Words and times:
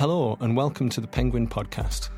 Hello, 0.00 0.38
and 0.40 0.56
welcome 0.56 0.88
to 0.88 1.00
the 1.02 1.06
Penguin 1.06 1.46
Podcast. 1.46 2.08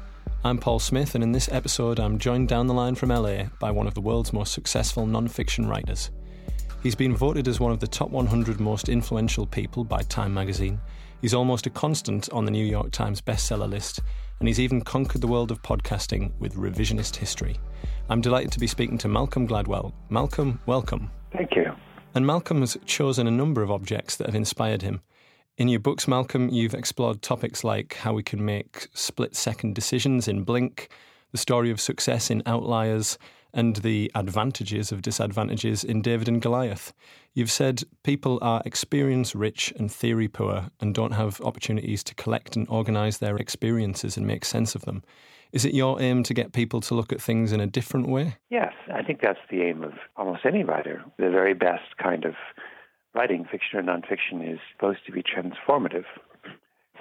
I'm 0.44 0.56
Paul 0.56 0.78
Smith, 0.78 1.16
and 1.16 1.24
in 1.24 1.32
this 1.32 1.48
episode, 1.50 1.98
I'm 1.98 2.16
joined 2.16 2.46
down 2.46 2.68
the 2.68 2.72
line 2.72 2.94
from 2.94 3.08
LA 3.08 3.46
by 3.58 3.72
one 3.72 3.88
of 3.88 3.94
the 3.94 4.00
world's 4.00 4.32
most 4.32 4.52
successful 4.52 5.04
non 5.04 5.26
fiction 5.26 5.66
writers. 5.66 6.12
He's 6.84 6.94
been 6.94 7.16
voted 7.16 7.48
as 7.48 7.58
one 7.58 7.72
of 7.72 7.80
the 7.80 7.88
top 7.88 8.10
100 8.10 8.60
most 8.60 8.88
influential 8.88 9.46
people 9.46 9.82
by 9.82 10.02
Time 10.02 10.32
magazine. 10.32 10.78
He's 11.20 11.34
almost 11.34 11.66
a 11.66 11.70
constant 11.70 12.30
on 12.30 12.44
the 12.44 12.52
New 12.52 12.64
York 12.64 12.92
Times 12.92 13.20
bestseller 13.20 13.68
list, 13.68 13.98
and 14.38 14.46
he's 14.46 14.60
even 14.60 14.82
conquered 14.82 15.20
the 15.20 15.26
world 15.26 15.50
of 15.50 15.60
podcasting 15.62 16.30
with 16.38 16.54
revisionist 16.54 17.16
history. 17.16 17.56
I'm 18.08 18.20
delighted 18.20 18.52
to 18.52 18.60
be 18.60 18.68
speaking 18.68 18.98
to 18.98 19.08
Malcolm 19.08 19.48
Gladwell. 19.48 19.92
Malcolm, 20.08 20.60
welcome. 20.66 21.10
Thank 21.32 21.56
you. 21.56 21.72
And 22.14 22.24
Malcolm 22.24 22.60
has 22.60 22.78
chosen 22.86 23.26
a 23.26 23.32
number 23.32 23.60
of 23.60 23.72
objects 23.72 24.14
that 24.18 24.28
have 24.28 24.36
inspired 24.36 24.82
him. 24.82 25.00
In 25.58 25.68
your 25.68 25.80
books, 25.80 26.08
Malcolm, 26.08 26.48
you've 26.48 26.72
explored 26.72 27.20
topics 27.20 27.62
like 27.62 27.94
how 27.94 28.14
we 28.14 28.22
can 28.22 28.42
make 28.42 28.88
split 28.94 29.36
second 29.36 29.74
decisions 29.74 30.26
in 30.26 30.44
Blink, 30.44 30.88
the 31.30 31.38
story 31.38 31.70
of 31.70 31.78
success 31.78 32.30
in 32.30 32.42
Outliers, 32.46 33.18
and 33.52 33.76
the 33.76 34.10
advantages 34.14 34.92
of 34.92 35.02
disadvantages 35.02 35.84
in 35.84 36.00
David 36.00 36.26
and 36.26 36.40
Goliath. 36.40 36.94
You've 37.34 37.50
said 37.50 37.82
people 38.02 38.38
are 38.40 38.62
experience 38.64 39.34
rich 39.34 39.74
and 39.76 39.92
theory 39.92 40.26
poor 40.26 40.70
and 40.80 40.94
don't 40.94 41.12
have 41.12 41.38
opportunities 41.42 42.02
to 42.04 42.14
collect 42.14 42.56
and 42.56 42.66
organise 42.70 43.18
their 43.18 43.36
experiences 43.36 44.16
and 44.16 44.26
make 44.26 44.46
sense 44.46 44.74
of 44.74 44.86
them. 44.86 45.02
Is 45.52 45.66
it 45.66 45.74
your 45.74 46.00
aim 46.00 46.22
to 46.22 46.32
get 46.32 46.54
people 46.54 46.80
to 46.80 46.94
look 46.94 47.12
at 47.12 47.20
things 47.20 47.52
in 47.52 47.60
a 47.60 47.66
different 47.66 48.08
way? 48.08 48.36
Yes, 48.48 48.72
I 48.90 49.02
think 49.02 49.20
that's 49.20 49.38
the 49.50 49.60
aim 49.60 49.84
of 49.84 49.92
almost 50.16 50.46
any 50.46 50.64
writer. 50.64 51.04
The 51.18 51.28
very 51.28 51.52
best 51.52 51.98
kind 52.02 52.24
of 52.24 52.34
writing, 53.14 53.44
fiction 53.50 53.78
or 53.78 53.82
nonfiction, 53.82 54.52
is 54.52 54.60
supposed 54.72 55.00
to 55.06 55.12
be 55.12 55.22
transformative. 55.22 56.04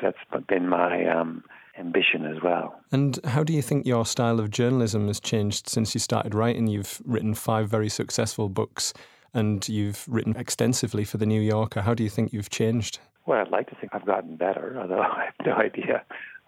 That's 0.02 0.18
been 0.48 0.68
my 0.68 1.06
um, 1.06 1.44
ambition 1.78 2.26
as 2.26 2.42
well. 2.44 2.82
And 2.92 3.20
how 3.26 3.44
do 3.44 3.54
you 3.54 3.62
think 3.62 3.86
your 3.86 4.06
style 4.06 4.40
of 4.40 4.50
journalism 4.50 5.08
has 5.08 5.20
changed 5.20 5.70
since 5.70 5.94
you 5.94 6.00
started 6.00 6.34
writing? 6.34 6.68
You've 6.68 7.02
written 7.06 7.34
five 7.34 7.70
very 7.70 7.90
successful 7.90 8.50
books 8.50 8.94
and 9.34 9.68
you've 9.70 10.06
written 10.08 10.36
extensively 10.36 11.06
for 11.06 11.18
The 11.18 11.26
New 11.26 11.42
Yorker. 11.42 11.82
How 11.82 11.94
do 11.94 12.04
you 12.04 12.10
think 12.10 12.34
you've 12.34 12.50
changed? 12.50 13.00
Well, 13.26 13.40
I'd 13.40 13.52
like 13.52 13.70
to 13.70 13.76
think 13.76 13.94
I've 13.94 14.06
gotten 14.06 14.36
better, 14.36 14.78
although 14.80 15.00
I 15.02 15.26
have 15.26 15.46
no 15.46 15.54
idea. 15.54 16.04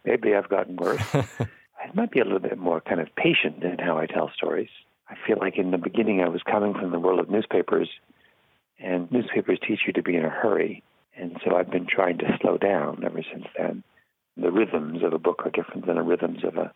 Maybe 0.05 0.35
I've 0.35 0.49
gotten 0.49 0.75
worse. 0.75 1.01
I 1.13 1.89
might 1.93 2.11
be 2.11 2.19
a 2.19 2.23
little 2.23 2.39
bit 2.39 2.57
more 2.57 2.81
kind 2.81 2.99
of 2.99 3.13
patient 3.15 3.63
in 3.63 3.77
how 3.79 3.97
I 3.97 4.05
tell 4.05 4.31
stories. 4.35 4.69
I 5.09 5.15
feel 5.27 5.37
like 5.39 5.57
in 5.57 5.71
the 5.71 5.77
beginning 5.77 6.21
I 6.21 6.29
was 6.29 6.41
coming 6.43 6.73
from 6.73 6.91
the 6.91 6.99
world 6.99 7.19
of 7.19 7.29
newspapers, 7.29 7.89
and 8.83 9.11
newspapers 9.11 9.59
teach 9.67 9.79
you 9.87 9.93
to 9.93 10.03
be 10.03 10.15
in 10.15 10.25
a 10.25 10.29
hurry. 10.29 10.83
And 11.15 11.37
so 11.43 11.55
I've 11.55 11.71
been 11.71 11.87
trying 11.87 12.17
to 12.19 12.37
slow 12.41 12.57
down 12.57 13.03
ever 13.03 13.23
since 13.31 13.45
then 13.57 13.83
the 14.37 14.51
rhythms 14.51 15.03
of 15.03 15.13
a 15.13 15.19
book 15.19 15.43
are 15.45 15.51
different 15.51 15.85
than 15.85 15.95
the 15.95 16.01
rhythms 16.01 16.43
of 16.43 16.57
a, 16.57 16.71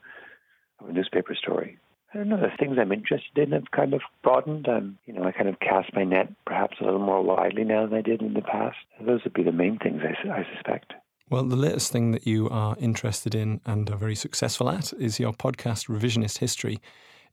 of 0.80 0.90
a 0.90 0.94
newspaper 0.94 1.36
story. 1.36 1.78
I 2.14 2.18
don't 2.18 2.30
know, 2.30 2.38
the 2.38 2.52
things 2.58 2.78
I'm 2.80 2.92
interested 2.92 3.38
in 3.38 3.52
have 3.52 3.72
kind 3.72 3.94
of 3.94 4.02
broadened. 4.24 4.68
I'm, 4.70 4.98
you 5.06 5.14
know, 5.14 5.24
I 5.24 5.32
kind 5.32 5.50
of 5.50 5.60
cast 5.60 5.94
my 5.94 6.04
net 6.04 6.32
perhaps 6.46 6.78
a 6.80 6.86
little 6.86 7.00
more 7.00 7.22
widely 7.22 7.64
now 7.64 7.86
than 7.86 7.98
I 7.98 8.02
did 8.02 8.22
in 8.22 8.34
the 8.34 8.42
past. 8.42 8.78
Those 9.02 9.24
would 9.24 9.34
be 9.34 9.44
the 9.44 9.52
main 9.52 9.78
things 9.78 10.02
I, 10.04 10.30
I 10.30 10.48
suspect. 10.54 10.94
Well, 11.30 11.44
the 11.44 11.58
latest 11.58 11.92
thing 11.92 12.12
that 12.12 12.26
you 12.26 12.48
are 12.50 12.78
interested 12.80 13.36
in 13.36 13.60
and 13.66 13.90
are 13.90 13.98
very 13.98 14.16
successful 14.16 14.70
at 14.70 14.94
is 14.94 15.20
your 15.20 15.34
podcast, 15.34 15.90
Revisionist 15.90 16.38
History. 16.38 16.80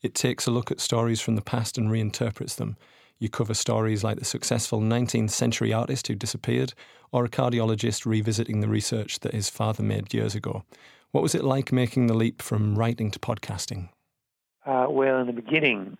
It 0.02 0.14
takes 0.14 0.47
a 0.47 0.50
look 0.50 0.72
at 0.72 0.80
stories 0.80 1.20
from 1.20 1.36
the 1.36 1.42
past 1.42 1.78
and 1.78 1.89
reinterprets 1.89 2.56
them. 2.56 2.77
You 3.18 3.28
cover 3.28 3.54
stories 3.54 4.02
like 4.02 4.18
the 4.18 4.24
successful 4.24 4.80
19th 4.80 5.30
century 5.30 5.72
artist 5.72 6.08
who 6.08 6.14
disappeared, 6.14 6.74
or 7.12 7.24
a 7.24 7.28
cardiologist 7.28 8.04
revisiting 8.04 8.60
the 8.60 8.68
research 8.68 9.20
that 9.20 9.34
his 9.34 9.48
father 9.48 9.82
made 9.82 10.12
years 10.12 10.34
ago. 10.34 10.64
What 11.12 11.22
was 11.22 11.34
it 11.34 11.44
like 11.44 11.72
making 11.72 12.08
the 12.08 12.14
leap 12.14 12.42
from 12.42 12.77
writing 12.77 13.11
to 13.12 13.18
podcasting? 13.20 13.89
Uh, 14.66 14.86
well, 14.89 15.20
in 15.20 15.27
the 15.27 15.33
beginning, 15.33 15.96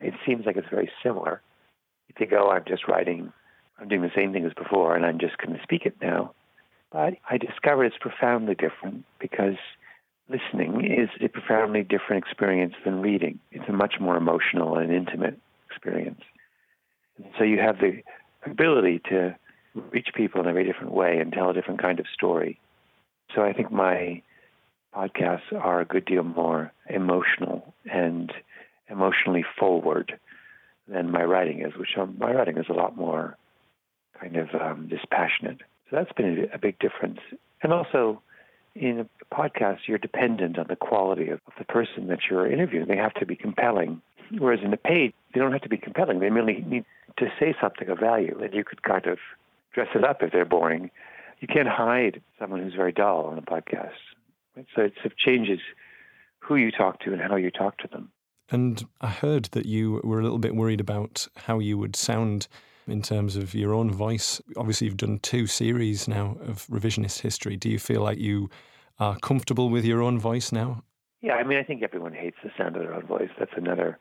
it 0.00 0.14
seems 0.26 0.46
like 0.46 0.56
it's 0.56 0.68
very 0.68 0.90
similar. 1.02 1.40
You 2.08 2.14
think, 2.18 2.32
oh, 2.32 2.50
I'm 2.50 2.64
just 2.66 2.88
writing, 2.88 3.32
I'm 3.78 3.88
doing 3.88 4.02
the 4.02 4.10
same 4.16 4.32
thing 4.32 4.44
as 4.44 4.52
before, 4.54 4.96
and 4.96 5.06
I'm 5.06 5.18
just 5.18 5.38
going 5.38 5.56
to 5.56 5.62
speak 5.62 5.86
it 5.86 5.96
now. 6.02 6.34
But 6.90 7.14
I 7.28 7.38
discovered 7.38 7.84
it's 7.84 7.98
profoundly 8.00 8.54
different 8.54 9.04
because 9.20 9.56
listening 10.28 10.84
is 10.84 11.08
a 11.20 11.28
profoundly 11.28 11.82
different 11.82 12.24
experience 12.24 12.74
than 12.84 13.00
reading. 13.00 13.38
It's 13.52 13.68
a 13.68 13.72
much 13.72 13.94
more 14.00 14.16
emotional 14.16 14.76
and 14.76 14.92
intimate 14.92 15.38
experience. 15.70 16.22
So 17.38 17.44
you 17.44 17.58
have 17.60 17.78
the 17.78 18.02
ability 18.44 19.00
to 19.10 19.36
reach 19.92 20.08
people 20.14 20.40
in 20.40 20.48
a 20.48 20.52
very 20.52 20.64
different 20.64 20.92
way 20.92 21.18
and 21.18 21.32
tell 21.32 21.50
a 21.50 21.54
different 21.54 21.80
kind 21.80 22.00
of 22.00 22.06
story. 22.12 22.58
So 23.34 23.42
I 23.42 23.52
think 23.52 23.70
my 23.70 24.22
podcasts 24.94 25.52
are 25.52 25.80
a 25.80 25.84
good 25.84 26.04
deal 26.04 26.24
more 26.24 26.72
emotional 26.88 27.74
and 27.90 28.32
emotionally 28.88 29.44
forward 29.58 30.18
than 30.88 31.10
my 31.10 31.22
writing 31.22 31.60
is, 31.60 31.76
which 31.76 31.90
um, 31.98 32.16
my 32.18 32.32
writing 32.32 32.56
is 32.56 32.66
a 32.68 32.72
lot 32.72 32.96
more 32.96 33.36
kind 34.18 34.36
of 34.36 34.48
um, 34.60 34.88
dispassionate. 34.88 35.58
So 35.90 35.96
that's 35.96 36.12
been 36.12 36.48
a 36.52 36.58
big 36.58 36.78
difference. 36.78 37.20
And 37.62 37.72
also, 37.72 38.22
in 38.74 39.00
a 39.00 39.34
podcast, 39.34 39.80
you're 39.86 39.98
dependent 39.98 40.58
on 40.58 40.66
the 40.68 40.76
quality 40.76 41.28
of 41.28 41.40
the 41.58 41.64
person 41.64 42.06
that 42.08 42.20
you're 42.30 42.50
interviewing. 42.50 42.88
They 42.88 42.96
have 42.96 43.14
to 43.14 43.26
be 43.26 43.36
compelling. 43.36 44.00
Whereas 44.38 44.60
in 44.62 44.72
a 44.72 44.78
page, 44.78 45.12
they 45.32 45.40
don't 45.40 45.52
have 45.52 45.62
to 45.62 45.68
be 45.68 45.76
compelling. 45.76 46.20
They 46.20 46.30
merely 46.30 46.64
need 46.66 46.84
to 47.18 47.30
say 47.38 47.54
something 47.60 47.88
of 47.88 47.98
value, 47.98 48.38
and 48.42 48.52
you 48.54 48.64
could 48.64 48.82
kind 48.82 49.06
of 49.06 49.18
dress 49.72 49.88
it 49.94 50.04
up 50.04 50.22
if 50.22 50.32
they're 50.32 50.44
boring. 50.44 50.90
You 51.40 51.48
can't 51.48 51.68
hide 51.68 52.20
someone 52.38 52.62
who's 52.62 52.74
very 52.74 52.92
dull 52.92 53.26
on 53.26 53.38
a 53.38 53.42
podcast. 53.42 53.90
Right? 54.56 54.66
So 54.74 54.82
it 54.82 54.94
changes 55.16 55.60
who 56.40 56.56
you 56.56 56.70
talk 56.70 57.00
to 57.00 57.12
and 57.12 57.20
how 57.20 57.36
you 57.36 57.50
talk 57.50 57.78
to 57.78 57.88
them. 57.88 58.10
And 58.50 58.86
I 59.00 59.08
heard 59.08 59.46
that 59.52 59.66
you 59.66 60.00
were 60.02 60.20
a 60.20 60.22
little 60.22 60.38
bit 60.38 60.56
worried 60.56 60.80
about 60.80 61.28
how 61.36 61.58
you 61.58 61.76
would 61.76 61.94
sound 61.94 62.48
in 62.86 63.02
terms 63.02 63.36
of 63.36 63.54
your 63.54 63.74
own 63.74 63.90
voice. 63.90 64.40
Obviously, 64.56 64.86
you've 64.86 64.96
done 64.96 65.18
two 65.18 65.46
series 65.46 66.08
now 66.08 66.38
of 66.40 66.66
revisionist 66.68 67.20
history. 67.20 67.56
Do 67.56 67.68
you 67.68 67.78
feel 67.78 68.00
like 68.00 68.18
you 68.18 68.48
are 68.98 69.18
comfortable 69.18 69.68
with 69.68 69.84
your 69.84 70.02
own 70.02 70.18
voice 70.18 70.50
now? 70.50 70.82
Yeah, 71.20 71.34
I 71.34 71.44
mean, 71.44 71.58
I 71.58 71.62
think 71.62 71.82
everyone 71.82 72.14
hates 72.14 72.38
the 72.42 72.50
sound 72.56 72.76
of 72.76 72.82
their 72.82 72.94
own 72.94 73.06
voice. 73.06 73.30
That's 73.38 73.52
another 73.56 73.98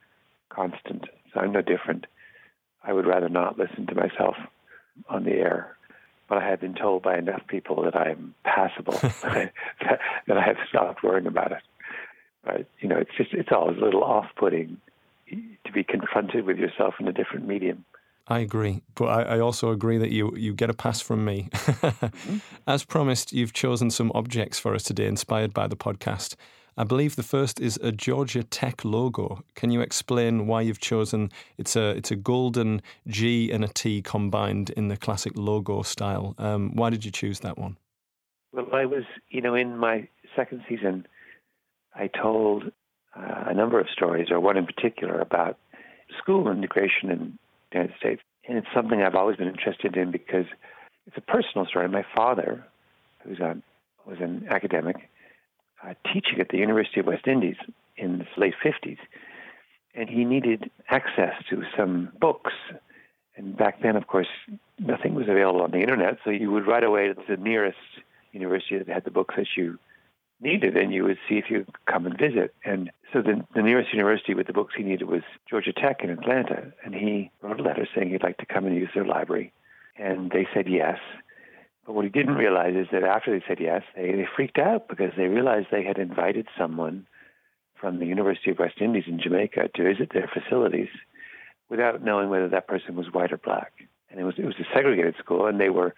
constant. 0.50 1.06
So 1.33 1.41
I'm 1.41 1.51
no 1.51 1.61
different. 1.61 2.07
I 2.87 2.93
would 2.93 3.05
rather 3.05 3.29
not 3.29 3.59
listen 3.59 3.85
to 3.87 3.95
myself 3.95 4.35
on 5.09 5.25
the 5.25 5.33
air. 5.33 5.75
But 6.29 6.39
I 6.39 6.49
have 6.49 6.59
been 6.59 6.73
told 6.73 7.03
by 7.03 7.17
enough 7.17 7.41
people 7.47 7.83
that 7.83 7.95
I'm 7.95 8.33
passable 8.43 8.93
that, 9.01 9.51
that 10.27 10.37
I 10.37 10.41
have 10.41 10.57
stopped 10.69 11.03
worrying 11.03 11.27
about 11.27 11.51
it. 11.51 11.61
But 12.43 12.65
you 12.79 12.87
know, 12.87 12.97
it's 12.97 13.11
just 13.17 13.33
it's 13.33 13.49
always 13.51 13.77
a 13.77 13.81
little 13.81 14.03
off-putting 14.03 14.77
to 15.29 15.71
be 15.73 15.83
confronted 15.83 16.45
with 16.45 16.57
yourself 16.57 16.95
in 16.99 17.07
a 17.07 17.11
different 17.11 17.45
medium. 17.45 17.83
I 18.29 18.39
agree, 18.39 18.81
but 18.95 19.05
I, 19.05 19.21
I, 19.35 19.39
also 19.39 19.71
agree 19.71 19.97
that 19.97 20.11
you 20.11 20.33
you 20.35 20.53
get 20.53 20.69
a 20.69 20.73
pass 20.73 20.99
from 20.99 21.23
me. 21.23 21.49
mm-hmm. 21.51 22.37
As 22.67 22.83
promised, 22.83 23.31
you've 23.31 23.53
chosen 23.53 23.89
some 23.89 24.11
objects 24.13 24.59
for 24.59 24.75
us 24.75 24.83
today, 24.83 25.07
inspired 25.07 25.53
by 25.53 25.67
the 25.67 25.77
podcast. 25.77 26.35
I 26.79 26.83
believe 26.83 27.15
the 27.15 27.23
first 27.23 27.59
is 27.59 27.79
a 27.81 27.91
Georgia 27.91 28.43
Tech 28.43 28.85
logo. 28.85 29.43
Can 29.55 29.71
you 29.71 29.81
explain 29.81 30.45
why 30.45 30.61
you've 30.61 30.79
chosen 30.79 31.31
it's 31.57 31.75
a 31.75 31.89
it's 31.89 32.11
a 32.11 32.15
golden 32.15 32.83
G 33.07 33.51
and 33.51 33.63
a 33.63 33.67
T 33.67 34.03
combined 34.03 34.69
in 34.71 34.88
the 34.88 34.95
classic 34.95 35.33
logo 35.35 35.81
style? 35.81 36.35
Um, 36.38 36.75
why 36.75 36.91
did 36.91 37.03
you 37.03 37.09
choose 37.09 37.39
that 37.39 37.57
one? 37.57 37.77
Well, 38.53 38.67
I 38.73 38.85
was 38.85 39.05
you 39.29 39.41
know 39.41 39.55
in 39.55 39.77
my 39.77 40.07
second 40.35 40.61
season, 40.69 41.07
I 41.95 42.07
told 42.07 42.65
uh, 43.15 43.45
a 43.47 43.53
number 43.55 43.79
of 43.79 43.88
stories, 43.89 44.29
or 44.29 44.39
one 44.39 44.55
in 44.55 44.67
particular 44.67 45.19
about 45.19 45.57
school 46.19 46.51
integration 46.51 47.09
in 47.09 47.39
the 47.71 47.79
United 47.79 47.97
States, 47.97 48.21
and 48.47 48.55
it's 48.59 48.67
something 48.73 49.01
I've 49.01 49.15
always 49.15 49.38
been 49.38 49.47
interested 49.47 49.97
in 49.97 50.12
because 50.12 50.45
it's 51.07 51.18
a 51.18 51.21
personal 51.21 51.65
story. 51.65 51.89
My 51.89 52.06
father, 52.15 52.63
who's 53.24 53.39
a 53.39 53.57
was 54.06 54.19
an 54.21 54.47
academic 54.50 55.09
uh, 55.88 55.94
teaching 56.12 56.39
at 56.39 56.50
the 56.50 56.57
University 56.57 57.00
of 57.00 57.06
West 57.06 57.28
Indies 57.28 57.56
in 57.95 58.19
the 58.19 58.25
late 58.38 58.56
50s. 58.63 58.98
And 59.95 60.10
he 60.10 60.25
needed 60.25 60.69
access 60.89 61.34
to 61.50 61.63
some 61.75 62.10
books. 62.19 62.54
And 63.36 63.57
back 63.57 63.81
then, 63.81 63.95
of 63.95 64.07
course, 64.07 64.28
nothing 64.80 65.16
was 65.16 65.28
available 65.28 65.62
on 65.62 65.72
the 65.72 65.80
internet, 65.80 66.18
so 66.24 66.30
you 66.30 66.51
would 66.51 66.68
write 66.68 66.84
away 66.84 67.07
to 67.07 67.16
the 67.28 67.38
nearest 67.38 67.78
university 68.31 68.78
that 68.78 68.88
had 68.88 69.04
the 69.06 69.12
books 69.12 69.36
that 69.38 69.48
you 69.56 69.80
needed, 70.39 70.78
and 70.78 70.94
you 70.94 71.04
would 71.04 71.18
see 71.28 71.36
if 71.36 71.45
you 71.50 71.66
could 71.66 71.86
come 71.86 72.06
and 72.06 72.18
visit. 72.18 72.54
And 72.63 72.92
so 73.12 73.22
the, 73.22 73.44
the 73.56 73.63
nearest 73.63 73.92
university 73.92 74.34
with 74.34 74.48
the 74.48 74.54
books 74.54 74.74
he 74.78 74.84
needed 74.84 75.07
was 75.07 75.24
Georgia 75.50 75.74
Tech 75.74 76.04
in 76.04 76.12
Atlanta, 76.12 76.72
and 76.84 76.94
he 76.94 77.31
wrote 77.42 77.60
a 77.60 77.63
letter 77.63 77.88
saying 77.95 78.10
he'd 78.10 78.24
like 78.24 78.38
to 78.38 78.45
come 78.45 78.66
and 78.66 78.75
use 78.75 78.89
their 78.94 79.06
library. 79.06 79.51
And 79.98 80.30
they 80.30 80.48
said 80.54 80.68
yes. 80.68 81.00
But 81.88 81.94
what 81.94 82.04
he 82.04 82.12
didn't 82.12 82.36
realize 82.36 82.75
is 82.75 82.88
that 82.92 83.04
after 83.04 83.31
they 83.31 83.44
said 83.48 83.62
yes, 83.62 83.81
they, 83.95 84.12
they 84.12 84.28
freaked 84.36 84.60
out 84.60 84.89
because 84.89 85.13
they 85.16 85.28
realized 85.28 85.68
they 85.72 85.86
had 85.86 85.98
invited 85.98 86.48
someone 86.60 87.07
from 87.80 88.00
the 88.00 88.06
University 88.06 88.51
of 88.51 88.60
West 88.60 88.81
Indies 88.81 89.06
in 89.07 89.22
Jamaica 89.22 89.69
to 89.74 89.84
visit 89.84 90.12
their 90.13 90.30
facilities 90.31 90.89
without 91.69 92.04
knowing 92.04 92.30
whether 92.30 92.50
that 92.50 92.68
person 92.68 92.98
was 92.98 93.13
white 93.13 93.31
or 93.31 93.38
black. 93.38 93.72
And 94.10 94.19
it 94.19 94.24
was 94.24 94.36
it 94.38 94.45
was 94.45 94.56
a 94.60 94.68
segregated 94.75 95.16
school, 95.18 95.45
and 95.48 95.62
they 95.62 95.69
were 95.69 95.95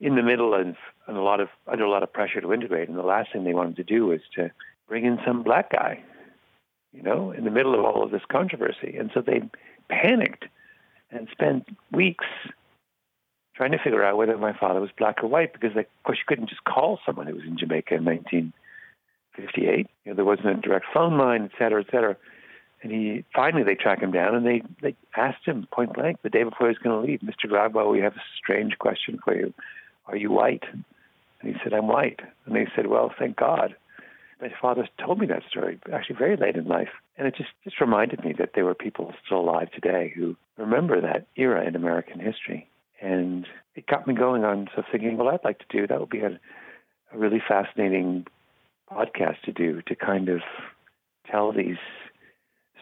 in 0.00 0.16
the 0.16 0.22
middle 0.22 0.52
of 0.52 0.76
and 1.06 1.16
a 1.16 1.22
lot 1.22 1.40
of 1.40 1.48
under 1.66 1.84
a 1.84 1.90
lot 1.90 2.02
of 2.02 2.12
pressure 2.12 2.42
to 2.42 2.52
integrate. 2.52 2.90
And 2.90 2.98
the 2.98 3.02
last 3.02 3.32
thing 3.32 3.44
they 3.44 3.54
wanted 3.54 3.76
to 3.76 3.84
do 3.84 4.06
was 4.06 4.20
to 4.34 4.50
bring 4.86 5.06
in 5.06 5.18
some 5.26 5.42
black 5.42 5.72
guy, 5.72 6.02
you 6.92 7.02
know, 7.02 7.30
in 7.30 7.44
the 7.44 7.50
middle 7.50 7.74
of 7.74 7.84
all 7.84 8.02
of 8.02 8.10
this 8.10 8.22
controversy. 8.30 8.96
And 8.98 9.10
so 9.14 9.22
they 9.22 9.40
panicked 9.88 10.44
and 11.10 11.28
spent 11.32 11.68
weeks 11.90 12.26
trying 13.56 13.72
to 13.72 13.78
figure 13.78 14.04
out 14.04 14.16
whether 14.16 14.36
my 14.36 14.52
father 14.56 14.80
was 14.80 14.90
black 14.96 15.22
or 15.22 15.28
white 15.28 15.52
because, 15.52 15.74
they, 15.74 15.80
of 15.80 16.02
course, 16.04 16.18
you 16.18 16.24
couldn't 16.26 16.48
just 16.48 16.64
call 16.64 17.00
someone 17.06 17.26
who 17.26 17.34
was 17.34 17.44
in 17.44 17.58
Jamaica 17.58 17.94
in 17.94 18.04
1958. 18.04 19.86
You 20.04 20.10
know, 20.10 20.14
there 20.16 20.24
wasn't 20.24 20.48
a 20.48 20.54
direct 20.54 20.86
phone 20.92 21.16
line, 21.18 21.44
et 21.44 21.58
cetera, 21.58 21.80
et 21.80 21.90
cetera. 21.90 22.16
And 22.82 22.92
he 22.92 23.24
finally 23.34 23.64
they 23.64 23.74
track 23.74 24.00
him 24.00 24.12
down 24.12 24.34
and 24.34 24.46
they, 24.46 24.62
they 24.82 24.94
asked 25.16 25.44
him 25.46 25.66
point 25.72 25.94
blank 25.94 26.20
the 26.22 26.28
day 26.28 26.44
before 26.44 26.68
he 26.68 26.74
was 26.74 26.78
going 26.78 27.00
to 27.00 27.06
leave, 27.06 27.20
Mr. 27.20 27.50
Gladwell, 27.50 27.90
we 27.90 28.00
have 28.00 28.14
a 28.14 28.22
strange 28.38 28.78
question 28.78 29.18
for 29.24 29.34
you. 29.34 29.54
Are 30.06 30.16
you 30.16 30.30
white? 30.30 30.64
And 30.72 30.84
he 31.54 31.60
said, 31.62 31.72
I'm 31.72 31.88
white. 31.88 32.20
And 32.44 32.54
they 32.54 32.66
said, 32.76 32.86
Well, 32.86 33.12
thank 33.18 33.36
God. 33.36 33.74
My 34.40 34.52
father 34.60 34.86
told 35.02 35.18
me 35.18 35.26
that 35.28 35.44
story 35.48 35.78
actually 35.92 36.16
very 36.16 36.36
late 36.36 36.56
in 36.56 36.68
life. 36.68 36.90
And 37.16 37.26
it 37.26 37.34
just, 37.34 37.48
just 37.64 37.80
reminded 37.80 38.22
me 38.22 38.34
that 38.38 38.50
there 38.54 38.66
were 38.66 38.74
people 38.74 39.14
still 39.24 39.40
alive 39.40 39.70
today 39.70 40.12
who 40.14 40.36
remember 40.58 41.00
that 41.00 41.26
era 41.36 41.66
in 41.66 41.74
American 41.74 42.20
history. 42.20 42.68
And 43.00 43.46
it 43.74 43.86
got 43.86 44.06
me 44.06 44.14
going 44.14 44.44
on 44.44 44.68
so 44.74 44.82
thinking, 44.90 45.16
well, 45.16 45.28
I'd 45.28 45.44
like 45.44 45.58
to 45.58 45.64
do 45.70 45.86
that 45.86 46.00
would 46.00 46.10
be 46.10 46.20
a, 46.20 46.38
a 47.12 47.18
really 47.18 47.42
fascinating 47.46 48.26
podcast 48.90 49.40
to 49.44 49.52
do 49.52 49.82
to 49.82 49.94
kind 49.94 50.28
of 50.28 50.40
tell 51.30 51.52
these 51.52 51.76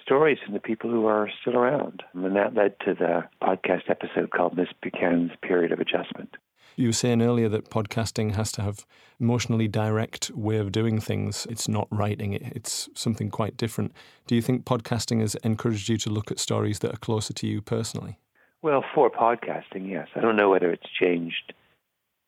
stories 0.02 0.38
from 0.44 0.55
the 0.55 0.61
people 0.61 0.90
who 0.90 1.06
are 1.06 1.31
still 1.40 1.56
around. 1.56 2.02
And 2.12 2.37
that 2.37 2.55
led 2.55 2.78
to 2.81 2.94
the 2.94 3.25
podcast 3.43 3.88
episode 3.88 4.31
called 4.31 4.56
Miss 4.56 4.69
Buchanan's 4.82 5.32
Period 5.43 5.72
of 5.72 5.81
Adjustment. 5.81 6.37
You 6.76 6.88
were 6.88 6.93
saying 6.93 7.22
earlier 7.22 7.49
that 7.50 7.70
podcasting 7.70 8.34
has 8.34 8.50
to 8.52 8.62
have 8.62 8.84
emotionally 9.20 9.69
direct 9.69 10.31
way 10.32 10.56
of 10.56 10.72
doing 10.72 11.00
things. 11.00 11.46
It's 11.49 11.69
not 11.69 11.87
writing 11.90 12.32
it, 12.32 12.43
it's 12.55 12.88
something 12.94 13.31
quite 13.31 13.56
different. 13.56 13.93
Do 14.26 14.34
you 14.34 14.43
think 14.43 14.64
podcasting 14.64 15.20
has 15.20 15.37
encouraged 15.37 15.88
you 15.88 15.96
to 15.99 16.11
look 16.11 16.31
at 16.31 16.40
stories 16.40 16.81
that 16.81 16.93
are 16.93 16.99
closer 16.99 17.32
to 17.32 17.46
you 17.46 17.62
personally? 17.62 18.19
Well, 18.64 18.82
for 18.94 19.11
podcasting, 19.11 19.90
yes. 19.90 20.08
I 20.16 20.20
don't 20.20 20.37
know 20.37 20.49
whether 20.49 20.70
it's 20.70 20.88
changed 20.99 21.52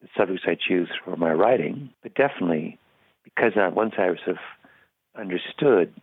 the 0.02 0.08
subjects 0.14 0.44
I 0.46 0.54
choose 0.54 0.90
for 1.02 1.16
my 1.16 1.32
writing, 1.32 1.88
but 2.02 2.14
definitely 2.14 2.78
because 3.24 3.52
I, 3.56 3.68
once 3.68 3.94
I 3.96 4.08
sort 4.08 4.28
of 4.28 4.36
understood 5.18 5.94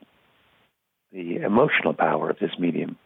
the 1.12 1.36
emotional 1.36 1.94
power 1.94 2.32
of 2.32 2.40
this 2.40 2.58
medium, 2.58 2.98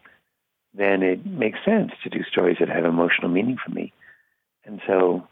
then 0.73 1.03
it 1.03 1.25
makes 1.25 1.59
sense 1.65 1.91
to 2.01 2.09
do 2.09 2.23
stories 2.23 2.59
that 2.61 2.69
have 2.69 2.85
emotional 2.85 3.27
meaning 3.27 3.57
for 3.57 3.71
me. 3.71 3.91
And 4.63 4.79
so 4.87 5.27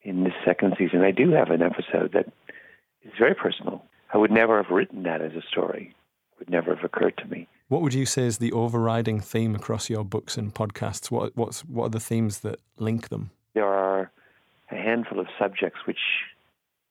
in 0.00 0.24
this 0.24 0.32
second 0.42 0.76
season, 0.78 1.02
I 1.02 1.10
do 1.10 1.32
have 1.32 1.50
an 1.50 1.60
episode 1.60 2.12
that 2.14 2.32
is 3.02 3.12
very 3.18 3.34
personal. 3.34 3.84
I 4.10 4.16
would 4.16 4.30
never 4.30 4.62
have 4.62 4.72
written 4.72 5.02
that 5.02 5.20
as 5.20 5.32
a 5.32 5.46
story. 5.46 5.94
It 6.32 6.38
would 6.38 6.50
never 6.50 6.74
have 6.74 6.82
occurred 6.82 7.18
to 7.18 7.26
me. 7.26 7.46
What 7.70 7.82
would 7.82 7.94
you 7.94 8.04
say 8.04 8.22
is 8.22 8.38
the 8.38 8.50
overriding 8.50 9.20
theme 9.20 9.54
across 9.54 9.88
your 9.88 10.04
books 10.04 10.36
and 10.36 10.52
podcasts? 10.52 11.08
What 11.08 11.36
what's 11.36 11.60
what 11.60 11.84
are 11.84 11.90
the 11.90 12.00
themes 12.00 12.40
that 12.40 12.58
link 12.78 13.10
them? 13.10 13.30
There 13.54 13.64
are 13.64 14.10
a 14.72 14.74
handful 14.74 15.20
of 15.20 15.28
subjects 15.38 15.78
which 15.86 16.00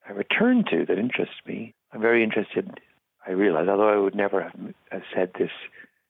I 0.07 0.13
return 0.13 0.63
to 0.71 0.85
that 0.85 0.97
interest 0.97 1.33
me. 1.45 1.73
I'm 1.91 1.99
very 1.99 2.23
interested. 2.23 2.79
I 3.27 3.31
realize, 3.31 3.67
although 3.67 3.89
I 3.89 3.97
would 3.97 4.15
never 4.15 4.41
have, 4.41 5.03
said 5.13 5.31
this, 5.37 5.51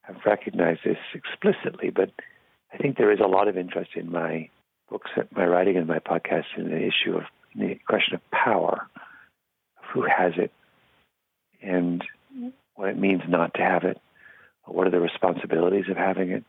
have 0.03 0.17
recognized 0.23 0.81
this 0.85 0.99
explicitly, 1.15 1.89
but 1.89 2.11
I 2.71 2.77
think 2.77 2.95
there 2.95 3.11
is 3.11 3.19
a 3.19 3.27
lot 3.27 3.47
of 3.47 3.57
interest 3.57 3.91
in 3.95 4.11
my 4.11 4.49
books, 4.87 5.09
my 5.35 5.47
writing, 5.47 5.77
and 5.77 5.87
my 5.87 5.97
podcast 5.97 6.45
in 6.55 6.65
the 6.65 6.77
issue 6.77 7.17
of 7.17 7.23
the 7.55 7.79
question 7.87 8.13
of 8.13 8.21
power, 8.29 8.87
of 9.79 9.85
who 9.91 10.03
has 10.03 10.33
it, 10.37 10.51
and 11.59 12.03
what 12.75 12.89
it 12.89 12.99
means 12.99 13.23
not 13.27 13.55
to 13.55 13.61
have 13.61 13.83
it 13.83 13.99
what 14.73 14.87
are 14.87 14.91
the 14.91 14.99
responsibilities 14.99 15.85
of 15.89 15.97
having 15.97 16.29
it? 16.29 16.43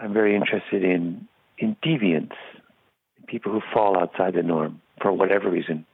I'm 0.00 0.12
very 0.12 0.34
interested 0.34 0.82
in, 0.82 1.28
in 1.58 1.76
deviance, 1.84 2.34
people 3.26 3.52
who 3.52 3.60
fall 3.72 3.98
outside 3.98 4.34
the 4.34 4.42
norm 4.42 4.80
for 5.00 5.12
whatever 5.12 5.50
reason, 5.50 5.86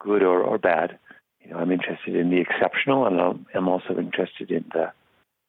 good 0.00 0.22
or, 0.22 0.42
or 0.42 0.58
bad. 0.58 0.98
You 1.44 1.50
know, 1.50 1.58
I'm 1.58 1.70
interested 1.70 2.14
in 2.16 2.30
the 2.30 2.40
exceptional, 2.40 3.06
and 3.06 3.46
I'm 3.54 3.68
also 3.68 3.96
interested 3.98 4.50
in 4.50 4.64
the, 4.72 4.92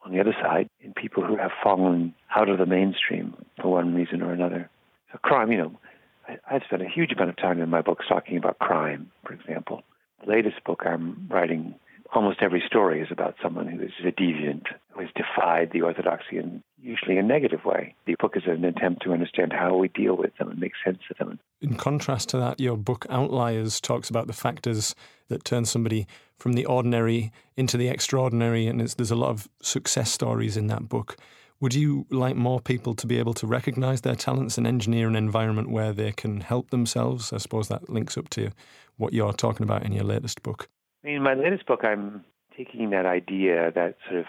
on 0.06 0.14
the 0.14 0.20
other 0.20 0.36
side, 0.42 0.68
in 0.82 0.94
people 0.94 1.24
who 1.24 1.36
have 1.38 1.52
fallen 1.64 2.14
out 2.36 2.50
of 2.50 2.58
the 2.58 2.66
mainstream 2.66 3.36
for 3.62 3.72
one 3.72 3.94
reason 3.96 4.22
or 4.22 4.32
another. 4.32 4.70
So 5.12 5.20
crime, 5.20 5.52
you 5.52 5.58
know, 5.58 5.80
I, 6.28 6.38
I've 6.50 6.64
spent 6.68 6.82
a 6.82 6.90
huge 6.90 7.12
amount 7.12 7.32
of 7.32 7.38
time 7.38 7.62
in 7.62 7.70
my 7.70 7.82
books 7.82 8.06
talking 8.08 8.38
about 8.38 8.60
crime, 8.60 9.12
for 9.26 9.34
example. 9.34 9.84
The 10.24 10.32
latest 10.32 10.64
book 10.64 10.84
I'm 10.86 11.28
writing 11.30 11.76
almost 12.14 12.42
every 12.42 12.64
story 12.66 13.02
is 13.02 13.10
about 13.12 13.36
someone 13.42 13.68
who 13.68 13.82
is 13.82 13.92
a 14.04 14.12
deviant, 14.12 14.64
who 14.92 15.02
has 15.02 15.10
defied 15.16 15.72
the 15.72 15.82
orthodoxy 15.82 16.38
in 16.38 16.64
usually 16.82 17.18
a 17.18 17.24
negative 17.24 17.66
way. 17.66 17.96
The 18.06 18.16
book 18.20 18.36
is 18.36 18.44
an 18.48 18.66
attempt 18.66 19.04
to 19.04 19.14
understand 19.14 19.54
how 19.54 19.76
we 19.76 19.90
deal 19.90 20.16
with 20.16 20.36
them 20.38 20.50
and 20.50 20.60
make 20.60 20.74
sense 20.84 21.00
of 21.10 21.18
them. 21.18 21.40
In 21.62 21.76
contrast 21.76 22.30
to 22.30 22.38
that, 22.38 22.60
your 22.60 22.78
book 22.78 23.06
Outliers 23.10 23.80
talks 23.80 24.10
about 24.10 24.28
the 24.28 24.34
factors 24.34 24.96
that 25.28 25.44
turn 25.44 25.66
somebody 25.66 26.08
from 26.38 26.54
the 26.54 26.66
ordinary 26.66 27.32
into 27.58 27.78
the 27.78 27.90
extraordinary, 27.90 28.68
and 28.68 28.80
there's 28.80 29.12
a 29.12 29.16
lot 29.16 29.30
of 29.30 29.48
success 29.62 30.12
stories 30.12 30.58
in 30.58 30.68
that 30.68 30.90
book. 30.90 31.18
Would 31.62 31.74
you 31.74 32.06
like 32.10 32.38
more 32.38 32.62
people 32.62 32.96
to 32.96 33.06
be 33.06 33.20
able 33.20 33.34
to 33.34 33.46
recognize 33.46 34.02
their 34.02 34.16
talents 34.16 34.58
and 34.58 34.66
engineer 34.66 35.10
an 35.10 35.18
environment 35.18 35.70
where 35.70 35.92
they 35.92 36.14
can 36.14 36.40
help 36.40 36.70
themselves? 36.70 37.34
I 37.34 37.38
suppose 37.38 37.68
that 37.68 37.90
links 37.90 38.18
up 38.18 38.30
to 38.30 38.52
what 38.96 39.12
you're 39.12 39.34
talking 39.34 39.66
about 39.66 39.84
in 39.84 39.92
your 39.92 40.06
latest 40.06 40.42
book. 40.42 40.70
In 41.04 41.24
my 41.24 41.34
latest 41.34 41.66
book, 41.66 41.84
I'm 41.84 42.26
taking 42.58 42.90
that 42.90 43.06
idea, 43.06 43.72
that 43.72 43.96
sort 44.08 44.20
of 44.22 44.26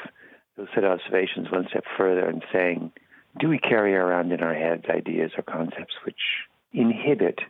those 0.56 0.68
set 0.74 0.84
of 0.84 0.92
observations 0.92 1.50
one 1.50 1.66
step 1.68 1.84
further 1.96 2.26
and 2.26 2.44
saying, 2.52 2.92
do 3.38 3.48
we 3.48 3.58
carry 3.58 3.94
around 3.94 4.32
in 4.32 4.40
our 4.40 4.54
heads 4.54 4.84
ideas 4.88 5.32
or 5.36 5.42
concepts 5.42 5.94
which 6.04 6.46
inhibit 6.72 7.40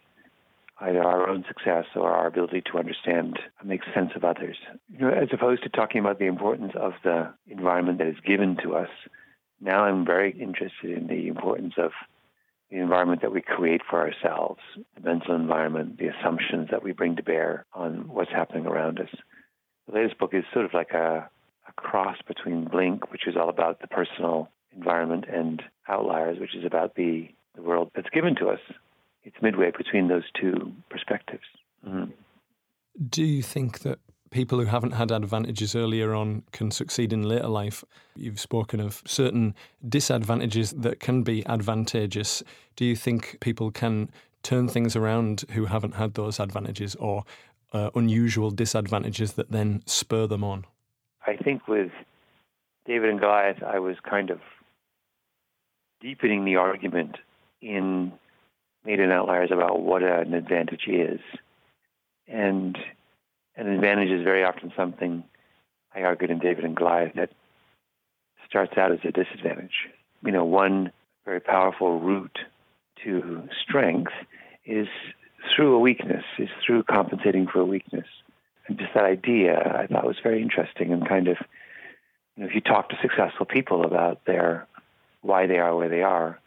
either 0.81 1.03
our 1.03 1.29
own 1.29 1.45
success 1.47 1.85
or 1.95 2.11
our 2.11 2.27
ability 2.27 2.63
to 2.63 2.79
understand 2.79 3.39
and 3.59 3.69
make 3.69 3.83
sense 3.95 4.13
of 4.15 4.25
others? 4.25 4.57
You 4.91 5.01
know, 5.01 5.11
as 5.11 5.29
opposed 5.33 5.63
to 5.65 5.69
talking 5.69 6.01
about 6.01 6.19
the 6.19 6.27
importance 6.27 6.73
of 6.75 6.95
the 7.05 7.33
environment 7.49 7.99
that 7.99 8.07
is 8.07 8.21
given 8.25 8.57
to 8.63 8.75
us, 8.75 8.89
now 9.61 9.85
I'm 9.85 10.07
very 10.07 10.33
interested 10.33 10.97
in 10.97 11.07
the 11.09 11.29
importance 11.29 11.75
of 11.77 11.93
the 12.71 12.79
environment 12.79 13.23
that 13.23 13.33
we 13.33 13.43
create 13.43 13.83
for 13.89 14.01
ourselves, 14.01 14.61
the 14.95 15.01
mental 15.01 15.35
environment, 15.35 15.99
the 15.99 16.09
assumptions 16.09 16.69
that 16.71 16.83
we 16.83 16.93
bring 16.93 17.17
to 17.17 17.23
bear 17.23 17.67
on 17.75 18.09
what's 18.09 18.31
happening 18.31 18.67
around 18.67 19.01
us. 19.01 19.09
The 19.89 19.95
latest 19.95 20.19
book 20.19 20.35
is 20.35 20.45
sort 20.53 20.65
of 20.65 20.73
like 20.73 20.93
a, 20.93 21.29
a 21.69 21.73
cross 21.73 22.17
between 22.27 22.67
Blink, 22.67 23.11
which 23.11 23.27
is 23.27 23.35
all 23.37 23.49
about 23.49 23.81
the 23.81 23.89
personal 23.89 24.49
environment, 24.75 25.25
and 25.29 25.63
Outliers, 25.89 26.39
which 26.39 26.55
is 26.55 26.65
about 26.65 26.95
the, 26.95 27.29
the 27.57 27.63
world 27.63 27.91
that's 27.95 28.11
given 28.11 28.37
to 28.37 28.49
us. 28.49 28.61
It's 29.25 29.37
midway 29.43 29.73
between 29.77 30.09
those 30.09 30.25
two 30.41 30.73
perspectives. 30.89 31.43
Mm-hmm. 31.87 32.13
Do 33.09 33.25
you 33.25 33.43
think 33.43 33.81
that 33.81 33.99
people 34.31 34.59
who 34.59 34.67
haven't 34.67 34.93
had 34.93 35.11
advantages 35.11 35.75
earlier 35.75 36.15
on 36.15 36.43
can 36.53 36.71
succeed 36.71 37.13
in 37.13 37.23
later 37.23 37.49
life. 37.49 37.85
You've 38.15 38.41
spoken 38.41 38.81
of 38.81 39.03
certain 39.07 39.55
disadvantages 39.89 40.71
that 40.71 41.01
can 41.01 41.23
be 41.23 41.45
advantageous. 41.47 42.43
Do 42.77 42.85
you 42.85 42.97
think 42.97 43.39
people 43.41 43.71
can 43.71 44.11
turn 44.43 44.69
things 44.69 44.97
around 44.97 45.45
who 45.51 45.67
haven't 45.67 45.95
had 45.95 46.15
those 46.15 46.41
advantages 46.41 46.95
or 46.97 47.25
uh, 47.73 47.91
unusual 47.95 48.51
disadvantages 48.51 49.35
that 49.35 49.51
then 49.51 49.83
spur 49.87 50.27
them 50.27 50.45
on? 50.45 50.65
I 51.27 51.37
think 51.37 51.69
with 51.69 51.91
David 52.87 53.11
and 53.11 53.21
Goliath, 53.21 53.63
I 53.63 53.79
was 53.79 53.97
kind 54.09 54.31
of 54.31 54.41
deepening 56.01 56.45
the 56.45 56.57
argument 56.57 57.17
in 57.61 58.13
Made 58.85 59.01
in 59.01 59.11
Outliers 59.11 59.51
about 59.53 59.81
what 59.81 60.03
an 60.03 60.33
advantage 60.33 60.87
is. 60.87 61.21
And 62.27 62.79
an 63.57 63.69
advantage 63.69 64.11
is 64.11 64.25
very 64.25 64.45
often 64.45 64.73
something 64.77 65.25
I 65.95 66.03
argued 66.03 66.31
in 66.31 66.39
David 66.39 66.65
and 66.65 66.77
Goliath 66.77 67.15
that 67.15 67.31
starts 68.49 68.77
out 68.77 68.93
as 68.93 68.99
a 69.05 69.13
disadvantage. 69.13 69.89
You 70.25 70.33
know, 70.33 70.45
one 70.45 70.93
very 71.25 71.41
powerful 71.41 72.01
route 72.01 72.39
to 73.05 73.49
strength 73.63 74.13
is 74.65 74.89
through 75.55 75.75
a 75.75 75.79
weakness, 75.79 76.25
is 76.39 76.49
through 76.65 76.83
compensating 76.85 77.47
for 77.47 77.61
a 77.61 77.65
weakness. 77.65 78.07
And 78.67 78.79
just 78.79 78.95
that 78.95 79.05
idea 79.05 79.57
I 79.59 79.87
thought 79.87 80.07
was 80.07 80.19
very 80.23 80.43
interesting 80.43 80.93
and 80.93 81.09
kind 81.09 81.29
of, 81.29 81.39
you 82.37 82.43
know, 82.43 82.49
if 82.49 82.55
you 82.55 82.61
talk 82.61 82.89
to 82.91 82.97
successful 83.01 83.47
people 83.47 83.85
about 83.85 84.25
their 84.27 84.67
why 85.23 85.47
they 85.47 85.59
are 85.59 85.77
where 85.77 85.89
they 85.89 86.03
are, 86.03 86.39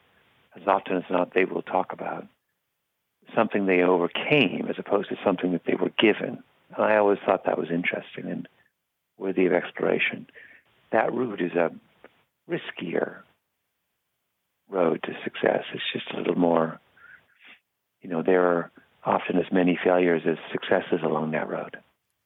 as 0.55 0.67
often 0.67 0.98
as 0.98 1.03
not 1.10 1.33
they 1.33 1.45
will 1.45 1.62
talk 1.62 1.93
about 1.93 2.27
something 3.36 3.65
they 3.65 3.81
overcame 3.81 4.67
as 4.69 4.75
opposed 4.77 5.10
to 5.10 5.15
something 5.24 5.51
that 5.53 5.65
they 5.65 5.75
were 5.75 5.91
given. 5.98 6.43
I 6.77 6.97
always 6.97 7.19
thought 7.25 7.45
that 7.45 7.57
was 7.57 7.69
interesting 7.71 8.31
and 8.31 8.47
worthy 9.17 9.45
of 9.45 9.53
exploration. 9.53 10.27
That 10.91 11.13
route 11.13 11.41
is 11.41 11.53
a 11.53 11.71
riskier 12.49 13.17
road 14.69 15.01
to 15.03 15.13
success. 15.23 15.63
It's 15.73 15.83
just 15.91 16.11
a 16.13 16.17
little 16.17 16.37
more, 16.37 16.79
you 18.01 18.09
know, 18.09 18.23
there 18.23 18.45
are 18.45 18.71
often 19.05 19.37
as 19.37 19.51
many 19.51 19.77
failures 19.83 20.23
as 20.27 20.37
successes 20.51 20.99
along 21.03 21.31
that 21.31 21.49
road. 21.49 21.77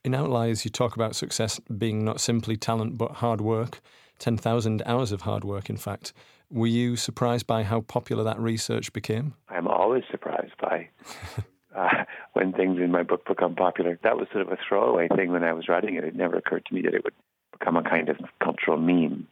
In 0.03 0.15
Outliers, 0.15 0.63
you 0.63 0.71
talk 0.71 0.95
about 0.95 1.15
success 1.15 1.59
being 1.59 2.05
not 2.05 2.21
simply 2.21 2.55
talent 2.55 2.97
but 2.97 3.13
hard 3.13 3.41
work, 3.41 3.81
10,000 4.19 4.81
hours 4.85 5.11
of 5.11 5.21
hard 5.21 5.43
work, 5.43 5.69
in 5.69 5.77
fact. 5.77 6.13
Were 6.49 6.67
you 6.67 6.95
surprised 6.95 7.45
by 7.45 7.63
how 7.63 7.81
popular 7.81 8.23
that 8.23 8.39
research 8.39 8.93
became? 8.93 9.33
I'm 9.49 9.67
always 9.67 10.03
surprised 10.09 10.53
by 10.61 10.89
uh, 11.77 12.03
when 12.34 12.51
things 12.51 12.79
in 12.79 12.91
my 12.91 13.03
book 13.03 13.25
become 13.25 13.55
popular. 13.55 14.00
That 14.03 14.17
was 14.17 14.27
sort 14.31 14.41
of 14.41 14.51
a 14.51 14.57
throwaway 14.67 15.07
thing 15.15 15.31
when 15.31 15.43
I 15.43 15.53
was 15.53 15.69
writing 15.69 15.96
it. 15.96 16.03
It 16.03 16.15
never 16.15 16.36
occurred 16.36 16.65
to 16.65 16.74
me 16.74 16.81
that 16.81 16.93
it 16.93 17.03
would 17.03 17.13
become 17.57 17.77
a 17.77 17.84
kind 17.84 18.10
of 18.10 18.17
cultural 18.43 18.77
meme. 18.77 19.27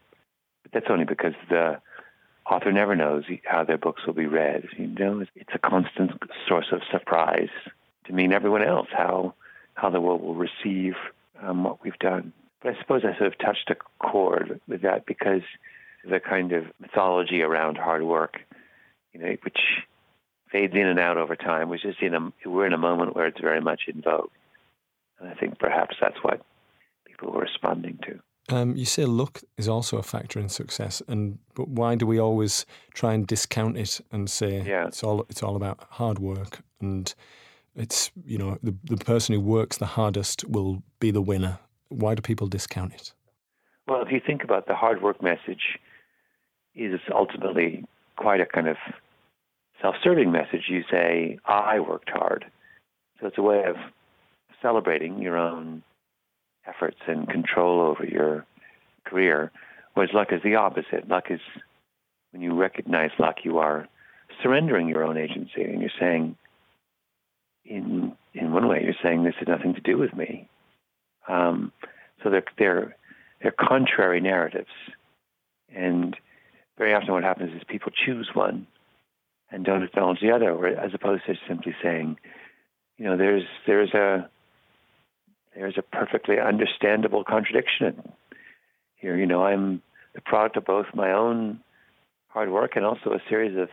But 0.62 0.72
that's 0.72 0.86
only 0.90 1.04
because 1.04 1.34
the 1.48 1.80
author 2.50 2.72
never 2.72 2.94
knows 2.96 3.24
how 3.44 3.64
their 3.64 3.78
books 3.78 4.06
will 4.06 4.14
be 4.14 4.26
read. 4.26 4.64
You 4.78 4.86
know, 4.86 5.24
it's 5.34 5.50
a 5.54 5.58
constant 5.58 6.12
source 6.48 6.68
of 6.72 6.80
surprise 6.90 7.50
to 8.06 8.12
me 8.12 8.24
and 8.24 8.32
everyone 8.32 8.62
else 8.62 8.88
how 8.92 9.34
how 9.74 9.90
the 9.90 10.00
world 10.00 10.22
will 10.22 10.34
receive 10.34 10.94
um, 11.42 11.64
what 11.64 11.82
we've 11.82 11.98
done. 11.98 12.32
But 12.62 12.74
I 12.74 12.80
suppose 12.80 13.02
I 13.04 13.16
sort 13.18 13.32
of 13.32 13.38
touched 13.38 13.70
a 13.70 13.76
chord 13.98 14.58
with 14.66 14.82
that 14.82 15.04
because 15.04 15.42
the 16.08 16.18
kind 16.18 16.52
of 16.52 16.64
mythology 16.80 17.42
around 17.42 17.76
hard 17.76 18.02
work, 18.02 18.38
you 19.12 19.20
know, 19.20 19.36
which 19.42 19.58
fades 20.50 20.74
in 20.74 20.86
and 20.86 20.98
out 20.98 21.16
over 21.16 21.36
time, 21.36 21.68
was 21.68 21.82
just 21.82 22.00
in 22.00 22.14
a 22.14 22.48
we're 22.48 22.66
in 22.66 22.72
a 22.72 22.78
moment 22.78 23.14
where 23.14 23.26
it's 23.26 23.40
very 23.40 23.60
much 23.60 23.82
in 23.88 24.02
vogue, 24.02 24.30
and 25.20 25.28
I 25.28 25.34
think 25.34 25.58
perhaps 25.58 25.96
that's 26.00 26.18
what 26.22 26.40
people 27.06 27.32
were 27.32 27.42
responding 27.42 27.98
to. 28.06 28.20
Um, 28.48 28.76
you 28.76 28.84
say 28.84 29.04
luck 29.04 29.40
is 29.58 29.68
also 29.68 29.98
a 29.98 30.02
factor 30.02 30.38
in 30.38 30.48
success, 30.48 31.02
and 31.08 31.38
but 31.54 31.68
why 31.68 31.96
do 31.96 32.06
we 32.06 32.18
always 32.18 32.64
try 32.94 33.14
and 33.14 33.26
discount 33.26 33.76
it 33.76 34.00
and 34.12 34.30
say 34.30 34.62
yeah. 34.62 34.86
it's 34.86 35.02
all 35.02 35.26
it's 35.28 35.42
all 35.42 35.56
about 35.56 35.84
hard 35.90 36.18
work 36.18 36.60
and 36.80 37.14
it's 37.74 38.10
you 38.24 38.38
know 38.38 38.58
the 38.62 38.74
the 38.84 38.96
person 38.96 39.34
who 39.34 39.40
works 39.40 39.78
the 39.78 39.86
hardest 39.86 40.44
will 40.48 40.82
be 41.00 41.10
the 41.10 41.20
winner. 41.20 41.58
Why 41.88 42.14
do 42.14 42.22
people 42.22 42.46
discount 42.46 42.94
it? 42.94 43.12
Well, 43.86 44.02
if 44.02 44.10
you 44.10 44.20
think 44.24 44.42
about 44.42 44.66
the 44.66 44.74
hard 44.74 45.02
work 45.02 45.22
message, 45.22 45.78
is 46.74 47.00
ultimately 47.12 47.84
quite 48.16 48.40
a 48.40 48.46
kind 48.46 48.68
of 48.68 48.76
self-serving 49.80 50.30
message. 50.32 50.64
You 50.68 50.84
say, 50.90 51.38
"I 51.44 51.80
worked 51.80 52.10
hard," 52.10 52.46
so 53.20 53.26
it's 53.26 53.38
a 53.38 53.42
way 53.42 53.64
of 53.64 53.76
celebrating 54.62 55.20
your 55.20 55.36
own 55.36 55.82
efforts 56.66 56.98
and 57.06 57.28
control 57.28 57.80
over 57.80 58.04
your 58.04 58.44
career. 59.04 59.52
Whereas 59.94 60.12
luck 60.12 60.32
is 60.32 60.42
the 60.42 60.56
opposite. 60.56 61.08
Luck 61.08 61.30
is 61.30 61.40
when 62.32 62.42
you 62.42 62.54
recognize 62.54 63.10
luck, 63.18 63.44
you 63.44 63.58
are 63.58 63.88
surrendering 64.42 64.88
your 64.88 65.04
own 65.04 65.16
agency, 65.16 65.62
and 65.62 65.80
you're 65.80 65.90
saying, 65.98 66.36
in 67.64 68.16
in 68.34 68.52
one 68.52 68.68
way, 68.68 68.82
you're 68.82 68.94
saying 69.02 69.24
this 69.24 69.34
has 69.38 69.48
nothing 69.48 69.74
to 69.74 69.80
do 69.80 69.96
with 69.96 70.14
me. 70.14 70.48
Um, 71.28 71.72
so 72.22 72.30
they're 72.30 72.44
they're 72.58 72.96
they're 73.40 73.52
contrary 73.52 74.20
narratives, 74.20 74.70
and 75.74 76.16
very 76.78 76.94
often 76.94 77.12
what 77.12 77.24
happens 77.24 77.54
is 77.54 77.62
people 77.64 77.92
choose 77.92 78.30
one 78.34 78.66
and 79.50 79.64
don't 79.64 79.82
acknowledge 79.82 80.20
the 80.20 80.30
other, 80.30 80.66
as 80.66 80.92
opposed 80.94 81.24
to 81.26 81.34
simply 81.48 81.74
saying, 81.82 82.18
you 82.98 83.04
know, 83.04 83.16
there's 83.16 83.44
there's 83.66 83.94
a 83.94 84.28
there's 85.54 85.78
a 85.78 85.82
perfectly 85.82 86.36
understandable 86.38 87.24
contradiction 87.24 88.12
here. 88.96 89.16
You 89.16 89.26
know, 89.26 89.44
I'm 89.44 89.82
the 90.14 90.20
product 90.20 90.56
of 90.56 90.64
both 90.64 90.86
my 90.94 91.12
own 91.12 91.60
hard 92.28 92.50
work 92.50 92.76
and 92.76 92.84
also 92.84 93.10
a 93.12 93.20
series 93.28 93.56
of 93.56 93.68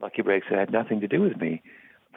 lucky 0.00 0.22
breaks 0.22 0.46
that 0.50 0.58
had 0.58 0.72
nothing 0.72 1.00
to 1.00 1.08
do 1.08 1.20
with 1.20 1.36
me 1.36 1.62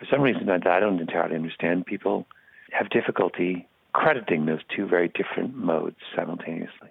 for 0.04 0.06
some 0.12 0.22
reason 0.22 0.48
that 0.48 0.66
I 0.68 0.80
don't 0.80 1.00
entirely 1.00 1.36
understand, 1.36 1.86
people 1.86 2.26
have 2.72 2.90
difficulty 2.90 3.68
crediting 3.94 4.46
those 4.46 4.62
two 4.76 4.88
very 4.88 5.08
different 5.10 5.56
modes 5.56 5.98
simultaneously. 6.16 6.90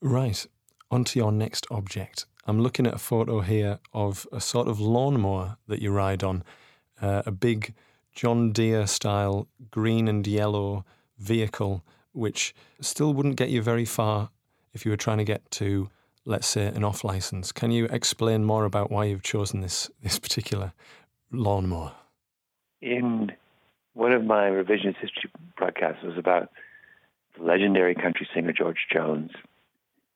Right. 0.00 0.46
On 0.90 1.04
to 1.04 1.18
your 1.18 1.32
next 1.32 1.66
object. 1.70 2.26
I'm 2.46 2.60
looking 2.60 2.86
at 2.86 2.94
a 2.94 2.98
photo 2.98 3.40
here 3.40 3.78
of 3.92 4.26
a 4.32 4.40
sort 4.40 4.68
of 4.68 4.80
lawnmower 4.80 5.56
that 5.68 5.80
you 5.80 5.90
ride 5.90 6.22
on, 6.22 6.44
uh, 7.00 7.22
a 7.26 7.30
big 7.30 7.74
John 8.14 8.52
Deere 8.52 8.86
style 8.86 9.48
green 9.70 10.08
and 10.08 10.26
yellow 10.26 10.84
vehicle, 11.18 11.82
which 12.12 12.54
still 12.80 13.14
wouldn't 13.14 13.36
get 13.36 13.50
you 13.50 13.62
very 13.62 13.84
far 13.84 14.30
if 14.72 14.84
you 14.84 14.90
were 14.90 14.96
trying 14.96 15.18
to 15.18 15.24
get 15.24 15.50
to, 15.52 15.88
let's 16.24 16.46
say, 16.46 16.66
an 16.66 16.84
off 16.84 17.02
license. 17.04 17.50
Can 17.52 17.70
you 17.70 17.86
explain 17.86 18.44
more 18.44 18.64
about 18.64 18.90
why 18.90 19.04
you've 19.06 19.22
chosen 19.22 19.60
this, 19.60 19.90
this 20.02 20.18
particular 20.18 20.72
lawnmower? 21.32 21.92
in 22.84 23.32
one 23.94 24.12
of 24.12 24.24
my 24.24 24.50
revisionist 24.50 24.98
history 25.00 25.30
broadcasts 25.56 26.02
was 26.04 26.18
about 26.18 26.50
the 27.36 27.42
legendary 27.42 27.94
country 27.94 28.28
singer 28.34 28.52
George 28.52 28.86
Jones, 28.92 29.30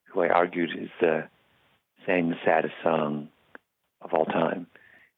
who 0.05 0.21
I 0.21 0.29
argued 0.29 0.71
is 0.79 0.91
the 1.01 1.25
sang 2.09 2.31
the 2.31 2.37
saddest 2.43 2.75
song 2.83 3.29
of 4.01 4.15
all 4.15 4.25
time. 4.25 4.67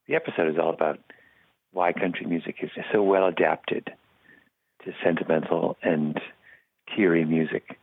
The 0.09 0.17
episode 0.17 0.49
is 0.49 0.59
all 0.61 0.75
about 0.75 0.99
why 1.73 1.93
country 1.93 2.27
music 2.27 2.57
is 2.63 2.71
so 2.93 3.01
well 3.01 3.29
adapted 3.29 3.93
to 4.85 4.93
sentimental 5.05 5.77
and 5.85 6.21
teary 6.95 7.25
music. 7.25 7.79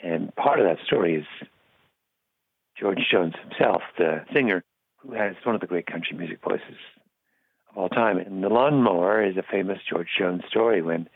And 0.00 0.32
part 0.36 0.60
of 0.60 0.66
that 0.66 0.84
story 0.86 1.16
is 1.16 1.48
George 2.78 3.00
Jones 3.10 3.34
himself, 3.42 3.82
the 3.98 4.24
singer, 4.32 4.62
who 4.98 5.14
has 5.14 5.34
one 5.42 5.56
of 5.56 5.60
the 5.60 5.66
great 5.66 5.86
country 5.86 6.16
music 6.16 6.38
voices 6.44 6.76
of 7.70 7.76
all 7.76 7.88
time. 7.88 8.18
And 8.18 8.44
the 8.44 8.48
lawnmower 8.48 9.24
is 9.24 9.36
a 9.36 9.42
famous 9.42 9.78
George 9.88 10.10
Jones 10.16 10.42
story 10.48 10.80
when 10.80 11.08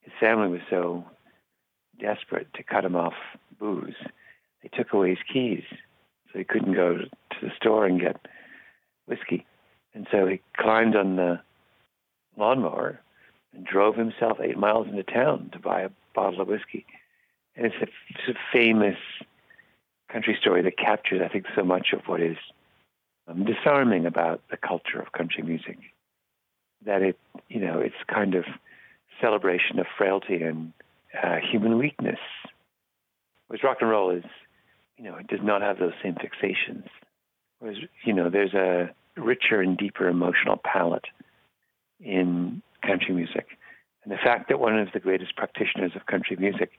his 0.00 0.12
family 0.18 0.48
was 0.48 0.62
so 0.68 1.04
desperate 2.00 2.48
to 2.54 2.64
cut 2.64 2.84
him 2.84 2.96
off 2.96 3.14
booze, 3.60 3.94
they 4.62 4.70
took 4.76 4.92
away 4.92 5.10
his 5.10 5.18
keys 5.32 5.62
so 6.32 6.38
he 6.38 6.44
couldn't 6.44 6.74
go 6.74 6.96
to 6.98 7.06
the 7.40 7.50
store 7.56 7.86
and 7.86 8.00
get 8.00 8.16
whiskey. 9.06 9.46
And 9.94 10.06
so 10.10 10.26
he 10.26 10.40
climbed 10.56 10.96
on 10.96 11.16
the 11.16 11.40
lawnmower 12.36 13.00
and 13.52 13.66
drove 13.66 13.96
himself 13.96 14.38
eight 14.40 14.56
miles 14.56 14.86
into 14.88 15.02
town 15.02 15.50
to 15.52 15.58
buy 15.58 15.82
a 15.82 15.90
bottle 16.14 16.40
of 16.40 16.48
whiskey. 16.48 16.86
And 17.54 17.66
it's 17.66 17.76
a, 17.76 17.86
it's 18.08 18.28
a 18.28 18.38
famous 18.52 18.96
country 20.10 20.36
story 20.40 20.62
that 20.62 20.78
captures, 20.78 21.20
I 21.24 21.28
think, 21.28 21.46
so 21.54 21.62
much 21.62 21.88
of 21.92 22.00
what 22.06 22.20
is 22.22 22.36
um, 23.28 23.44
disarming 23.44 24.06
about 24.06 24.40
the 24.50 24.56
culture 24.56 25.00
of 25.00 25.12
country 25.12 25.42
music. 25.42 25.78
That 26.84 27.02
it, 27.02 27.18
you 27.48 27.60
know, 27.60 27.78
it's 27.78 27.94
kind 28.12 28.34
of 28.34 28.44
celebration 29.20 29.78
of 29.78 29.86
frailty 29.96 30.42
and 30.42 30.72
uh, 31.22 31.36
human 31.36 31.78
weakness. 31.78 32.18
Whereas 33.46 33.62
rock 33.62 33.78
and 33.80 33.90
roll 33.90 34.10
is, 34.10 34.24
you 34.96 35.04
know, 35.04 35.16
it 35.16 35.26
does 35.26 35.40
not 35.42 35.62
have 35.62 35.78
those 35.78 35.92
same 36.02 36.14
fixations. 36.14 36.86
Whereas, 37.58 37.78
you 38.04 38.12
know, 38.12 38.28
there's 38.28 38.54
a 38.54 38.90
richer 39.16 39.60
and 39.60 39.76
deeper 39.76 40.08
emotional 40.08 40.58
palette 40.62 41.06
in 42.00 42.62
country 42.84 43.14
music. 43.14 43.46
And 44.04 44.12
the 44.12 44.16
fact 44.16 44.48
that 44.48 44.58
one 44.58 44.78
of 44.78 44.88
the 44.92 45.00
greatest 45.00 45.36
practitioners 45.36 45.92
of 45.94 46.06
country 46.06 46.36
music, 46.36 46.70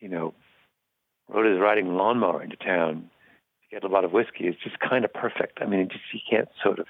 you 0.00 0.08
know, 0.08 0.34
rode 1.28 1.50
his 1.50 1.60
riding 1.60 1.94
lawnmower 1.94 2.42
into 2.42 2.56
town 2.56 3.10
to 3.62 3.74
get 3.74 3.84
a 3.84 3.92
lot 3.92 4.04
of 4.04 4.12
whiskey 4.12 4.44
is 4.44 4.56
just 4.62 4.78
kind 4.80 5.04
of 5.04 5.12
perfect. 5.12 5.58
I 5.60 5.66
mean, 5.66 5.88
just, 5.88 6.02
you 6.12 6.20
can't 6.28 6.48
sort 6.62 6.80
of 6.80 6.86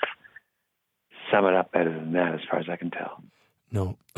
sum 1.31 1.45
it 1.47 1.55
up 1.55 1.73
better 1.73 1.93
than 1.93 2.13
that, 2.13 2.35
as 2.35 2.41
far 2.51 2.59
as 2.59 2.67
I 2.71 2.77
can 2.77 2.91
tell. 2.91 3.23
No. 3.73 3.97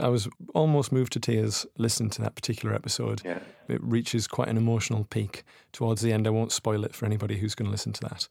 I 0.00 0.08
was 0.08 0.28
almost 0.54 0.92
moved 0.92 1.12
to 1.12 1.20
tears 1.20 1.66
listening 1.76 2.10
to 2.10 2.22
that 2.22 2.34
particular 2.34 2.74
episode. 2.74 3.20
Yeah. 3.24 3.40
It 3.68 3.82
reaches 3.82 4.26
quite 4.26 4.48
an 4.48 4.56
emotional 4.56 5.04
peak 5.04 5.44
towards 5.72 6.00
the 6.00 6.12
end. 6.12 6.26
I 6.26 6.30
won't 6.30 6.50
spoil 6.50 6.84
it 6.84 6.94
for 6.94 7.04
anybody 7.04 7.38
who's 7.38 7.54
going 7.54 7.66
to 7.66 7.70
listen 7.72 7.92
to 7.92 8.00
that. 8.02 8.26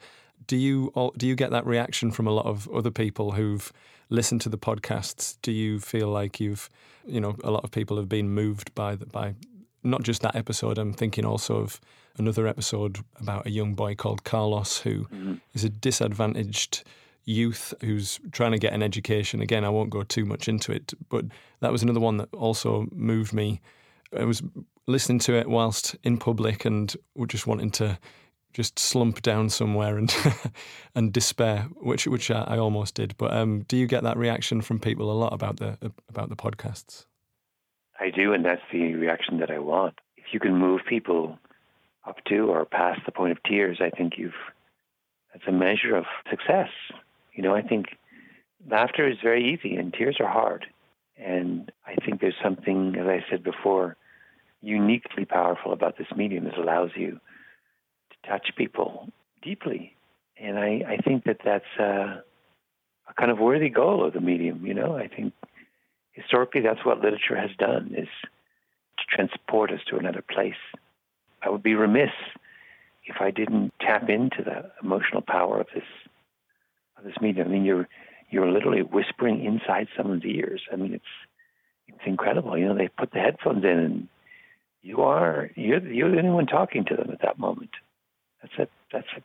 Do 0.47 0.57
you 0.57 0.91
do 1.17 1.27
you 1.27 1.35
get 1.35 1.51
that 1.51 1.65
reaction 1.65 2.11
from 2.11 2.25
a 2.25 2.31
lot 2.31 2.47
of 2.47 2.67
other 2.69 2.91
people 2.91 3.33
who've 3.33 3.71
listened 4.09 4.41
to 4.41 4.49
the 4.49 4.57
podcasts? 4.57 5.37
Do 5.43 5.51
you 5.51 5.79
feel 5.79 6.07
like 6.07 6.39
you've, 6.39 6.69
you 7.05 7.21
know, 7.21 7.35
a 7.43 7.51
lot 7.51 7.63
of 7.63 7.71
people 7.71 7.97
have 7.97 8.09
been 8.09 8.31
moved 8.31 8.73
by 8.73 8.95
the, 8.95 9.05
by 9.05 9.35
not 9.83 10.03
just 10.03 10.21
that 10.21 10.35
episode. 10.35 10.77
I'm 10.77 10.93
thinking 10.93 11.25
also 11.25 11.57
of 11.57 11.79
another 12.17 12.47
episode 12.47 12.99
about 13.19 13.45
a 13.45 13.51
young 13.51 13.75
boy 13.75 13.95
called 13.95 14.23
Carlos 14.23 14.79
who 14.79 15.05
mm-hmm. 15.05 15.35
is 15.53 15.63
a 15.63 15.69
disadvantaged 15.69 16.83
youth 17.25 17.73
who's 17.81 18.19
trying 18.31 18.51
to 18.51 18.57
get 18.57 18.73
an 18.73 18.83
education. 18.83 19.41
Again, 19.41 19.63
I 19.63 19.69
won't 19.69 19.89
go 19.89 20.03
too 20.03 20.25
much 20.25 20.47
into 20.47 20.71
it, 20.71 20.93
but 21.09 21.25
that 21.59 21.71
was 21.71 21.83
another 21.83 21.99
one 21.99 22.17
that 22.17 22.33
also 22.33 22.88
moved 22.91 23.33
me. 23.33 23.61
I 24.17 24.23
was 24.23 24.41
listening 24.88 25.19
to 25.19 25.35
it 25.35 25.47
whilst 25.47 25.95
in 26.03 26.17
public 26.17 26.65
and 26.65 26.95
just 27.27 27.45
wanting 27.45 27.71
to 27.71 27.99
just 28.53 28.79
slump 28.79 29.21
down 29.21 29.49
somewhere 29.49 29.97
and 29.97 30.13
and 30.95 31.13
despair, 31.13 31.67
which 31.81 32.07
which 32.07 32.31
I, 32.31 32.41
I 32.41 32.57
almost 32.57 32.95
did. 32.95 33.15
But 33.17 33.33
um, 33.33 33.61
do 33.67 33.77
you 33.77 33.88
get 33.88 34.03
that 34.03 34.17
reaction 34.17 34.61
from 34.61 34.79
people 34.79 35.11
a 35.11 35.13
lot 35.13 35.33
about 35.33 35.57
the 35.57 35.77
about 36.09 36.29
the 36.29 36.35
podcasts? 36.35 37.05
I 37.99 38.09
do, 38.09 38.33
and 38.33 38.43
that's 38.45 38.61
the 38.71 38.95
reaction 38.95 39.39
that 39.39 39.51
I 39.51 39.59
want. 39.59 39.99
If 40.17 40.33
you 40.33 40.39
can 40.39 40.55
move 40.55 40.81
people 40.88 41.38
up 42.05 42.23
to 42.25 42.49
or 42.49 42.65
past 42.65 43.01
the 43.05 43.11
point 43.11 43.33
of 43.33 43.43
tears, 43.43 43.79
I 43.81 43.89
think 43.89 44.13
you've 44.17 44.33
that's 45.33 45.47
a 45.47 45.51
measure 45.51 45.95
of 45.95 46.05
success. 46.29 46.69
You 47.39 47.43
know, 47.43 47.55
I 47.55 47.62
think 47.62 47.96
laughter 48.69 49.08
is 49.08 49.15
very 49.24 49.53
easy 49.53 49.77
and 49.77 49.93
tears 49.93 50.17
are 50.19 50.27
hard. 50.27 50.65
And 51.15 51.72
I 51.88 51.96
think 51.96 52.19
there's 52.19 52.36
something, 52.43 52.98
as 53.00 53.08
I 53.08 53.24
said 53.31 53.46
before, 53.46 53.96
uniquely 54.62 55.24
powerful 55.24 55.72
about 55.72 55.98
this 55.98 56.08
medium 56.13 56.43
that 56.43 56.58
allows 56.58 56.89
you 56.98 57.12
to 57.12 58.29
touch 58.29 58.50
people 58.58 59.08
deeply. 59.41 59.96
And 60.36 60.60
I, 60.60 60.81
I 60.86 60.98
think 60.98 61.24
that 61.24 61.38
that's 61.46 61.79
a, 61.79 62.25
a 63.08 63.13
kind 63.17 63.31
of 63.31 63.39
worthy 63.39 63.69
goal 63.69 64.05
of 64.05 64.12
the 64.12 64.19
medium. 64.19 64.65
You 64.65 64.74
know, 64.74 64.98
I 64.98 65.08
think 65.08 65.31
historically 66.12 66.60
that's 66.60 66.84
what 66.84 67.00
literature 67.00 67.38
has 67.38 67.51
done 67.58 67.96
is 67.98 68.10
to 68.98 69.15
transport 69.15 69.72
us 69.72 69.79
to 69.88 69.96
another 69.96 70.22
place. 70.22 70.60
I 71.41 71.50
would 71.50 71.63
be 71.63 71.75
remiss 71.75 72.12
if 73.05 73.22
I 73.22 73.31
didn't 73.31 73.72
tap 73.79 74.10
into 74.10 74.43
the 74.43 74.69
emotional 74.84 75.22
power 75.22 75.62
of 75.62 75.67
this 75.74 75.86
this 77.03 77.15
medium. 77.21 77.47
I 77.47 77.51
mean, 77.51 77.65
you're 77.65 77.87
you're 78.29 78.51
literally 78.51 78.81
whispering 78.81 79.43
inside 79.43 79.87
someone's 79.97 80.25
ears. 80.25 80.61
I 80.71 80.75
mean, 80.75 80.93
it's 80.93 81.03
it's 81.87 82.05
incredible. 82.05 82.57
You 82.57 82.67
know, 82.67 82.77
they 82.77 82.87
put 82.87 83.11
the 83.11 83.19
headphones 83.19 83.63
in, 83.63 83.69
and 83.69 84.07
you 84.81 85.01
are 85.01 85.49
you're 85.55 85.85
you're 85.85 86.11
the 86.11 86.19
only 86.19 86.31
one 86.31 86.47
talking 86.47 86.85
to 86.85 86.95
them 86.95 87.09
at 87.11 87.21
that 87.21 87.39
moment. 87.39 87.71
That's 88.41 88.53
a 88.59 88.67
that's 88.91 89.07
an 89.15 89.23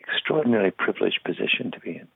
extraordinarily 0.00 0.70
privileged 0.70 1.20
position 1.24 1.70
to 1.72 1.80
be 1.80 1.96
in. 1.96 2.08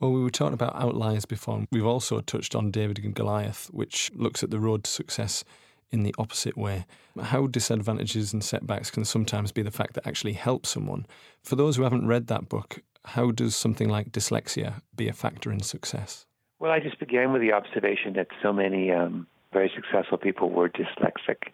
Well, 0.00 0.12
we 0.12 0.22
were 0.22 0.30
talking 0.30 0.54
about 0.54 0.74
outliers 0.74 1.26
before. 1.26 1.64
We've 1.70 1.86
also 1.86 2.20
touched 2.20 2.56
on 2.56 2.72
David 2.72 2.98
and 2.98 3.14
Goliath, 3.14 3.68
which 3.72 4.10
looks 4.14 4.42
at 4.42 4.50
the 4.50 4.58
road 4.58 4.82
to 4.84 4.90
success 4.90 5.44
in 5.92 6.02
the 6.02 6.14
opposite 6.18 6.56
way. 6.56 6.86
How 7.20 7.46
disadvantages 7.46 8.32
and 8.32 8.42
setbacks 8.42 8.90
can 8.90 9.04
sometimes 9.04 9.52
be 9.52 9.62
the 9.62 9.70
fact 9.70 9.94
that 9.94 10.06
actually 10.06 10.32
help 10.32 10.66
someone. 10.66 11.06
For 11.42 11.54
those 11.54 11.76
who 11.76 11.84
haven't 11.84 12.08
read 12.08 12.26
that 12.26 12.48
book, 12.48 12.82
how 13.04 13.30
does 13.30 13.56
something 13.56 13.88
like 13.88 14.12
dyslexia 14.12 14.82
be 14.94 15.08
a 15.08 15.12
factor 15.12 15.50
in 15.50 15.60
success? 15.60 16.26
Well, 16.58 16.70
I 16.70 16.80
just 16.80 17.00
began 17.00 17.32
with 17.32 17.42
the 17.42 17.52
observation 17.52 18.12
that 18.14 18.28
so 18.42 18.52
many 18.52 18.92
um, 18.92 19.26
very 19.52 19.70
successful 19.74 20.18
people 20.18 20.50
were 20.50 20.68
dyslexic, 20.68 21.50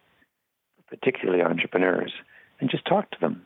particularly 0.88 1.42
entrepreneurs, 1.42 2.12
and 2.60 2.70
just 2.70 2.84
talked 2.84 3.12
to 3.12 3.20
them. 3.20 3.42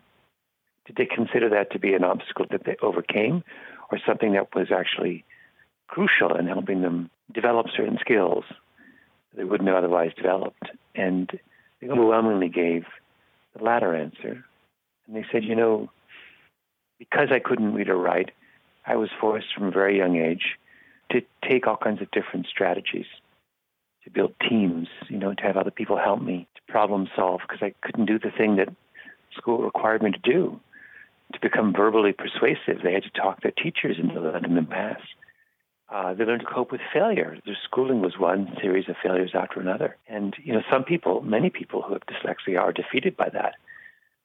Did 0.86 0.96
they 0.96 1.06
consider 1.06 1.48
that 1.50 1.70
to 1.72 1.78
be 1.78 1.94
an 1.94 2.02
obstacle 2.02 2.46
that 2.50 2.64
they 2.64 2.76
overcame 2.82 3.44
or 3.92 4.00
something 4.04 4.32
that 4.32 4.54
was 4.54 4.72
actually 4.72 5.24
crucial 5.86 6.34
in 6.36 6.46
helping 6.46 6.82
them 6.82 7.10
develop 7.32 7.66
certain 7.76 7.98
skills 8.00 8.44
they 9.34 9.44
wouldn't 9.44 9.68
have 9.68 9.78
otherwise 9.78 10.12
developed. 10.16 10.70
And 10.94 11.30
they 11.80 11.88
overwhelmingly 11.88 12.48
gave 12.48 12.84
the 13.56 13.64
latter 13.64 13.94
answer. 13.94 14.44
And 15.06 15.16
they 15.16 15.24
said, 15.32 15.44
you 15.44 15.54
know, 15.54 15.90
because 17.10 17.32
I 17.32 17.40
couldn't 17.40 17.74
read 17.74 17.88
or 17.88 17.96
write, 17.96 18.30
I 18.86 18.94
was 18.94 19.10
forced 19.20 19.48
from 19.52 19.66
a 19.66 19.70
very 19.72 19.96
young 19.98 20.16
age 20.16 20.56
to 21.10 21.20
take 21.44 21.66
all 21.66 21.76
kinds 21.76 22.00
of 22.00 22.10
different 22.12 22.46
strategies, 22.46 23.06
to 24.04 24.10
build 24.10 24.34
teams, 24.48 24.86
you 25.08 25.18
know, 25.18 25.34
to 25.34 25.42
have 25.42 25.56
other 25.56 25.72
people 25.72 25.96
help 25.96 26.22
me 26.22 26.46
to 26.54 26.72
problem 26.72 27.08
solve 27.16 27.40
because 27.42 27.60
I 27.60 27.74
couldn't 27.84 28.06
do 28.06 28.20
the 28.20 28.30
thing 28.30 28.54
that 28.56 28.68
school 29.36 29.58
required 29.58 30.02
me 30.02 30.12
to 30.12 30.18
do. 30.18 30.60
To 31.32 31.40
become 31.40 31.72
verbally 31.72 32.12
persuasive, 32.12 32.82
they 32.84 32.92
had 32.92 33.04
to 33.04 33.10
talk 33.10 33.42
their 33.42 33.52
teachers 33.52 33.96
into 33.98 34.20
letting 34.20 34.54
them 34.54 34.66
pass. 34.66 35.00
Uh, 35.88 36.14
they 36.14 36.24
learned 36.24 36.42
to 36.42 36.46
cope 36.46 36.70
with 36.70 36.80
failure. 36.92 37.36
Their 37.44 37.58
schooling 37.64 38.00
was 38.00 38.18
one 38.18 38.56
series 38.60 38.88
of 38.88 38.96
failures 39.02 39.32
after 39.34 39.58
another. 39.58 39.96
And, 40.08 40.36
you 40.42 40.52
know, 40.52 40.62
some 40.70 40.84
people, 40.84 41.20
many 41.22 41.50
people 41.50 41.82
who 41.82 41.94
have 41.94 42.02
dyslexia 42.06 42.60
are 42.60 42.72
defeated 42.72 43.16
by 43.16 43.28
that. 43.30 43.54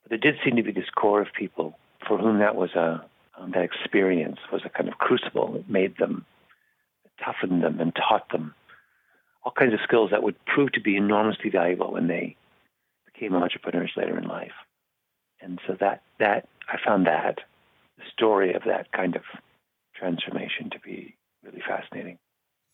But 0.03 0.09
there 0.09 0.17
did 0.31 0.39
seem 0.43 0.57
to 0.57 0.63
be 0.63 0.71
this 0.71 0.89
core 0.89 1.21
of 1.21 1.33
people 1.33 1.77
for 2.07 2.17
whom 2.17 2.39
that 2.39 2.55
was 2.55 2.71
a, 2.71 3.05
um, 3.37 3.51
that 3.51 3.63
experience 3.63 4.39
was 4.51 4.61
a 4.65 4.69
kind 4.69 4.89
of 4.89 4.97
crucible 4.97 5.53
that 5.53 5.69
made 5.69 5.97
them, 5.97 6.25
toughened 7.23 7.63
them, 7.63 7.79
and 7.79 7.95
taught 7.95 8.29
them 8.31 8.53
all 9.47 9.53
kinds 9.57 9.73
of 9.73 9.79
skills 9.81 10.11
that 10.11 10.23
would 10.23 10.35
prove 10.45 10.73
to 10.73 10.81
be 10.81 10.97
enormously 10.97 11.49
valuable 11.49 11.93
when 11.93 12.07
they 12.07 12.35
became 13.05 13.33
entrepreneurs 13.33 13.91
later 13.95 14.17
in 14.17 14.27
life. 14.27 14.51
And 15.39 15.57
so 15.65 15.77
that, 15.79 16.01
that 16.19 16.49
I 16.67 16.75
found 16.85 17.07
that, 17.07 17.39
the 17.97 18.03
story 18.11 18.53
of 18.53 18.63
that 18.65 18.91
kind 18.91 19.15
of 19.15 19.21
transformation 19.95 20.69
to 20.71 20.79
be 20.79 21.15
really 21.45 21.61
fascinating. 21.65 22.17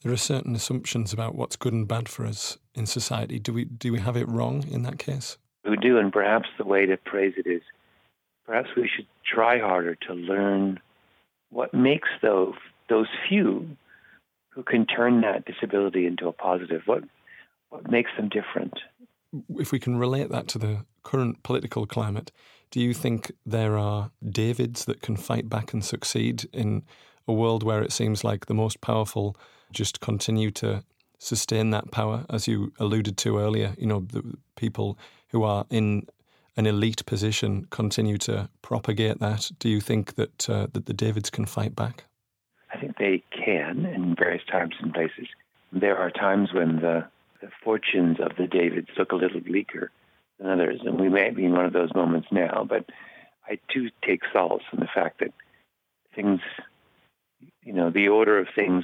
There 0.02 0.12
are 0.12 0.18
certain 0.18 0.56
assumptions 0.56 1.14
about 1.14 1.36
what's 1.36 1.56
good 1.56 1.74
and 1.74 1.88
bad 1.88 2.10
for 2.10 2.26
us 2.26 2.58
in 2.74 2.88
society. 2.88 3.38
Do 3.38 3.54
we 3.54 3.66
do 3.66 3.94
we 3.94 4.00
have 4.00 4.18
it 4.18 4.28
wrong 4.28 4.68
in 4.68 4.82
that 4.82 4.98
case? 4.98 5.38
We 5.64 5.78
do, 5.78 5.98
and 5.98 6.12
perhaps 6.12 6.50
the 6.58 6.66
way 6.66 6.86
to 6.88 6.98
praise 6.98 7.36
it 7.38 7.48
is 7.48 7.62
perhaps 8.46 8.70
we 8.76 8.90
should 8.94 9.08
try 9.26 9.60
harder 9.60 9.96
to 9.96 10.14
learn 10.14 10.80
what 11.50 11.74
makes 11.74 12.10
those 12.22 12.56
those 12.90 13.08
few 13.28 13.78
who 14.50 14.64
can 14.64 14.86
turn 14.86 15.22
that 15.22 15.46
disability 15.46 16.06
into 16.06 16.28
a 16.28 16.34
positive. 16.34 16.82
What 16.86 17.04
what 17.70 17.90
makes 17.90 18.12
them 18.18 18.30
different? 18.30 18.74
If 19.58 19.72
we 19.72 19.80
can 19.80 19.98
relate 19.98 20.30
that 20.30 20.48
to 20.50 20.60
the 20.60 20.86
current 21.04 21.42
political 21.42 21.88
climate, 21.88 22.32
do 22.70 22.80
you 22.80 22.94
think 22.94 23.32
there 23.46 23.78
are 23.78 24.12
Davids 24.28 24.86
that 24.86 25.02
can 25.02 25.16
fight 25.16 25.50
back 25.50 25.74
and 25.74 25.84
succeed 25.84 26.48
in 26.54 26.84
a 27.28 27.34
world 27.34 27.64
where 27.64 27.82
it 27.82 27.92
seems 27.92 28.24
like 28.24 28.46
the 28.46 28.54
most 28.54 28.82
powerful 28.82 29.36
just 29.72 30.00
continue 30.02 30.52
to 30.52 30.84
sustain 31.18 31.72
that 31.72 31.90
power, 31.92 32.26
as 32.30 32.48
you 32.48 32.74
alluded 32.80 33.18
to 33.18 33.40
earlier. 33.40 33.74
You 33.78 33.88
know, 33.88 34.00
the 34.02 34.24
people 34.56 35.00
who 35.30 35.44
are 35.44 35.66
in 35.70 36.06
an 36.56 36.66
elite 36.66 37.06
position 37.06 37.68
continue 37.70 38.18
to 38.20 38.50
propagate 38.62 39.20
that. 39.20 39.52
Do 39.60 39.70
you 39.70 39.82
think 39.82 40.16
that 40.16 40.50
uh, 40.50 40.68
that 40.74 40.86
the 40.86 40.94
Davids 40.94 41.30
can 41.30 41.46
fight 41.46 41.76
back? 41.76 42.06
I 42.74 42.80
think 42.80 42.98
they 42.98 43.24
can 43.32 43.86
in 43.86 44.16
various 44.16 44.44
times 44.52 44.76
and 44.82 44.94
places. 44.94 45.28
There 45.72 45.98
are 45.98 46.12
times 46.12 46.54
when 46.54 46.78
the, 46.78 47.06
the 47.42 47.50
fortunes 47.64 48.18
of 48.20 48.32
the 48.38 48.48
Davids 48.48 48.90
look 48.98 49.12
a 49.12 49.16
little 49.16 49.42
bleaker 49.42 49.92
than 50.40 50.50
others, 50.50 50.82
and 50.84 51.00
we 51.00 51.10
may 51.10 51.30
be 51.32 51.46
in 51.46 51.54
one 51.54 51.66
of 51.66 51.74
those 51.74 51.94
moments 51.94 52.28
now. 52.32 52.66
But 52.68 52.86
I 53.48 53.60
do 53.74 53.90
take 54.06 54.22
solace 54.32 54.64
in 54.72 54.80
the 54.80 54.90
fact 54.94 55.20
that 55.20 55.34
things 56.16 56.40
you 57.64 57.74
know, 57.74 57.90
the 57.90 58.08
order 58.10 58.40
of 58.40 58.48
things 58.56 58.84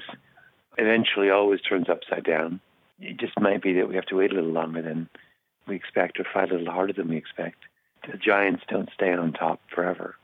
eventually 0.77 1.29
always 1.29 1.61
turns 1.61 1.89
upside 1.89 2.23
down. 2.23 2.59
It 2.99 3.17
just 3.17 3.39
might 3.39 3.61
be 3.61 3.73
that 3.73 3.87
we 3.87 3.95
have 3.95 4.05
to 4.07 4.15
wait 4.15 4.31
a 4.31 4.35
little 4.35 4.51
longer 4.51 4.81
than 4.81 5.09
we 5.69 5.75
expect 5.75 6.19
or 6.19 6.25
fight 6.33 6.51
a 6.51 6.55
little 6.55 6.73
harder 6.73 6.93
than 6.93 7.07
we 7.07 7.17
expect. 7.17 7.57
The 8.09 8.17
giants 8.17 8.63
don't 8.67 8.89
stay 8.93 9.13
on 9.13 9.33
top 9.33 9.61
forever. 9.73 10.15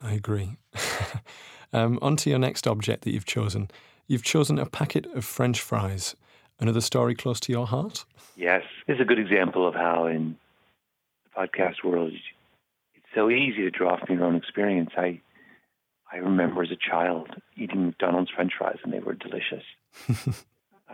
I 0.00 0.12
agree. 0.12 0.56
um, 1.72 1.98
on 2.02 2.16
to 2.16 2.30
your 2.30 2.38
next 2.38 2.66
object 2.66 3.04
that 3.04 3.12
you've 3.12 3.24
chosen. 3.24 3.70
You've 4.06 4.22
chosen 4.22 4.58
a 4.58 4.66
packet 4.66 5.06
of 5.14 5.24
French 5.24 5.60
fries. 5.60 6.14
Another 6.60 6.80
story 6.80 7.14
close 7.14 7.40
to 7.40 7.52
your 7.52 7.66
heart? 7.66 8.04
Yes. 8.36 8.62
This 8.86 8.96
is 8.96 9.00
a 9.00 9.04
good 9.04 9.18
example 9.18 9.66
of 9.66 9.74
how 9.74 10.06
in 10.06 10.36
the 11.24 11.48
podcast 11.48 11.84
world 11.84 12.12
it's 12.94 13.06
so 13.14 13.30
easy 13.30 13.62
to 13.62 13.70
draw 13.70 13.98
from 14.04 14.16
your 14.16 14.26
own 14.26 14.36
experience. 14.36 14.90
I 14.96 15.20
I 16.12 16.18
remember 16.18 16.62
as 16.62 16.70
a 16.70 16.76
child 16.76 17.28
eating 17.56 17.86
McDonald's 17.86 18.30
French 18.30 18.52
fries, 18.56 18.78
and 18.84 18.92
they 18.92 19.00
were 19.00 19.14
delicious. 19.14 19.64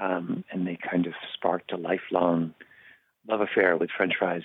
um, 0.01 0.45
and 0.51 0.67
they 0.67 0.79
kind 0.79 1.07
of 1.07 1.13
sparked 1.35 1.73
a 1.73 1.77
lifelong 1.77 2.55
love 3.29 3.41
affair 3.41 3.77
with 3.77 3.91
French 3.91 4.15
fries. 4.19 4.43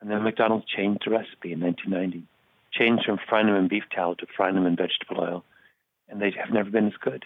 And 0.00 0.10
then 0.10 0.22
McDonald's 0.22 0.66
changed 0.66 1.02
the 1.04 1.10
recipe 1.10 1.52
in 1.52 1.60
1990, 1.60 2.26
changed 2.72 3.04
from 3.04 3.18
frying 3.28 3.46
them 3.46 3.56
in 3.56 3.68
beef 3.68 3.84
tallow 3.90 4.14
to 4.14 4.26
frying 4.36 4.54
them 4.54 4.66
in 4.66 4.76
vegetable 4.76 5.20
oil, 5.20 5.44
and 6.08 6.20
they 6.20 6.30
have 6.38 6.52
never 6.52 6.70
been 6.70 6.86
as 6.86 6.96
good. 7.00 7.24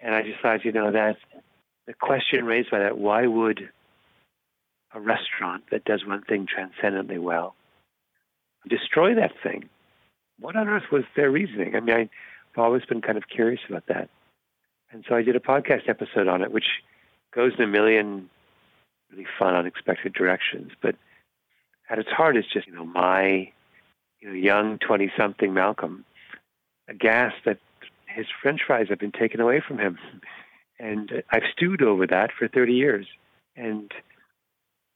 And 0.00 0.14
I 0.14 0.22
just 0.22 0.40
thought, 0.40 0.64
you 0.64 0.72
know, 0.72 0.90
that 0.90 1.16
the 1.86 1.94
question 1.94 2.44
raised 2.44 2.70
by 2.70 2.80
that: 2.80 2.98
Why 2.98 3.26
would 3.26 3.68
a 4.94 5.00
restaurant 5.00 5.64
that 5.70 5.84
does 5.84 6.04
one 6.04 6.22
thing 6.22 6.46
transcendently 6.46 7.18
well 7.18 7.54
destroy 8.68 9.14
that 9.14 9.32
thing? 9.42 9.68
what 10.42 10.56
on 10.56 10.68
earth 10.68 10.90
was 10.92 11.04
their 11.16 11.30
reasoning? 11.30 11.74
I 11.74 11.80
mean, 11.80 11.96
I've 11.96 12.58
always 12.58 12.84
been 12.84 13.00
kind 13.00 13.16
of 13.16 13.28
curious 13.28 13.60
about 13.68 13.86
that. 13.86 14.08
And 14.90 15.04
so 15.08 15.14
I 15.14 15.22
did 15.22 15.36
a 15.36 15.40
podcast 15.40 15.88
episode 15.88 16.28
on 16.28 16.42
it, 16.42 16.52
which 16.52 16.66
goes 17.34 17.52
in 17.56 17.64
a 17.64 17.68
million 17.68 18.28
really 19.12 19.26
fun, 19.38 19.54
unexpected 19.54 20.12
directions. 20.12 20.72
But 20.80 20.96
at 21.88 21.98
its 21.98 22.08
heart, 22.08 22.36
it's 22.36 22.52
just, 22.52 22.66
you 22.66 22.74
know, 22.74 22.84
my 22.86 23.52
you 24.20 24.28
know, 24.28 24.34
young 24.34 24.78
20 24.78 25.12
something 25.16 25.52
Malcolm, 25.52 26.04
aghast 26.88 27.36
that 27.44 27.58
his 28.06 28.26
french 28.42 28.60
fries 28.66 28.86
have 28.88 28.98
been 28.98 29.12
taken 29.12 29.40
away 29.40 29.62
from 29.66 29.78
him. 29.78 29.98
And 30.78 31.22
I've 31.30 31.44
stewed 31.52 31.80
over 31.80 32.08
that 32.08 32.30
for 32.36 32.48
30 32.48 32.72
years. 32.72 33.06
And 33.54 33.92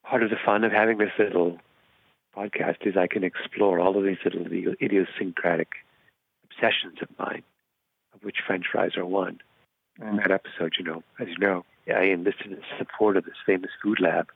part 0.05 0.25
of 0.25 0.31
the 0.31 0.37
fun 0.45 0.65
of 0.65 0.73
having 0.73 0.99
this 0.99 1.13
little 1.17 1.61
podcast 2.37 2.85
is 2.87 2.97
I 2.97 3.07
can 3.07 3.23
explore 3.23 3.79
all 3.79 3.97
of 3.97 4.03
these 4.03 4.17
little 4.25 4.45
idiosyncratic 4.83 5.69
obsessions 6.43 6.99
of 7.03 7.09
mine, 7.21 7.45
of 8.15 8.25
which 8.25 8.39
French 8.45 8.65
fries 8.73 8.97
are 8.97 9.07
one. 9.07 9.39
In 10.01 10.17
that 10.17 10.31
episode, 10.31 10.75
you 10.79 10.85
know, 10.85 11.03
as 11.19 11.29
you 11.29 11.39
know, 11.39 11.65
I 11.89 12.05
enlisted 12.05 12.51
the 12.51 12.63
support 12.79 13.17
of 13.17 13.25
this 13.25 13.35
famous 13.47 13.71
food 13.83 13.99
lab, 14.01 14.29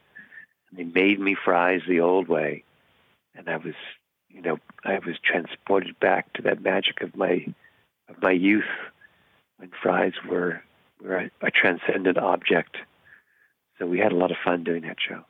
and 0.71 0.79
they 0.79 1.01
made 1.01 1.21
me 1.21 1.37
fries 1.45 1.83
the 1.87 2.01
old 2.01 2.29
way, 2.29 2.65
and 3.35 3.49
I 3.49 3.59
was, 3.59 3.75
you 4.31 4.41
know, 4.41 4.59
I 4.85 4.99
was 5.05 5.17
transported 5.23 6.01
back 6.01 6.33
to 6.35 6.43
that 6.43 6.63
magic 6.63 7.03
of 7.03 7.15
my 7.15 7.47
of 8.09 8.23
my 8.23 8.31
youth, 8.31 8.65
when 9.59 9.71
fries 9.83 10.15
were 10.29 10.63
were 11.03 11.17
a, 11.17 11.31
a 11.43 11.51
transcendent 11.51 12.17
object. 12.17 12.79
So 13.79 13.87
we 13.87 13.99
had 13.99 14.13
a 14.13 14.17
lot 14.17 14.31
of 14.31 14.37
fun 14.43 14.65
doing 14.65 14.83
that 14.83 14.97
show. 15.07 15.25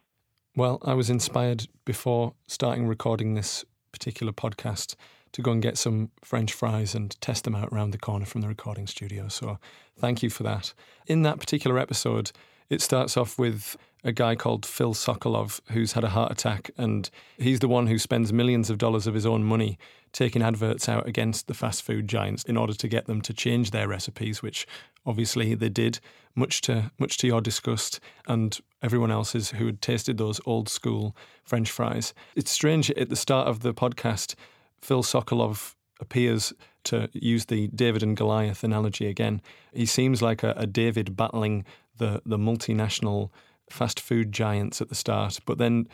Well, 0.56 0.78
I 0.84 0.94
was 0.94 1.10
inspired 1.10 1.66
before 1.84 2.34
starting 2.46 2.86
recording 2.86 3.34
this 3.34 3.64
particular 3.92 4.32
podcast 4.32 4.96
to 5.32 5.42
go 5.42 5.52
and 5.52 5.62
get 5.62 5.78
some 5.78 6.10
French 6.22 6.52
fries 6.52 6.94
and 6.94 7.20
test 7.20 7.44
them 7.44 7.54
out 7.54 7.68
around 7.72 7.90
the 7.90 7.98
corner 7.98 8.24
from 8.24 8.40
the 8.40 8.48
recording 8.48 8.86
studio. 8.86 9.28
So 9.28 9.58
thank 9.98 10.22
you 10.22 10.30
for 10.30 10.42
that. 10.44 10.72
In 11.06 11.22
that 11.22 11.38
particular 11.38 11.78
episode, 11.78 12.32
it 12.68 12.80
starts 12.80 13.16
off 13.16 13.38
with 13.38 13.76
a 14.02 14.12
guy 14.12 14.34
called 14.34 14.64
Phil 14.64 14.94
Sokolof 14.94 15.60
who's 15.70 15.92
had 15.92 16.04
a 16.04 16.10
heart 16.10 16.32
attack, 16.32 16.70
and 16.78 17.10
he's 17.36 17.60
the 17.60 17.68
one 17.68 17.86
who 17.86 17.98
spends 17.98 18.32
millions 18.32 18.70
of 18.70 18.78
dollars 18.78 19.06
of 19.06 19.14
his 19.14 19.26
own 19.26 19.44
money 19.44 19.78
taking 20.12 20.42
adverts 20.42 20.88
out 20.88 21.06
against 21.06 21.46
the 21.46 21.54
fast 21.54 21.82
food 21.82 22.08
giants 22.08 22.42
in 22.44 22.56
order 22.56 22.72
to 22.72 22.88
get 22.88 23.06
them 23.06 23.20
to 23.20 23.32
change 23.32 23.70
their 23.70 23.86
recipes, 23.86 24.42
which 24.42 24.66
obviously 25.06 25.54
they 25.54 25.68
did, 25.68 26.00
much 26.34 26.60
to 26.62 26.90
much 26.98 27.18
to 27.18 27.26
your 27.26 27.40
disgust 27.40 28.00
and 28.26 28.60
everyone 28.82 29.10
else's 29.10 29.50
who 29.50 29.66
had 29.66 29.82
tasted 29.82 30.16
those 30.16 30.40
old 30.46 30.68
school 30.68 31.14
French 31.44 31.70
fries. 31.70 32.14
It's 32.34 32.50
strange 32.50 32.90
at 32.92 33.08
the 33.08 33.16
start 33.16 33.48
of 33.48 33.60
the 33.60 33.74
podcast, 33.74 34.34
Phil 34.82 35.02
Sokolof 35.02 35.74
appears 36.00 36.52
to 36.84 37.08
use 37.12 37.46
the 37.46 37.68
David 37.68 38.02
and 38.02 38.16
Goliath 38.16 38.64
analogy 38.64 39.06
again. 39.06 39.42
He 39.72 39.86
seems 39.86 40.22
like 40.22 40.42
a, 40.42 40.52
a 40.56 40.66
David 40.66 41.16
battling 41.16 41.64
the 41.98 42.22
the 42.24 42.38
multinational 42.38 43.30
fast 43.68 44.00
food 44.00 44.32
giants 44.32 44.80
at 44.80 44.88
the 44.88 44.94
start, 44.94 45.38
but 45.44 45.58
then 45.58 45.86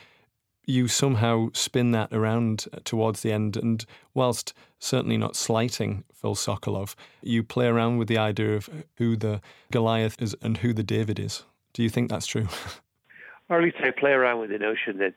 you 0.66 0.88
somehow 0.88 1.48
spin 1.52 1.92
that 1.92 2.12
around 2.12 2.66
uh, 2.72 2.78
towards 2.84 3.22
the 3.22 3.32
end. 3.32 3.56
And 3.56 3.84
whilst 4.14 4.52
certainly 4.78 5.16
not 5.16 5.36
slighting 5.36 6.04
Phil 6.12 6.34
Sokolof, 6.34 6.94
you 7.22 7.42
play 7.42 7.66
around 7.66 7.98
with 7.98 8.08
the 8.08 8.18
idea 8.18 8.56
of 8.56 8.68
who 8.96 9.16
the 9.16 9.40
Goliath 9.70 10.20
is 10.20 10.34
and 10.42 10.58
who 10.58 10.72
the 10.72 10.82
David 10.82 11.18
is. 11.18 11.44
Do 11.72 11.82
you 11.82 11.88
think 11.88 12.10
that's 12.10 12.26
true? 12.26 12.48
or 13.48 13.58
at 13.58 13.64
least 13.64 13.76
I 13.80 13.90
play 13.90 14.10
around 14.10 14.40
with 14.40 14.50
the 14.50 14.58
notion 14.58 14.98
that 14.98 15.14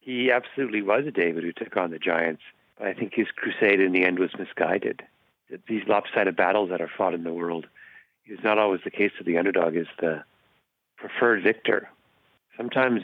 he 0.00 0.32
absolutely 0.32 0.82
was 0.82 1.06
a 1.06 1.10
David 1.10 1.44
who 1.44 1.52
took 1.52 1.76
on 1.76 1.90
the 1.90 1.98
giants. 1.98 2.42
But 2.78 2.88
I 2.88 2.94
think 2.94 3.14
his 3.14 3.28
crusade 3.34 3.80
in 3.80 3.92
the 3.92 4.04
end 4.04 4.18
was 4.18 4.30
misguided. 4.38 5.02
These 5.66 5.88
lopsided 5.88 6.36
battles 6.36 6.70
that 6.70 6.80
are 6.80 6.90
fought 6.96 7.14
in 7.14 7.24
the 7.24 7.32
world 7.32 7.66
is 8.26 8.38
not 8.44 8.58
always 8.58 8.80
the 8.84 8.90
case 8.90 9.12
that 9.18 9.24
the 9.24 9.38
underdog 9.38 9.76
is 9.76 9.86
the 9.98 10.22
preferred 10.96 11.42
victor. 11.42 11.88
Sometimes 12.56 13.02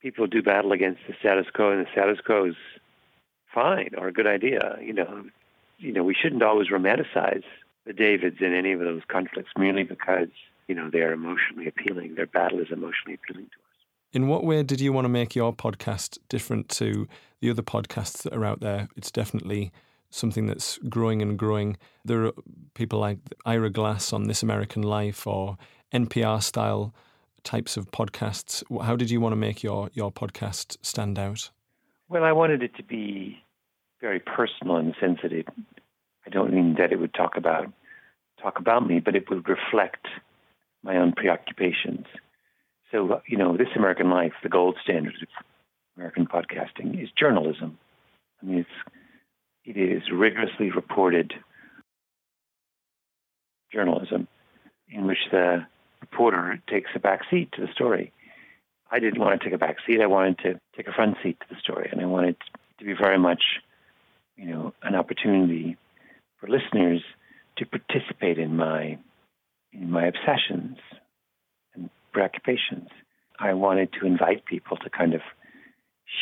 people 0.00 0.26
do 0.26 0.42
battle 0.42 0.72
against 0.72 1.00
the 1.08 1.14
status 1.18 1.46
quo, 1.52 1.72
and 1.72 1.84
the 1.84 1.90
status 1.90 2.20
quo 2.24 2.46
is 2.46 2.56
fine 3.52 3.90
or 3.96 4.08
a 4.08 4.12
good 4.12 4.26
idea. 4.26 4.78
You 4.80 4.92
know, 4.92 5.24
you 5.78 5.92
know, 5.92 6.04
we 6.04 6.14
shouldn't 6.14 6.42
always 6.42 6.68
romanticize 6.68 7.44
the 7.86 7.92
Davids 7.92 8.38
in 8.40 8.54
any 8.54 8.72
of 8.72 8.80
those 8.80 9.02
conflicts 9.08 9.52
merely 9.56 9.82
because 9.82 10.28
you 10.68 10.74
know 10.74 10.90
they 10.90 11.00
are 11.00 11.12
emotionally 11.12 11.66
appealing. 11.66 12.14
Their 12.14 12.26
battle 12.26 12.60
is 12.60 12.70
emotionally 12.70 13.14
appealing 13.14 13.46
to 13.46 13.58
us. 13.58 13.71
In 14.12 14.28
what 14.28 14.44
way 14.44 14.62
did 14.62 14.78
you 14.78 14.92
want 14.92 15.06
to 15.06 15.08
make 15.08 15.34
your 15.34 15.54
podcast 15.54 16.18
different 16.28 16.68
to 16.70 17.08
the 17.40 17.48
other 17.48 17.62
podcasts 17.62 18.22
that 18.22 18.34
are 18.34 18.44
out 18.44 18.60
there? 18.60 18.88
It's 18.94 19.10
definitely 19.10 19.72
something 20.10 20.46
that's 20.46 20.78
growing 20.90 21.22
and 21.22 21.38
growing. 21.38 21.78
There 22.04 22.26
are 22.26 22.32
people 22.74 22.98
like 22.98 23.18
Ira 23.46 23.70
Glass 23.70 24.12
on 24.12 24.24
This 24.24 24.42
American 24.42 24.82
Life 24.82 25.26
or 25.26 25.56
NPR 25.94 26.42
style 26.42 26.94
types 27.42 27.78
of 27.78 27.90
podcasts. 27.90 28.62
How 28.82 28.96
did 28.96 29.10
you 29.10 29.18
want 29.18 29.32
to 29.32 29.36
make 29.36 29.62
your, 29.62 29.88
your 29.94 30.12
podcast 30.12 30.76
stand 30.82 31.18
out? 31.18 31.50
Well, 32.10 32.24
I 32.24 32.32
wanted 32.32 32.62
it 32.62 32.76
to 32.76 32.82
be 32.82 33.42
very 34.02 34.20
personal 34.20 34.76
that 35.22 35.32
it, 35.32 35.48
I 36.26 36.28
don't 36.28 36.52
mean 36.52 36.74
that 36.78 36.92
it 36.92 37.00
would 37.00 37.14
talk 37.14 37.38
about 37.38 37.72
talk 38.42 38.58
about 38.58 38.86
me, 38.86 39.00
but 39.00 39.16
it 39.16 39.30
would 39.30 39.48
reflect 39.48 40.06
my 40.82 40.98
own 40.98 41.12
preoccupations. 41.12 42.04
So, 42.92 43.22
you 43.26 43.38
know, 43.38 43.56
This 43.56 43.68
American 43.74 44.10
Life, 44.10 44.34
the 44.42 44.50
gold 44.50 44.76
standard 44.84 45.14
of 45.22 45.28
American 45.96 46.26
podcasting, 46.26 47.02
is 47.02 47.08
journalism. 47.18 47.78
I 48.42 48.46
mean, 48.46 48.58
it's 48.58 48.68
it 49.64 49.80
is 49.80 50.02
rigorously 50.12 50.70
reported 50.70 51.32
journalism 53.72 54.28
in 54.90 55.06
which 55.06 55.18
the 55.30 55.66
reporter 56.02 56.60
takes 56.68 56.90
a 56.94 56.98
back 56.98 57.22
seat 57.30 57.50
to 57.52 57.62
the 57.62 57.72
story. 57.72 58.12
I 58.90 58.98
didn't 58.98 59.20
want 59.20 59.40
to 59.40 59.44
take 59.44 59.54
a 59.54 59.58
back 59.58 59.76
seat. 59.86 60.02
I 60.02 60.06
wanted 60.06 60.38
to 60.38 60.60
take 60.76 60.86
a 60.86 60.92
front 60.92 61.16
seat 61.22 61.38
to 61.40 61.46
the 61.48 61.60
story, 61.60 61.88
and 61.90 62.00
I 62.00 62.04
wanted 62.04 62.36
to 62.78 62.84
be 62.84 62.92
very 62.92 63.18
much, 63.18 63.42
you 64.36 64.48
know, 64.48 64.74
an 64.82 64.94
opportunity 64.96 65.78
for 66.38 66.48
listeners 66.48 67.00
to 67.56 67.64
participate 67.64 68.38
in 68.38 68.54
my 68.54 68.98
in 69.72 69.90
my 69.90 70.04
obsessions 70.04 70.76
preoccupations. 72.12 72.88
I 73.38 73.54
wanted 73.54 73.92
to 73.94 74.06
invite 74.06 74.44
people 74.44 74.76
to 74.78 74.90
kind 74.90 75.14
of 75.14 75.20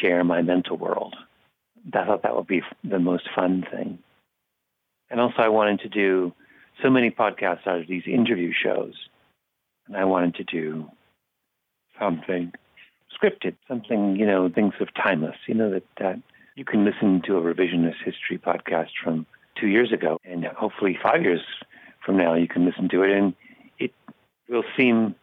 share 0.01 0.25
my 0.25 0.43
mental 0.43 0.77
world. 0.77 1.17
I 1.93 2.05
thought 2.05 2.23
that 2.23 2.37
would 2.37 2.47
be 2.47 2.63
the 2.85 2.99
most 2.99 3.29
fun 3.35 3.65
thing. 3.71 3.99
And 5.11 5.21
also, 5.21 5.39
I 5.39 5.49
wanted 5.49 5.81
to 5.81 5.89
do 5.89 6.33
so 6.83 6.91
many 6.91 7.11
podcasts 7.11 7.67
out 7.67 7.81
of 7.81 7.89
these 7.89 8.05
interview 8.07 8.53
shows 8.53 8.95
and 9.91 9.97
I 9.97 10.05
wanted 10.05 10.37
to 10.37 10.45
do 10.45 10.89
something 11.99 12.53
scripted, 13.13 13.57
something, 13.67 14.15
you 14.17 14.25
know, 14.25 14.49
things 14.49 14.75
of 14.81 14.89
timeless, 14.95 15.35
you 15.49 15.55
know, 15.55 15.71
that, 15.71 15.83
that 15.99 16.23
you 16.55 16.65
can 16.65 16.85
listen 16.85 17.23
to 17.27 17.37
a 17.37 17.41
revisionist 17.41 17.97
history 18.05 18.39
podcast 18.39 18.91
from 19.03 19.27
two 19.61 19.67
years 19.67 19.93
ago, 19.93 20.19
and 20.25 20.45
hopefully 20.45 20.97
five 21.03 21.23
years 21.23 21.41
from 22.07 22.17
now 22.17 22.35
you 22.35 22.47
can 22.47 22.65
listen 22.65 22.89
to 22.89 23.03
it, 23.03 23.11
and 23.11 23.35
it 23.81 23.93
will 24.49 24.63
seem 24.77 25.17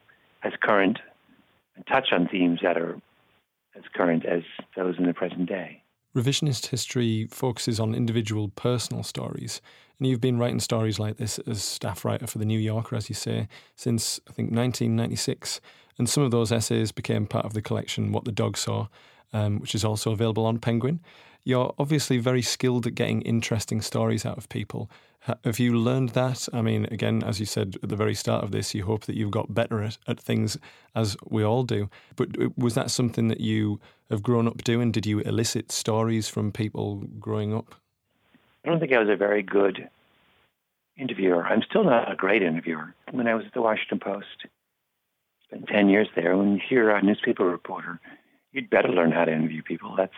as 0.47 0.53
current 0.61 0.99
and 1.75 1.85
touch 1.87 2.07
on 2.11 2.27
themes 2.27 2.59
that 2.63 2.77
are 2.77 2.95
as 3.75 3.83
current 3.93 4.25
as 4.25 4.41
those 4.75 4.95
in 4.97 5.05
the 5.05 5.13
present 5.13 5.47
day. 5.47 5.83
Revisionist 6.15 6.67
history 6.67 7.27
focuses 7.29 7.79
on 7.79 7.93
individual 7.93 8.49
personal 8.49 9.03
stories, 9.03 9.61
and 9.99 10.07
you've 10.07 10.21
been 10.21 10.39
writing 10.39 10.59
stories 10.59 10.99
like 10.99 11.17
this 11.17 11.37
as 11.39 11.61
staff 11.61 12.03
writer 12.03 12.25
for 12.25 12.39
The 12.39 12.45
New 12.45 12.59
Yorker, 12.59 12.95
as 12.95 13.09
you 13.09 13.15
say, 13.15 13.47
since 13.75 14.19
I 14.27 14.31
think 14.31 14.47
1996. 14.47 15.61
And 15.99 16.09
some 16.09 16.23
of 16.23 16.31
those 16.31 16.51
essays 16.51 16.91
became 16.91 17.25
part 17.25 17.45
of 17.45 17.53
the 17.53 17.61
collection 17.61 18.11
What 18.11 18.25
the 18.25 18.31
Dog 18.31 18.57
Saw, 18.57 18.87
um, 19.33 19.59
which 19.59 19.75
is 19.75 19.83
also 19.83 20.11
available 20.11 20.45
on 20.45 20.59
Penguin. 20.59 21.01
You're 21.43 21.73
obviously 21.79 22.17
very 22.19 22.41
skilled 22.41 22.87
at 22.87 22.95
getting 22.95 23.21
interesting 23.23 23.81
stories 23.81 24.25
out 24.25 24.37
of 24.37 24.49
people. 24.49 24.89
Have 25.43 25.59
you 25.59 25.77
learned 25.77 26.09
that? 26.09 26.47
I 26.53 26.61
mean, 26.61 26.85
again, 26.85 27.23
as 27.23 27.39
you 27.39 27.45
said 27.45 27.75
at 27.83 27.89
the 27.89 27.95
very 27.95 28.15
start 28.15 28.43
of 28.43 28.51
this, 28.51 28.73
you 28.73 28.85
hope 28.85 29.05
that 29.05 29.15
you've 29.15 29.31
got 29.31 29.53
better 29.53 29.83
at, 29.83 29.97
at 30.07 30.19
things 30.19 30.57
as 30.95 31.17
we 31.25 31.43
all 31.43 31.63
do. 31.63 31.89
But 32.15 32.41
uh, 32.41 32.49
was 32.57 32.75
that 32.75 32.91
something 32.91 33.27
that 33.27 33.41
you 33.41 33.79
have 34.09 34.23
grown 34.23 34.47
up 34.47 34.63
doing? 34.63 34.91
Did 34.91 35.05
you 35.05 35.19
elicit 35.19 35.71
stories 35.71 36.29
from 36.29 36.51
people 36.51 37.03
growing 37.19 37.53
up? 37.53 37.75
I 38.63 38.69
don't 38.69 38.79
think 38.79 38.93
I 38.93 38.99
was 38.99 39.09
a 39.09 39.15
very 39.15 39.43
good 39.43 39.89
interviewer. 40.97 41.45
I'm 41.45 41.61
still 41.61 41.83
not 41.83 42.11
a 42.11 42.15
great 42.15 42.41
interviewer. 42.41 42.93
When 43.11 43.27
I 43.27 43.35
was 43.35 43.45
at 43.45 43.53
the 43.53 43.61
Washington 43.61 43.99
Post, 43.99 44.47
spent 45.43 45.67
10 45.67 45.89
years 45.89 46.07
there. 46.15 46.37
When 46.37 46.61
you're 46.69 46.95
a 46.95 47.01
newspaper 47.01 47.45
reporter, 47.45 47.99
you'd 48.51 48.69
better 48.69 48.89
learn 48.89 49.11
how 49.11 49.25
to 49.25 49.33
interview 49.33 49.61
people. 49.61 49.95
That's 49.95 50.13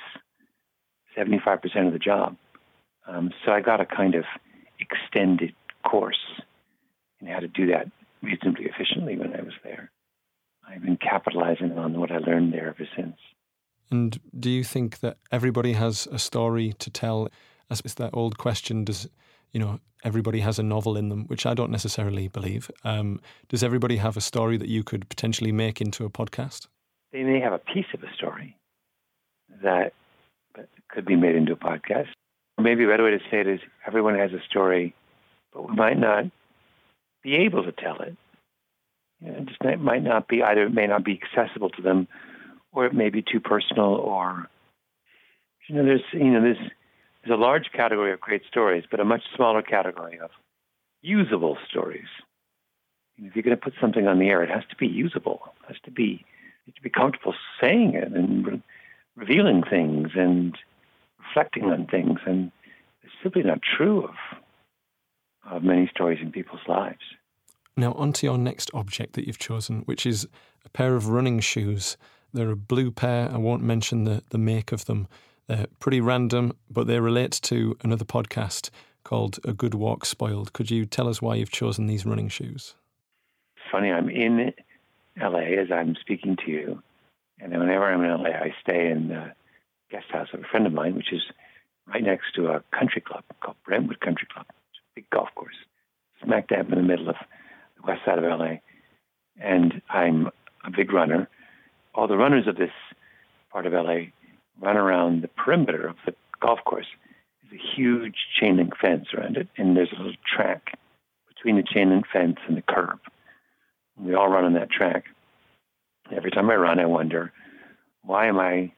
75% 1.18 1.88
of 1.88 1.94
the 1.94 2.00
job. 2.00 2.38
Um, 3.08 3.32
so 3.44 3.52
I 3.52 3.62
got 3.62 3.82
a 3.82 3.86
kind 3.86 4.16
of 4.16 4.24
extended 4.80 5.54
course 5.84 6.42
in 7.22 7.28
how 7.28 7.40
to 7.40 7.48
do 7.48 7.68
that 7.68 7.90
reasonably 8.22 8.66
efficiently 8.66 9.18
when 9.18 9.34
I 9.36 9.42
was 9.42 9.54
there. 9.64 9.92
I've 10.68 10.84
been 10.84 10.98
capitalizing 10.98 11.78
on 11.78 12.00
what 12.00 12.12
I 12.12 12.18
learned 12.18 12.54
there 12.54 12.70
ever 12.70 12.88
since. 12.96 13.16
And 13.92 14.20
do 14.38 14.50
you 14.50 14.64
think 14.64 15.00
that 15.00 15.18
everybody 15.32 15.74
has 15.74 16.08
a 16.12 16.20
story 16.20 16.74
to 16.80 16.90
tell? 16.90 17.30
As 17.72 17.82
it's 17.82 17.96
that 17.96 18.12
old 18.14 18.38
question, 18.38 18.84
does 18.84 19.08
you 19.52 19.60
know 19.60 19.80
everybody 20.04 20.40
has 20.42 20.60
a 20.60 20.64
novel 20.64 20.98
in 20.98 21.10
them, 21.10 21.26
which 21.26 21.46
I 21.46 21.54
don't 21.54 21.72
necessarily 21.72 22.28
believe. 22.28 22.72
Um, 22.84 23.20
does 23.48 23.64
everybody 23.64 23.98
have 23.98 24.16
a 24.16 24.22
story 24.22 24.58
that 24.58 24.70
you 24.70 24.84
could 24.84 25.10
potentially 25.10 25.52
make 25.52 25.82
into 25.82 26.06
a 26.06 26.10
podcast? 26.10 26.68
They 27.12 27.24
may 27.24 27.40
have 27.40 27.54
a 27.54 27.60
piece 27.60 27.88
of 27.94 28.04
a 28.04 28.14
story 28.14 28.58
that 29.64 29.94
could 30.90 31.06
be 31.06 31.16
made 31.16 31.36
into 31.36 31.54
a 31.54 31.58
podcast. 31.58 32.08
Maybe 32.60 32.84
a 32.84 32.88
better 32.88 33.06
way 33.06 33.12
to 33.12 33.20
say 33.32 33.42
it 33.42 33.48
is 33.48 33.60
everyone 33.86 34.18
has 34.18 34.32
a 34.34 34.42
story, 34.50 34.94
but 35.54 35.70
we 35.70 35.76
might 35.76 35.98
not 35.98 36.26
be 37.24 37.36
able 37.36 37.64
to 37.64 37.72
tell 37.72 38.02
it. 38.02 38.16
You 39.22 39.32
know, 39.32 39.38
it 39.40 39.46
just 39.48 39.80
might 39.80 40.04
not 40.04 40.28
be 40.28 40.44
either 40.44 40.64
it 40.64 40.74
may 40.74 40.88
not 40.88 41.04
be 41.04 41.20
accessible 41.22 41.70
to 41.72 41.82
them, 41.82 42.08
or 42.72 42.86
it 42.86 42.94
may 42.94 43.10
be 43.10 43.22
too 43.22 43.40
personal, 43.40 43.96
or 43.96 44.50
you 45.68 45.76
know, 45.76 45.86
there's 45.86 46.02
you 46.14 46.32
know, 46.32 46.42
there's 46.42 46.58
there's 47.24 47.38
a 47.38 47.42
large 47.42 47.72
category 47.74 48.12
of 48.14 48.20
great 48.20 48.44
stories, 48.48 48.86
but 48.90 49.00
a 49.00 49.06
much 49.06 49.24
smaller 49.36 49.62
category 49.62 50.20
of 50.20 50.32
usable 51.02 51.58
stories. 51.70 52.08
If 53.18 53.36
you're 53.36 53.44
going 53.44 53.56
to 53.56 53.62
put 53.62 53.74
something 53.82 54.08
on 54.08 54.20
the 54.20 54.30
air, 54.30 54.44
it 54.44 54.50
has 54.50 54.64
to 54.70 54.76
be 54.78 54.88
usable. 54.88 55.42
It 55.64 55.74
has 55.74 55.82
to 55.84 55.92
be 55.92 56.26
you 56.66 56.74
have 56.74 56.76
to 56.76 56.82
be 56.82 56.90
comfortable 56.90 57.36
saying 57.62 57.96
it 57.96 58.12
and 58.12 58.46
re- 58.46 58.64
revealing 59.16 59.64
things 59.64 60.12
and 60.16 60.58
reflecting 61.30 61.66
on 61.66 61.88
things, 61.88 62.20
and 62.26 62.52
it's 63.04 63.14
simply 63.24 63.44
not 63.44 63.60
true 63.62 64.04
of 64.04 64.16
of 65.50 65.64
many 65.64 65.88
stories 65.88 66.20
in 66.22 66.32
people's 66.32 66.62
lives. 66.68 67.00
Now, 67.76 67.94
on 67.94 68.14
to 68.14 68.26
your 68.26 68.38
next 68.38 68.70
object 68.74 69.14
that 69.14 69.26
you've 69.26 69.40
chosen, 69.40 69.82
which 69.82 70.06
is 70.06 70.28
a 70.66 70.70
pair 70.70 70.96
of 70.96 71.08
running 71.08 71.40
shoes. 71.40 71.98
They're 72.34 72.52
a 72.52 72.56
blue 72.56 72.92
pair. 72.92 73.32
I 73.32 73.38
won't 73.38 73.64
mention 73.64 74.04
the, 74.04 74.22
the 74.30 74.38
make 74.38 74.72
of 74.72 74.86
them. 74.86 75.08
They're 75.48 75.68
pretty 75.80 76.02
random, 76.02 76.54
but 76.70 76.86
they 76.86 77.00
relate 77.00 77.32
to 77.44 77.76
another 77.84 78.06
podcast 78.06 78.70
called 79.04 79.40
A 79.44 79.54
Good 79.54 79.74
Walk 79.74 80.06
Spoiled. 80.06 80.54
Could 80.54 80.70
you 80.70 80.86
tell 80.86 81.08
us 81.08 81.22
why 81.22 81.36
you've 81.36 81.52
chosen 81.52 81.88
these 81.88 82.06
running 82.06 82.30
shoes? 82.30 82.76
Funny, 83.72 83.92
I'm 83.92 84.10
in 84.10 84.54
LA 85.20 85.40
as 85.40 85.72
I'm 85.72 85.96
speaking 86.00 86.38
to 86.46 86.52
you. 86.52 86.84
And 87.40 87.52
whenever 87.54 87.86
I'm 87.86 88.04
in 88.04 88.22
LA, 88.22 88.30
I 88.30 88.54
stay 88.62 88.92
in 88.92 89.08
the 89.08 89.32
guest 89.92 90.06
house 90.10 90.30
of 90.34 90.42
a 90.42 90.44
friend 90.44 90.68
of 90.68 90.74
mine, 90.74 90.96
which 90.96 91.12
is 91.12 91.22
right 91.88 92.04
next 92.04 92.34
to 92.36 92.48
a 92.48 92.64
country 92.78 93.02
club 93.02 93.24
called 93.42 93.58
Brentwood 93.66 94.00
Country 94.00 94.28
Club. 94.32 94.46
It's 94.50 94.80
a 94.80 94.96
big 94.96 95.10
golf 95.10 95.30
course, 95.36 95.56
smack 96.24 96.48
dab 96.48 96.72
in 96.72 96.78
the 96.78 96.84
middle 96.84 97.10
of 97.10 97.16
the 97.78 97.88
west 97.88 98.02
side 98.06 98.18
of 98.18 98.24
LA. 98.24 98.58
And 99.40 99.82
I'm 99.90 100.30
a 100.64 100.72
big 100.72 100.92
runner. 100.92 101.30
All 101.96 102.08
the 102.08 102.18
runners 102.18 102.48
of 102.48 102.58
this 102.58 102.72
part 103.52 103.66
of 103.66 103.74
LA 103.74 104.12
run 104.62 104.78
around 104.78 105.22
the 105.22 105.28
perimeter 105.30 105.88
of 105.88 105.96
the 106.06 106.14
golf 106.40 106.60
course. 106.66 106.88
There's 107.42 107.62
a 107.62 107.76
huge 107.76 108.16
chain 108.40 108.58
link 108.58 108.74
fence 108.78 109.08
around 109.14 109.38
it, 109.38 109.48
and 109.58 109.76
there's 109.76 109.92
a 109.92 109.98
little 109.98 110.14
track 110.26 110.78
between 111.28 111.56
the 111.56 111.64
chain 111.64 111.90
link 111.90 112.06
fence 112.12 112.38
and 112.48 112.58
the 112.58 112.62
curb. 112.62 113.00
We 113.98 114.14
all 114.14 114.30
run 114.30 114.46
on 114.46 114.54
that 114.54 114.70
track. 114.70 115.06
Every 116.12 116.32
time 116.32 116.50
I 116.50 116.56
run, 116.56 116.80
I 116.80 116.86
wonder, 116.86 117.32
why 118.04 118.28
am 118.28 118.40
I 118.40 118.72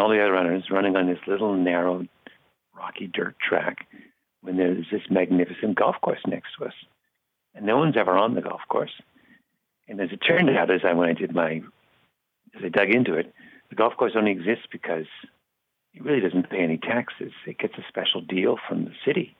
all 0.00 0.08
the 0.08 0.20
other 0.20 0.32
runners 0.32 0.70
running 0.70 0.96
on 0.96 1.06
this 1.06 1.18
little 1.26 1.54
narrow, 1.54 2.06
rocky 2.76 3.06
dirt 3.06 3.36
track 3.38 3.86
when 4.40 4.56
there's 4.56 4.86
this 4.90 5.02
magnificent 5.10 5.76
golf 5.76 5.96
course 6.00 6.20
next 6.26 6.48
to 6.58 6.64
us? 6.66 6.74
And 7.54 7.66
no 7.66 7.76
one's 7.76 7.96
ever 7.96 8.16
on 8.16 8.34
the 8.34 8.40
golf 8.40 8.62
course. 8.68 8.92
And 9.88 10.00
as 10.00 10.10
it 10.12 10.18
turned 10.18 10.48
out, 10.50 10.70
as 10.70 10.80
I 10.84 10.92
when 10.92 11.08
I 11.08 11.12
did 11.12 11.34
my, 11.34 11.62
as 12.56 12.62
I 12.64 12.68
dug 12.68 12.90
into 12.90 13.14
it, 13.14 13.34
the 13.68 13.76
golf 13.76 13.96
course 13.96 14.12
only 14.16 14.30
exists 14.30 14.66
because 14.70 15.06
it 15.94 16.04
really 16.04 16.20
doesn't 16.20 16.50
pay 16.50 16.62
any 16.62 16.78
taxes. 16.78 17.32
It 17.46 17.58
gets 17.58 17.74
a 17.76 17.84
special 17.88 18.20
deal 18.20 18.56
from 18.68 18.84
the 18.84 18.92
city. 19.04 19.36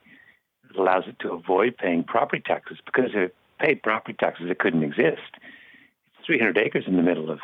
It 0.68 0.76
allows 0.76 1.04
it 1.06 1.18
to 1.20 1.32
avoid 1.32 1.76
paying 1.76 2.04
property 2.04 2.42
taxes 2.44 2.78
because 2.84 3.10
if 3.10 3.30
it 3.30 3.36
paid 3.60 3.82
property 3.82 4.16
taxes, 4.18 4.50
it 4.50 4.58
couldn't 4.58 4.82
exist. 4.82 5.36
It's 5.36 6.26
300 6.26 6.58
acres 6.58 6.84
in 6.86 6.96
the 6.96 7.02
middle 7.02 7.30
of 7.30 7.40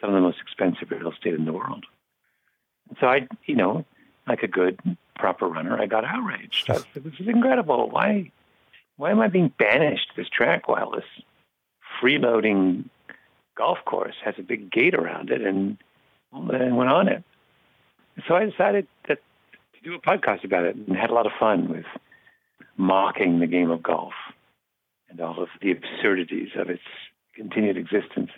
some 0.00 0.10
of 0.10 0.14
the 0.14 0.22
most 0.22 0.38
expensive 0.40 0.90
real 0.90 1.10
estate 1.10 1.34
in 1.34 1.44
the 1.44 1.52
world. 1.52 1.84
So 3.00 3.06
I, 3.06 3.26
you 3.46 3.56
know, 3.56 3.84
like 4.28 4.42
a 4.42 4.48
good 4.48 4.78
proper 5.18 5.46
runner, 5.46 5.80
I 5.80 5.86
got 5.86 6.04
outraged. 6.04 6.70
I 6.70 6.74
said, 6.74 7.04
"This 7.04 7.14
is 7.18 7.28
incredible. 7.28 7.90
Why, 7.90 8.30
why 8.96 9.10
am 9.10 9.20
I 9.20 9.28
being 9.28 9.52
banished 9.58 10.12
this 10.16 10.28
track 10.28 10.68
while 10.68 10.90
this 10.90 11.04
freeloading 12.00 12.84
golf 13.56 13.78
course 13.84 14.14
has 14.24 14.34
a 14.38 14.42
big 14.42 14.70
gate 14.70 14.94
around 14.94 15.30
it 15.30 15.42
and, 15.42 15.78
and 16.32 16.76
went 16.76 16.90
on 16.90 17.08
it?" 17.08 17.24
so 18.26 18.34
I 18.34 18.44
decided 18.44 18.86
that 19.08 19.18
to 19.74 19.80
do 19.82 19.94
a 19.94 20.00
podcast 20.00 20.44
about 20.44 20.64
it 20.64 20.76
and 20.76 20.96
had 20.96 21.10
a 21.10 21.14
lot 21.14 21.26
of 21.26 21.32
fun 21.38 21.68
with 21.68 21.86
mocking 22.76 23.40
the 23.40 23.46
game 23.46 23.70
of 23.70 23.82
golf 23.82 24.12
and 25.08 25.20
all 25.20 25.42
of 25.42 25.48
the 25.60 25.70
absurdities 25.70 26.50
of 26.56 26.70
its 26.70 26.82
continued 27.34 27.76
existence. 27.76 28.30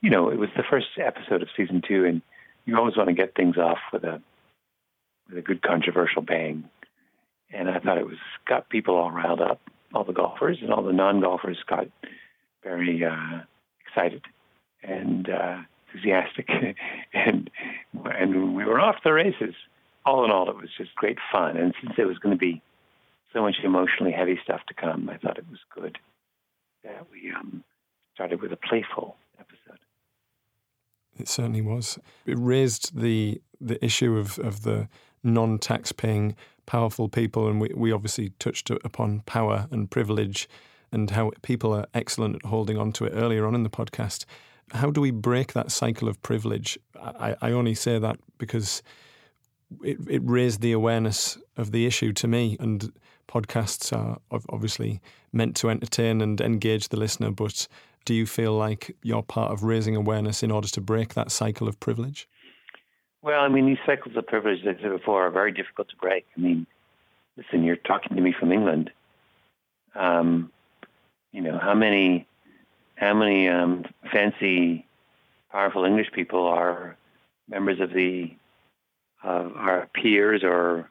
You 0.00 0.10
know, 0.10 0.30
it 0.30 0.38
was 0.38 0.48
the 0.56 0.62
first 0.68 0.88
episode 0.98 1.42
of 1.42 1.48
season 1.56 1.82
two, 1.86 2.04
and 2.04 2.22
you 2.64 2.76
always 2.76 2.96
want 2.96 3.08
to 3.08 3.14
get 3.14 3.34
things 3.34 3.56
off 3.56 3.78
with 3.92 4.04
a 4.04 4.20
with 5.28 5.38
a 5.38 5.42
good 5.42 5.62
controversial 5.62 6.22
bang. 6.22 6.68
And 7.50 7.68
I 7.68 7.78
thought 7.78 7.98
it 7.98 8.06
was 8.06 8.18
got 8.46 8.68
people 8.68 8.96
all 8.96 9.10
riled 9.10 9.40
up. 9.40 9.60
All 9.94 10.04
the 10.04 10.12
golfers 10.12 10.58
and 10.62 10.72
all 10.72 10.82
the 10.82 10.92
non-golfers 10.92 11.58
got 11.66 11.86
very 12.62 13.04
uh, 13.04 13.40
excited 13.86 14.22
and 14.82 15.28
uh, 15.28 15.58
enthusiastic, 15.86 16.48
and 17.14 17.50
and 17.94 18.54
we 18.54 18.64
were 18.64 18.80
off 18.80 18.96
the 19.04 19.12
races. 19.12 19.54
All 20.04 20.24
in 20.24 20.30
all, 20.30 20.48
it 20.48 20.56
was 20.56 20.70
just 20.76 20.94
great 20.96 21.18
fun. 21.30 21.56
And 21.56 21.74
since 21.80 21.94
there 21.96 22.08
was 22.08 22.18
going 22.18 22.34
to 22.34 22.38
be 22.38 22.62
so 23.32 23.42
much 23.42 23.56
emotionally 23.62 24.12
heavy 24.12 24.38
stuff 24.42 24.60
to 24.68 24.74
come, 24.74 25.08
I 25.08 25.18
thought 25.18 25.38
it 25.38 25.48
was 25.48 25.60
good 25.74 25.98
that 26.84 27.06
we 27.10 27.32
um, 27.32 27.62
started 28.14 28.40
with 28.40 28.52
a 28.52 28.56
playful 28.56 29.16
episode. 29.38 29.78
It 31.22 31.28
certainly 31.28 31.62
was. 31.62 32.00
It 32.26 32.36
raised 32.36 33.00
the 33.00 33.40
the 33.60 33.82
issue 33.84 34.16
of, 34.16 34.40
of 34.40 34.62
the 34.62 34.88
non 35.22 35.60
tax 35.60 35.92
paying 35.92 36.34
powerful 36.66 37.08
people, 37.08 37.46
and 37.46 37.60
we, 37.60 37.70
we 37.76 37.92
obviously 37.92 38.30
touched 38.40 38.70
upon 38.70 39.20
power 39.20 39.68
and 39.70 39.88
privilege 39.88 40.48
and 40.90 41.10
how 41.10 41.30
people 41.42 41.72
are 41.72 41.86
excellent 41.94 42.34
at 42.34 42.44
holding 42.46 42.76
on 42.76 42.90
to 42.94 43.04
it 43.04 43.12
earlier 43.14 43.46
on 43.46 43.54
in 43.54 43.62
the 43.62 43.70
podcast. 43.70 44.24
How 44.72 44.90
do 44.90 45.00
we 45.00 45.12
break 45.12 45.52
that 45.52 45.70
cycle 45.70 46.08
of 46.08 46.20
privilege? 46.22 46.76
I, 47.00 47.36
I 47.40 47.52
only 47.52 47.74
say 47.76 48.00
that 48.00 48.18
because 48.38 48.82
it, 49.84 49.98
it 50.10 50.22
raised 50.24 50.60
the 50.60 50.72
awareness 50.72 51.38
of 51.56 51.70
the 51.70 51.86
issue 51.86 52.12
to 52.14 52.26
me. 52.26 52.56
And 52.58 52.92
podcasts 53.28 53.96
are 53.96 54.18
obviously 54.50 55.00
meant 55.32 55.54
to 55.56 55.70
entertain 55.70 56.20
and 56.20 56.40
engage 56.40 56.88
the 56.88 56.98
listener, 56.98 57.30
but 57.30 57.68
do 58.04 58.14
you 58.14 58.26
feel 58.26 58.52
like 58.52 58.96
you're 59.02 59.22
part 59.22 59.52
of 59.52 59.62
raising 59.62 59.96
awareness 59.96 60.42
in 60.42 60.50
order 60.50 60.68
to 60.68 60.80
break 60.80 61.14
that 61.14 61.30
cycle 61.30 61.68
of 61.68 61.78
privilege? 61.80 62.28
Well, 63.22 63.40
I 63.40 63.48
mean, 63.48 63.66
these 63.66 63.78
cycles 63.86 64.16
of 64.16 64.26
privilege, 64.26 64.60
as 64.66 64.76
I 64.78 64.82
said 64.82 64.90
before, 64.90 65.26
are 65.26 65.30
very 65.30 65.52
difficult 65.52 65.88
to 65.90 65.96
break. 65.96 66.26
I 66.36 66.40
mean, 66.40 66.66
listen, 67.36 67.62
you're 67.62 67.76
talking 67.76 68.16
to 68.16 68.22
me 68.22 68.34
from 68.38 68.50
England. 68.52 68.90
Um, 69.94 70.50
you 71.30 71.40
know, 71.40 71.58
how 71.58 71.74
many, 71.74 72.26
how 72.96 73.14
many 73.14 73.48
um, 73.48 73.84
fancy, 74.10 74.86
powerful 75.50 75.84
English 75.84 76.08
people 76.12 76.46
are 76.46 76.96
members 77.48 77.80
of 77.80 77.90
the, 77.92 78.34
uh, 79.22 79.48
our 79.54 79.88
peers 79.94 80.42
or 80.42 80.90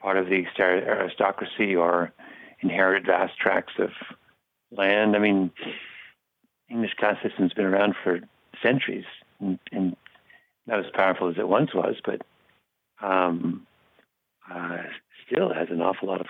part 0.00 0.18
of 0.18 0.26
the 0.26 0.44
aristocracy 0.58 1.74
or 1.74 2.12
inherited 2.60 3.06
vast 3.06 3.38
tracts 3.38 3.72
of 3.78 3.90
land? 4.70 5.16
I 5.16 5.20
mean, 5.20 5.50
English 6.70 6.94
caste 6.98 7.22
system's 7.22 7.52
been 7.52 7.66
around 7.66 7.94
for 8.02 8.20
centuries 8.62 9.04
and, 9.40 9.58
and, 9.72 9.96
not 10.66 10.80
as 10.80 10.90
powerful 10.92 11.28
as 11.28 11.36
it 11.36 11.48
once 11.48 11.74
was, 11.74 11.96
but 12.04 12.22
um, 13.02 13.66
uh, 14.52 14.82
still 15.26 15.52
has 15.52 15.68
an 15.70 15.80
awful 15.80 16.06
lot 16.06 16.20
of 16.20 16.26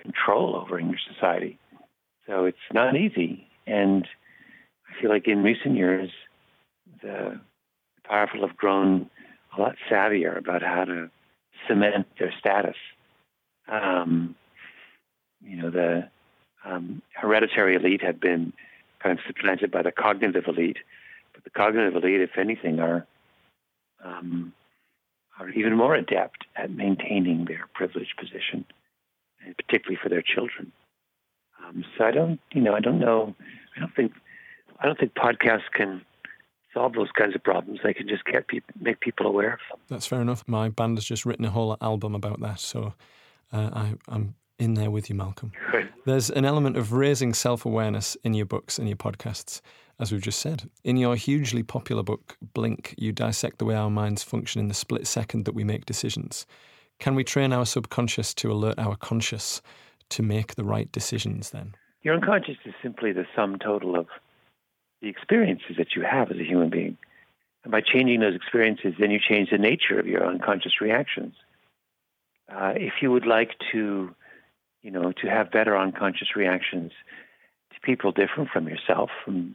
control 0.00 0.56
over 0.56 0.78
English 0.78 1.00
society. 1.12 1.58
So 2.26 2.44
it's 2.44 2.56
not 2.72 2.96
easy. 2.96 3.46
And 3.66 4.06
I 4.88 5.00
feel 5.00 5.10
like 5.10 5.26
in 5.26 5.42
recent 5.42 5.76
years, 5.76 6.10
the 7.02 7.40
powerful 8.04 8.46
have 8.46 8.56
grown 8.56 9.10
a 9.56 9.60
lot 9.60 9.76
savvier 9.90 10.38
about 10.38 10.62
how 10.62 10.84
to 10.84 11.10
cement 11.66 12.06
their 12.18 12.32
status. 12.38 12.76
Um, 13.66 14.34
you 15.42 15.56
know, 15.60 15.70
the 15.70 16.08
um, 16.64 17.02
hereditary 17.12 17.74
elite 17.74 18.02
had 18.02 18.20
been 18.20 18.52
kind 19.02 19.18
of 19.18 19.24
supplanted 19.26 19.70
by 19.70 19.82
the 19.82 19.92
cognitive 19.92 20.44
elite. 20.46 20.78
But 21.34 21.44
the 21.44 21.50
cognitive 21.50 21.94
elite, 21.96 22.20
if 22.20 22.36
anything, 22.38 22.80
are 22.80 23.06
um, 24.04 24.52
are 25.38 25.48
even 25.50 25.76
more 25.76 25.94
adept 25.94 26.44
at 26.56 26.70
maintaining 26.70 27.44
their 27.44 27.68
privileged 27.74 28.16
position, 28.18 28.64
and 29.44 29.56
particularly 29.56 29.98
for 30.02 30.08
their 30.08 30.22
children. 30.22 30.72
Um, 31.64 31.84
so 31.96 32.04
I 32.04 32.10
don't, 32.10 32.40
you 32.52 32.60
know, 32.60 32.74
I 32.74 32.80
don't 32.80 32.98
know. 32.98 33.34
I 33.76 33.80
don't 33.80 33.94
think, 33.94 34.12
I 34.80 34.86
don't 34.86 34.98
think 34.98 35.14
podcasts 35.14 35.70
can 35.72 36.02
solve 36.74 36.94
those 36.94 37.10
kinds 37.16 37.34
of 37.34 37.42
problems. 37.42 37.80
They 37.82 37.94
can 37.94 38.08
just 38.08 38.24
get 38.24 38.48
people, 38.48 38.74
make 38.80 39.00
people 39.00 39.26
aware 39.26 39.54
of 39.54 39.60
them. 39.70 39.78
That's 39.88 40.06
fair 40.06 40.20
enough. 40.20 40.44
My 40.46 40.68
band 40.68 40.98
has 40.98 41.04
just 41.04 41.24
written 41.24 41.44
a 41.44 41.50
whole 41.50 41.76
album 41.80 42.14
about 42.14 42.40
that, 42.40 42.60
so 42.60 42.94
uh, 43.52 43.70
I, 43.72 43.94
I'm 44.08 44.34
in 44.58 44.74
there 44.74 44.90
with 44.90 45.08
you, 45.08 45.16
Malcolm. 45.16 45.52
There's 46.04 46.30
an 46.30 46.44
element 46.44 46.76
of 46.76 46.92
raising 46.92 47.34
self 47.34 47.64
awareness 47.66 48.16
in 48.24 48.34
your 48.34 48.46
books 48.46 48.78
and 48.78 48.88
your 48.88 48.96
podcasts, 48.96 49.60
as 50.00 50.10
we've 50.10 50.22
just 50.22 50.40
said. 50.40 50.70
In 50.84 50.96
your 50.96 51.16
hugely 51.16 51.62
popular 51.62 52.02
book, 52.02 52.36
Blink, 52.54 52.94
you 52.98 53.12
dissect 53.12 53.58
the 53.58 53.64
way 53.64 53.74
our 53.74 53.90
minds 53.90 54.22
function 54.22 54.60
in 54.60 54.68
the 54.68 54.74
split 54.74 55.06
second 55.06 55.44
that 55.44 55.54
we 55.54 55.64
make 55.64 55.86
decisions. 55.86 56.46
Can 56.98 57.14
we 57.14 57.24
train 57.24 57.52
our 57.52 57.66
subconscious 57.66 58.34
to 58.34 58.50
alert 58.50 58.78
our 58.78 58.96
conscious 58.96 59.62
to 60.10 60.22
make 60.22 60.54
the 60.54 60.64
right 60.64 60.90
decisions 60.90 61.50
then? 61.50 61.74
Your 62.02 62.14
unconscious 62.14 62.56
is 62.64 62.74
simply 62.82 63.12
the 63.12 63.26
sum 63.36 63.58
total 63.58 63.96
of 63.96 64.06
the 65.00 65.08
experiences 65.08 65.76
that 65.76 65.94
you 65.94 66.02
have 66.02 66.30
as 66.30 66.38
a 66.38 66.44
human 66.44 66.70
being. 66.70 66.96
And 67.64 67.70
by 67.70 67.80
changing 67.80 68.20
those 68.20 68.34
experiences, 68.34 68.94
then 68.98 69.10
you 69.10 69.18
change 69.20 69.50
the 69.50 69.58
nature 69.58 69.98
of 69.98 70.06
your 70.06 70.26
unconscious 70.26 70.80
reactions. 70.80 71.34
Uh, 72.48 72.72
if 72.76 72.94
you 73.02 73.12
would 73.12 73.26
like 73.26 73.50
to 73.72 74.14
you 74.88 74.94
know, 74.94 75.12
to 75.12 75.28
have 75.28 75.50
better 75.50 75.76
unconscious 75.76 76.34
reactions 76.34 76.92
to 77.74 77.80
people 77.82 78.10
different 78.10 78.48
from 78.48 78.66
yourself, 78.66 79.10
from 79.22 79.54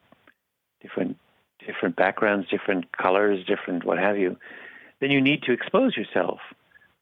different 0.80 1.18
different 1.66 1.96
backgrounds, 1.96 2.48
different 2.50 2.96
colors, 2.96 3.44
different 3.48 3.84
what 3.84 3.98
have 3.98 4.16
you, 4.16 4.38
then 5.00 5.10
you 5.10 5.20
need 5.20 5.42
to 5.42 5.52
expose 5.52 5.98
yourself 5.98 6.38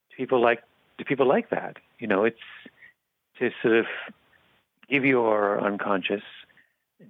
to 0.10 0.16
people 0.16 0.40
like 0.40 0.64
to 0.98 1.04
people 1.04 1.28
like 1.28 1.50
that. 1.50 1.76
You 2.00 2.08
know, 2.08 2.24
it's 2.24 2.48
to 3.40 3.52
sort 3.62 3.76
of 3.80 3.86
give 4.90 5.04
your 5.04 5.60
unconscious 5.60 6.24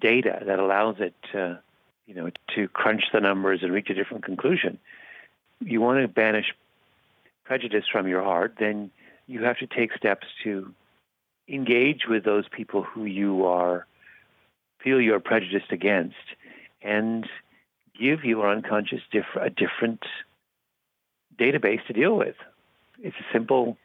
data 0.01 0.41
that 0.47 0.57
allows 0.57 0.95
it 0.97 1.13
to, 1.33 1.59
you 2.07 2.15
know, 2.15 2.31
to 2.55 2.67
crunch 2.69 3.03
the 3.13 3.19
numbers 3.19 3.59
and 3.61 3.71
reach 3.71 3.91
a 3.91 3.93
different 3.93 4.23
conclusion. 4.23 4.79
You 5.59 5.81
want 5.81 6.01
to 6.01 6.07
banish 6.07 6.51
prejudice 7.43 7.85
from 7.91 8.07
your 8.07 8.23
heart, 8.23 8.55
then 8.59 8.89
you 9.27 9.43
have 9.43 9.59
to 9.59 9.67
take 9.67 9.93
steps 9.93 10.25
to 10.43 10.73
engage 11.51 12.03
with 12.07 12.23
those 12.23 12.45
people 12.49 12.83
who 12.83 13.05
you 13.05 13.45
are 13.45 13.85
feel 14.83 14.99
you're 14.99 15.19
prejudiced 15.19 15.71
against 15.71 16.15
and 16.81 17.27
give 17.99 18.23
your 18.23 18.49
unconscious 18.49 19.01
diff- 19.11 19.35
a 19.39 19.49
different 19.49 20.03
database 21.37 21.85
to 21.87 21.93
deal 21.93 22.15
with. 22.15 22.35
It's 23.01 23.15
a 23.17 23.33
simple 23.33 23.77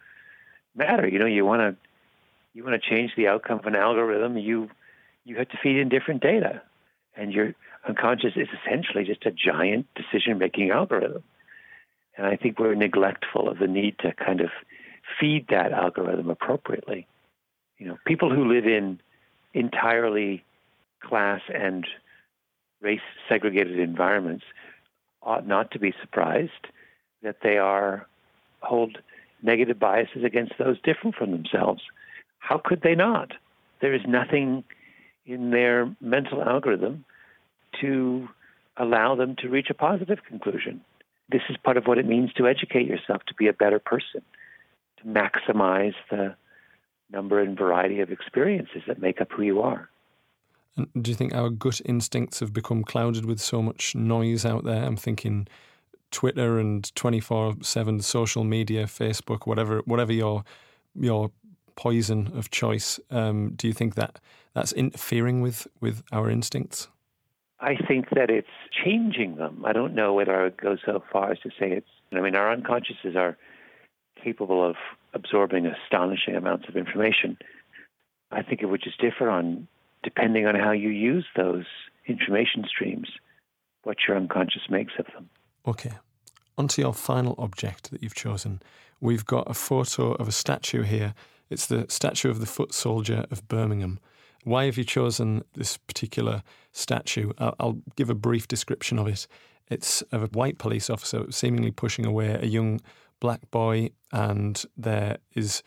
matter. 0.75 1.07
You 1.07 1.19
know, 1.19 1.27
you 1.27 1.45
want 1.45 1.61
to 1.61 1.77
you 2.55 2.65
want 2.65 2.81
to 2.81 2.89
change 2.89 3.13
the 3.17 3.29
outcome 3.29 3.59
of 3.59 3.67
an 3.67 3.77
algorithm, 3.77 4.39
you 4.39 4.71
you 5.25 5.37
have 5.37 5.49
to 5.49 5.59
feed 5.63 5.77
in 5.77 5.89
different 5.89 6.23
data, 6.23 6.63
and 7.17 7.33
your 7.33 7.55
unconscious 7.87 8.33
is 8.37 8.49
essentially 8.63 9.05
just 9.05 9.27
a 9.27 9.31
giant 9.31 9.87
decision-making 9.95 10.71
algorithm. 10.71 11.23
And 12.17 12.27
I 12.27 12.37
think 12.37 12.59
we're 12.59 12.75
neglectful 12.75 13.49
of 13.49 13.59
the 13.59 13.67
need 13.67 13.99
to 13.99 14.13
kind 14.13 14.41
of 14.41 14.51
feed 15.21 15.49
that 15.49 15.73
algorithm 15.73 16.31
appropriately. 16.31 17.07
You 17.79 17.89
know, 17.89 17.99
people 18.07 18.35
who 18.35 18.53
live 18.53 18.65
in 18.67 19.01
entirely 19.55 20.45
class 21.01 21.41
and 21.53 21.87
race 22.81 23.01
segregated 23.29 23.79
environments 23.79 24.45
ought 25.23 25.47
not 25.47 25.71
to 25.73 25.79
be 25.79 25.93
surprised 26.01 26.51
that 27.23 27.37
they 27.43 27.59
are 27.59 28.07
hold 28.61 28.99
negative 29.43 29.79
biases 29.79 30.25
against 30.25 30.55
those 30.59 30.81
different 30.83 31.17
from 31.17 31.31
themselves. 31.31 31.83
How 32.39 32.59
could 32.59 32.83
they 32.83 32.95
not? 32.95 33.33
There 33.81 33.95
is 33.95 34.03
nothing 34.07 34.65
in 35.27 35.51
their 35.51 35.95
mental 36.01 36.43
algorithm 36.43 37.05
to 37.81 38.29
allow 38.77 39.15
them 39.15 39.37
to 39.37 39.49
reach 39.49 39.69
a 39.71 39.75
positive 39.75 40.19
conclusion. 40.27 40.81
This 41.29 41.43
is 41.51 41.57
part 41.57 41.77
of 41.77 41.87
what 41.87 41.99
it 41.99 42.07
means 42.07 42.33
to 42.35 42.47
educate 42.47 42.87
yourself 42.87 43.23
to 43.27 43.35
be 43.35 43.49
a 43.49 43.53
better 43.53 43.79
person, 43.79 44.23
to 44.99 45.05
maximize 45.05 45.95
the 46.11 46.37
number 47.11 47.41
and 47.41 47.57
variety 47.57 48.01
of 48.01 48.11
experiences 48.11 48.83
that 48.87 49.01
make 49.01 49.21
up 49.21 49.31
who 49.33 49.43
you 49.43 49.61
are. 49.61 49.89
And 50.77 50.89
do 51.01 51.11
you 51.11 51.15
think 51.15 51.35
our 51.35 51.49
gut 51.49 51.81
instincts 51.85 52.41
have 52.41 52.53
become 52.53 52.85
clouded 52.85 53.25
with 53.25 53.41
so 53.41 53.63
much 53.63 53.95
noise 53.95 54.45
out 54.45 54.65
there? 54.65 54.85
I'm 54.85 54.97
thinking 54.97 55.49
Twitter 56.11 56.59
and 56.59 56.85
24/7 56.95 58.03
social 58.03 58.45
media, 58.45 58.85
Facebook, 58.85 59.47
whatever 59.47 59.81
whatever 59.87 60.13
your 60.13 60.45
your 60.95 61.31
poison 61.77 62.31
of 62.35 62.51
choice. 62.51 63.01
Um, 63.11 63.53
do 63.57 63.67
you 63.67 63.73
think 63.73 63.95
that 63.95 64.21
that's 64.55 64.73
interfering 64.73 65.41
with 65.41 65.67
with 65.81 66.03
our 66.13 66.31
instincts? 66.31 66.89
I 67.61 67.77
think 67.77 68.11
that 68.11 68.29
it's 68.31 68.49
changing 68.85 69.37
them. 69.37 69.65
I 69.65 69.73
don't 69.73 69.95
know 69.95 70.13
whether 70.13 70.39
I 70.39 70.45
would 70.45 70.59
go 70.59 70.77
so 70.85 71.03
far 71.11 71.33
as 71.33 71.39
to 71.41 71.51
say 71.59 71.73
it's. 71.73 71.89
I 72.13 72.21
mean, 72.21 72.37
our 72.37 72.55
unconsciouses 72.55 73.17
are 73.17 73.37
capable 74.23 74.65
of 74.65 74.77
absorbing 75.17 75.67
astonishing 75.67 76.37
amounts 76.37 76.69
of 76.69 76.77
information. 76.77 77.39
I 78.31 78.43
think 78.43 78.63
it 78.63 78.67
would 78.67 78.83
just 78.83 79.01
differ 79.01 79.29
on 79.29 79.67
depending 80.03 80.47
on 80.47 80.55
how 80.55 80.71
you 80.71 80.91
use 80.91 81.27
those 81.37 81.65
information 82.07 82.65
streams, 82.69 83.09
what 83.83 83.97
your 84.07 84.17
unconscious 84.17 84.63
makes 84.71 84.93
of 84.99 85.07
them. 85.07 85.29
Okay. 85.67 85.93
Onto 86.59 86.81
your 86.81 86.95
final 86.95 87.35
object 87.39 87.91
that 87.91 88.03
you've 88.03 88.15
chosen. 88.15 88.63
We've 89.01 89.25
got 89.25 89.51
a 89.51 89.55
photo 89.55 90.13
of 90.13 90.29
a 90.29 90.33
statue 90.33 90.83
here. 90.83 91.15
It's 91.51 91.67
the 91.67 91.87
statue 91.89 92.31
of 92.31 92.41
the 92.41 92.47
foot 92.47 92.73
soldier 92.73 93.25
of 93.31 93.47
Birmingham. 93.49 93.99
Why 94.45 94.67
have 94.67 94.79
you 94.79 94.85
chosen 94.85 95.43
this 95.55 95.77
particular 95.77 96.43
statue? 96.73 97.33
I'll, 97.39 97.57
I'll 97.59 97.79
give 97.97 98.11
a 98.11 98.15
brief 98.15 98.47
description 98.47 98.99
of 98.99 99.09
it. 99.09 99.27
It's 99.69 100.03
of 100.13 100.23
a 100.23 100.27
white 100.27 100.59
police 100.59 100.89
officer 100.89 101.31
seemingly 101.31 101.73
pushing 101.73 102.07
away 102.07 102.39
a 102.41 102.47
young 102.47 102.81
black 103.21 103.51
boy, 103.51 103.91
and 104.13 104.65
there 104.77 105.19
is 105.35 105.63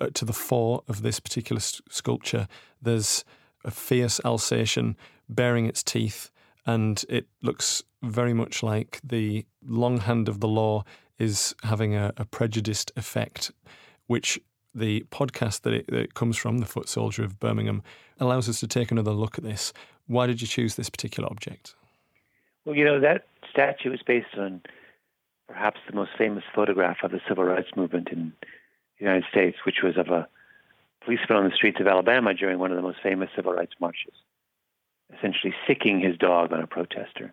uh, 0.00 0.08
to 0.14 0.24
the 0.24 0.32
fore 0.32 0.82
of 0.88 1.02
this 1.02 1.20
particular 1.20 1.60
sculpture, 1.60 2.46
there's 2.80 3.24
a 3.64 3.70
fierce 3.70 4.20
Alsatian 4.24 4.96
baring 5.28 5.66
its 5.66 5.82
teeth, 5.82 6.30
and 6.66 7.04
it 7.08 7.26
looks 7.42 7.82
very 8.02 8.34
much 8.34 8.62
like 8.62 9.00
the 9.02 9.46
long 9.64 9.98
hand 9.98 10.28
of 10.28 10.40
the 10.40 10.48
law 10.48 10.84
is 11.18 11.54
having 11.62 11.94
a, 11.94 12.12
a 12.16 12.24
prejudiced 12.24 12.92
effect, 12.96 13.50
which 14.06 14.40
the 14.74 15.02
podcast 15.10 15.62
that 15.62 15.72
it, 15.72 15.86
that 15.88 16.00
it 16.00 16.14
comes 16.14 16.36
from, 16.36 16.58
The 16.58 16.66
Foot 16.66 16.88
Soldier 16.88 17.24
of 17.24 17.38
Birmingham, 17.38 17.82
allows 18.18 18.48
us 18.48 18.60
to 18.60 18.66
take 18.66 18.90
another 18.90 19.12
look 19.12 19.38
at 19.38 19.44
this. 19.44 19.72
Why 20.06 20.26
did 20.26 20.40
you 20.40 20.46
choose 20.46 20.74
this 20.74 20.90
particular 20.90 21.28
object? 21.30 21.74
Well, 22.64 22.76
you 22.76 22.84
know, 22.84 23.00
that 23.00 23.26
statue 23.50 23.92
is 23.92 24.00
based 24.02 24.34
on 24.36 24.62
perhaps 25.48 25.80
the 25.86 25.94
most 25.94 26.10
famous 26.16 26.44
photograph 26.54 26.98
of 27.02 27.10
the 27.10 27.20
civil 27.28 27.44
rights 27.44 27.70
movement 27.76 28.08
in 28.08 28.32
the 28.98 29.04
United 29.04 29.24
States, 29.30 29.58
which 29.64 29.82
was 29.82 29.96
of 29.96 30.08
a 30.08 30.28
policeman 31.04 31.38
on 31.38 31.44
the 31.44 31.54
streets 31.54 31.80
of 31.80 31.86
Alabama 31.86 32.34
during 32.34 32.58
one 32.58 32.70
of 32.70 32.76
the 32.76 32.82
most 32.82 32.98
famous 33.02 33.28
civil 33.34 33.52
rights 33.52 33.74
marches, 33.80 34.14
essentially 35.16 35.54
sicking 35.66 36.00
his 36.00 36.16
dog 36.16 36.52
on 36.52 36.60
a 36.60 36.66
protester. 36.66 37.32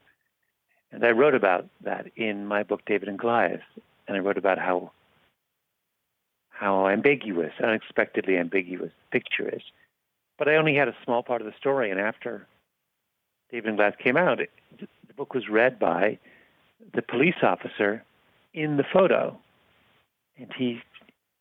And 0.92 1.06
I 1.06 1.12
wrote 1.12 1.36
about 1.36 1.68
that 1.82 2.08
in 2.16 2.48
my 2.48 2.64
book, 2.64 2.82
David 2.86 3.10
and 3.10 3.20
Goliath, 3.20 3.62
and 4.08 4.18
I 4.18 4.20
wrote 4.20 4.38
about 4.38 4.58
how 4.58 4.92
how 6.50 6.90
ambiguous, 6.90 7.54
unexpectedly 7.64 8.38
ambiguous 8.38 8.92
the 9.00 9.20
picture 9.20 9.48
is. 9.48 9.62
But 10.38 10.50
I 10.50 10.56
only 10.56 10.76
had 10.76 10.90
a 10.90 10.96
small 11.06 11.24
part 11.24 11.42
of 11.42 11.46
the 11.46 11.54
story, 11.58 11.90
and 11.90 12.02
after 12.02 12.46
David 13.50 13.70
and 13.70 13.78
Goliath 13.78 13.98
came 13.98 14.18
out, 14.18 14.42
it, 14.42 14.52
the 14.78 15.14
book 15.16 15.34
was 15.34 15.48
read 15.48 15.80
by 15.80 16.20
the 16.94 17.02
police 17.02 17.42
officer 17.44 18.04
in 18.54 18.78
the 18.78 18.84
photo, 18.84 19.38
and 20.38 20.52
he 20.58 20.82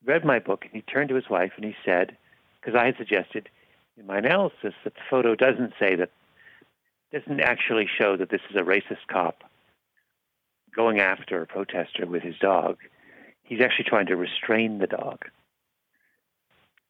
read 0.04 0.24
my 0.24 0.38
book 0.38 0.64
and 0.64 0.72
he 0.72 0.82
turned 0.82 1.08
to 1.08 1.14
his 1.14 1.28
wife 1.28 1.52
and 1.56 1.64
he 1.64 1.74
said, 1.84 2.16
because 2.60 2.78
I 2.78 2.86
had 2.86 2.96
suggested 2.96 3.48
in 3.96 4.06
my 4.06 4.18
analysis 4.18 4.74
that 4.84 4.94
the 4.94 5.00
photo 5.10 5.34
doesn't 5.34 5.74
say 5.78 5.96
that, 5.96 6.10
doesn't 7.12 7.40
actually 7.40 7.88
show 7.98 8.16
that 8.16 8.30
this 8.30 8.40
is 8.50 8.56
a 8.56 8.62
racist 8.62 9.06
cop 9.10 9.42
going 10.74 11.00
after 11.00 11.40
a 11.40 11.46
protester 11.46 12.06
with 12.06 12.22
his 12.22 12.36
dog. 12.38 12.76
He's 13.42 13.60
actually 13.60 13.86
trying 13.86 14.06
to 14.06 14.16
restrain 14.16 14.78
the 14.78 14.86
dog. 14.86 15.24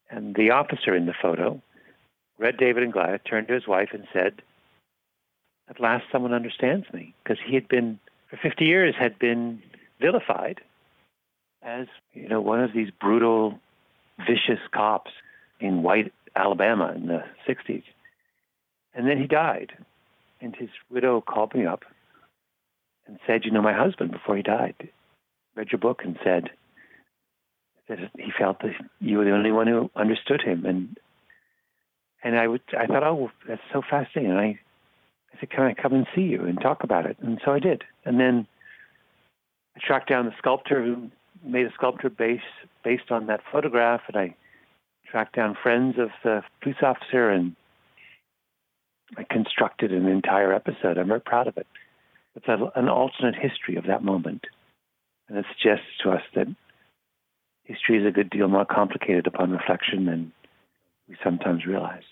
And 0.09 0.35
the 0.35 0.51
officer 0.51 0.95
in 0.95 1.05
the 1.05 1.13
photo 1.19 1.61
read 2.39 2.57
David 2.57 2.83
and 2.83 2.93
Goliath, 2.93 3.21
turned 3.23 3.47
to 3.49 3.53
his 3.53 3.67
wife 3.67 3.89
and 3.93 4.07
said, 4.11 4.41
At 5.69 5.79
last 5.79 6.05
someone 6.11 6.33
understands 6.33 6.87
me. 6.93 7.13
Because 7.23 7.37
he 7.45 7.53
had 7.53 7.67
been, 7.67 7.99
for 8.29 8.37
50 8.37 8.65
years, 8.65 8.95
had 8.97 9.17
been 9.19 9.61
vilified 9.99 10.61
as 11.61 11.87
you 12.13 12.27
know 12.27 12.39
one 12.39 12.61
of 12.61 12.71
these 12.73 12.89
brutal, 13.01 13.59
vicious 14.19 14.61
cops 14.73 15.11
in 15.59 15.83
white 15.83 16.13
Alabama 16.35 16.93
in 16.95 17.07
the 17.07 17.23
'60s, 17.47 17.83
and 18.93 19.07
then 19.07 19.17
he 19.19 19.27
died, 19.27 19.73
and 20.39 20.55
his 20.55 20.69
widow 20.89 21.19
called 21.21 21.53
me 21.53 21.65
up 21.65 21.83
and 23.07 23.19
said, 23.27 23.43
"You 23.43 23.51
know, 23.51 23.61
my 23.61 23.73
husband 23.73 24.11
before 24.11 24.37
he 24.37 24.41
died 24.41 24.89
read 25.55 25.71
your 25.71 25.79
book 25.79 26.01
and 26.05 26.17
said." 26.23 26.51
that 27.89 27.97
he 28.17 28.31
felt 28.37 28.59
that 28.61 28.73
you 29.01 29.17
were 29.17 29.25
the 29.25 29.31
only 29.31 29.51
one 29.51 29.67
who 29.67 29.89
understood 29.95 30.41
him, 30.41 30.65
and 30.65 30.97
and 32.23 32.37
I 32.37 32.47
would 32.47 32.61
I 32.77 32.85
thought, 32.85 33.03
oh, 33.03 33.31
that's 33.47 33.61
so 33.73 33.81
fascinating. 33.81 34.31
And 34.31 34.39
I 34.39 34.59
I 35.33 35.39
said, 35.39 35.49
can 35.49 35.63
I 35.63 35.73
come 35.73 35.93
and 35.93 36.07
see 36.15 36.21
you 36.21 36.45
and 36.45 36.59
talk 36.59 36.83
about 36.83 37.05
it? 37.05 37.17
And 37.21 37.39
so 37.43 37.51
I 37.51 37.59
did. 37.59 37.83
And 38.05 38.19
then 38.19 38.47
I 39.75 39.79
tracked 39.85 40.09
down 40.09 40.25
the 40.25 40.33
sculptor 40.37 40.83
who 40.83 41.09
made 41.43 41.65
a 41.65 41.73
sculpture 41.73 42.09
based 42.09 42.43
based 42.83 43.11
on 43.11 43.27
that 43.27 43.41
photograph, 43.51 44.01
and 44.07 44.17
I 44.17 44.35
tracked 45.09 45.35
down 45.35 45.55
friends 45.61 45.95
of 45.97 46.09
the 46.23 46.43
police 46.61 46.81
officer, 46.81 47.29
and 47.29 47.55
I 49.17 49.25
constructed 49.29 49.91
an 49.91 50.07
entire 50.07 50.53
episode. 50.53 50.97
I'm 50.97 51.07
very 51.07 51.21
proud 51.21 51.47
of 51.47 51.57
it. 51.57 51.67
It's 52.35 52.45
an 52.47 52.89
alternate 52.89 53.35
history 53.35 53.75
of 53.75 53.85
that 53.87 54.03
moment, 54.03 54.45
and 55.27 55.37
it 55.37 55.45
suggests 55.53 55.87
to 56.03 56.11
us 56.11 56.21
that 56.35 56.47
history 57.63 57.99
is 57.99 58.05
a 58.07 58.11
good 58.11 58.29
deal 58.29 58.47
more 58.47 58.65
complicated 58.65 59.27
upon 59.27 59.51
reflection 59.51 60.05
than 60.05 60.31
we 61.07 61.15
sometimes 61.23 61.65
realize. 61.65 62.03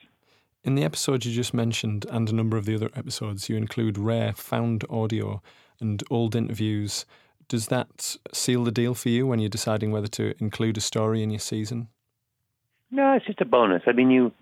In 0.67 0.75
the 0.75 0.83
episode 0.83 1.23
you 1.23 1.31
just 1.31 1.53
mentioned, 1.53 2.05
and 2.11 2.27
a 2.27 2.35
number 2.35 2.57
of 2.57 2.65
the 2.65 2.75
other 2.75 2.89
episodes, 2.93 3.47
you 3.47 3.55
include 3.55 3.97
rare 3.97 4.33
found 4.33 4.83
audio 4.89 5.41
and 5.79 6.03
old 6.11 6.35
interviews 6.35 7.05
does 7.47 7.67
that 7.67 8.17
seal 8.33 8.65
the 8.65 8.71
deal 8.73 8.93
for 8.93 9.07
you 9.07 9.25
when 9.25 9.39
you're 9.39 9.47
deciding 9.47 9.91
whether 9.91 10.09
to 10.09 10.33
include 10.39 10.75
a 10.75 10.81
story 10.81 11.23
in 11.23 11.29
your 11.29 11.39
season? 11.39 11.87
No, 12.91 13.13
it's 13.13 13.25
just 13.25 13.39
a 13.39 13.45
bonus. 13.45 13.83
I 13.87 13.93
mean, 13.93 14.11
you 14.11 14.33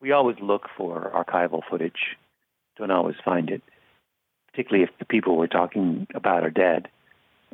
we 0.00 0.12
always 0.12 0.38
look 0.40 0.70
for 0.78 1.12
archival 1.14 1.60
footage. 1.68 2.16
Don't 2.78 2.90
always 2.90 3.16
find 3.22 3.50
it, 3.50 3.60
particularly 4.50 4.82
if 4.82 4.98
the 4.98 5.04
people 5.04 5.36
we're 5.36 5.46
talking 5.46 6.06
about 6.14 6.42
are 6.42 6.50
dead. 6.50 6.88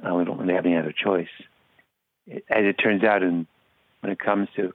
Uh, 0.01 0.15
we 0.15 0.25
don't 0.25 0.39
really 0.39 0.55
have 0.55 0.65
any 0.65 0.77
other 0.77 0.93
choice. 0.93 1.27
It, 2.29 2.45
as 2.49 2.65
it 2.65 2.75
turns 2.75 3.03
out, 3.03 3.25
in, 3.25 3.49
when 3.99 4.13
it 4.13 4.21
comes 4.21 4.47
to 4.55 4.73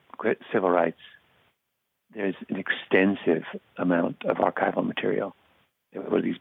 civil 0.52 0.70
rights, 0.70 1.00
there's 2.16 2.36
an 2.50 2.58
extensive 2.58 3.44
amount 3.78 4.24
of 4.26 4.38
archival 4.38 4.86
material. 4.86 5.36
There 5.92 6.02
were 6.02 6.22
these 6.22 6.38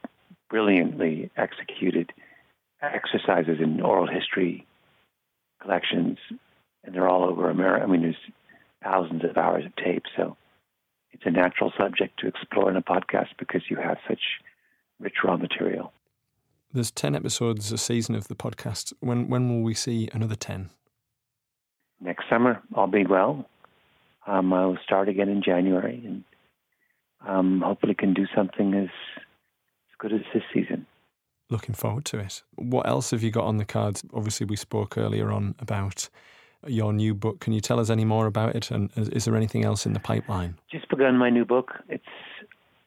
brilliantly 0.49 1.31
executed 1.37 2.11
exercises 2.81 3.57
in 3.61 3.81
oral 3.81 4.07
history 4.07 4.65
collections, 5.61 6.17
and 6.83 6.93
they're 6.93 7.07
all 7.07 7.23
over 7.23 7.49
America. 7.49 7.83
I 7.83 7.87
mean, 7.87 8.01
there's 8.01 8.15
thousands 8.83 9.23
of 9.23 9.37
hours 9.37 9.65
of 9.65 9.75
tape, 9.75 10.03
so 10.15 10.35
it's 11.11 11.23
a 11.25 11.31
natural 11.31 11.71
subject 11.79 12.19
to 12.19 12.27
explore 12.27 12.69
in 12.69 12.75
a 12.75 12.81
podcast 12.81 13.29
because 13.39 13.61
you 13.69 13.77
have 13.77 13.97
such 14.07 14.21
rich 14.99 15.15
raw 15.23 15.37
material. 15.37 15.93
There's 16.71 16.91
10 16.91 17.15
episodes 17.15 17.71
a 17.71 17.77
season 17.77 18.15
of 18.15 18.27
the 18.27 18.35
podcast. 18.35 18.93
When, 18.99 19.29
when 19.29 19.47
will 19.47 19.61
we 19.61 19.75
see 19.75 20.09
another 20.11 20.35
10? 20.35 20.71
Next 22.01 22.27
summer, 22.29 22.61
all 22.73 22.87
being 22.87 23.07
well. 23.07 23.47
Um, 24.25 24.53
I'll 24.53 24.77
start 24.83 25.09
again 25.09 25.29
in 25.29 25.41
January 25.43 26.01
and 26.05 26.23
um, 27.27 27.61
hopefully 27.61 27.93
can 27.93 28.13
do 28.13 28.25
something 28.35 28.73
as, 28.73 28.89
as 29.17 29.95
good 29.97 30.13
as 30.13 30.21
this 30.33 30.43
season. 30.53 30.85
Looking 31.49 31.75
forward 31.75 32.05
to 32.05 32.19
it. 32.19 32.41
What 32.55 32.87
else 32.87 33.11
have 33.11 33.21
you 33.21 33.31
got 33.31 33.45
on 33.45 33.57
the 33.57 33.65
cards? 33.65 34.03
Obviously, 34.13 34.45
we 34.45 34.55
spoke 34.55 34.97
earlier 34.97 35.31
on 35.31 35.55
about 35.59 36.09
your 36.65 36.93
new 36.93 37.13
book. 37.13 37.39
Can 37.41 37.53
you 37.53 37.59
tell 37.59 37.79
us 37.79 37.89
any 37.89 38.05
more 38.05 38.25
about 38.25 38.55
it? 38.55 38.71
And 38.71 38.89
is, 38.95 39.09
is 39.09 39.25
there 39.25 39.35
anything 39.35 39.65
else 39.65 39.85
in 39.85 39.93
the 39.93 39.99
pipeline? 39.99 40.57
Just 40.71 40.89
begun 40.89 41.17
my 41.17 41.29
new 41.29 41.45
book. 41.45 41.73
It's 41.89 42.03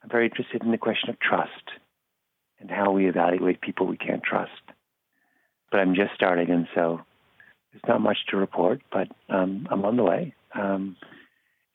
I'm 0.03 0.11
very 0.11 0.27
interested 0.27 0.63
in 0.63 0.71
the 0.71 0.79
question 0.79 1.11
of 1.11 1.19
trust 1.19 1.51
and 2.61 2.71
how 2.71 2.93
we 2.93 3.09
evaluate 3.09 3.61
people 3.61 3.87
we 3.87 3.97
can't 3.97 4.23
trust. 4.23 4.53
But 5.71 5.81
I'm 5.81 5.95
just 5.95 6.15
starting, 6.15 6.51
and 6.51 6.69
so 6.75 7.01
there's 7.73 7.83
not 7.89 8.01
much 8.01 8.19
to 8.31 8.37
report. 8.37 8.81
But 8.93 9.09
um, 9.29 9.67
I'm 9.71 9.85
on 9.85 9.97
the 9.97 10.05
way, 10.05 10.35
um, 10.55 10.97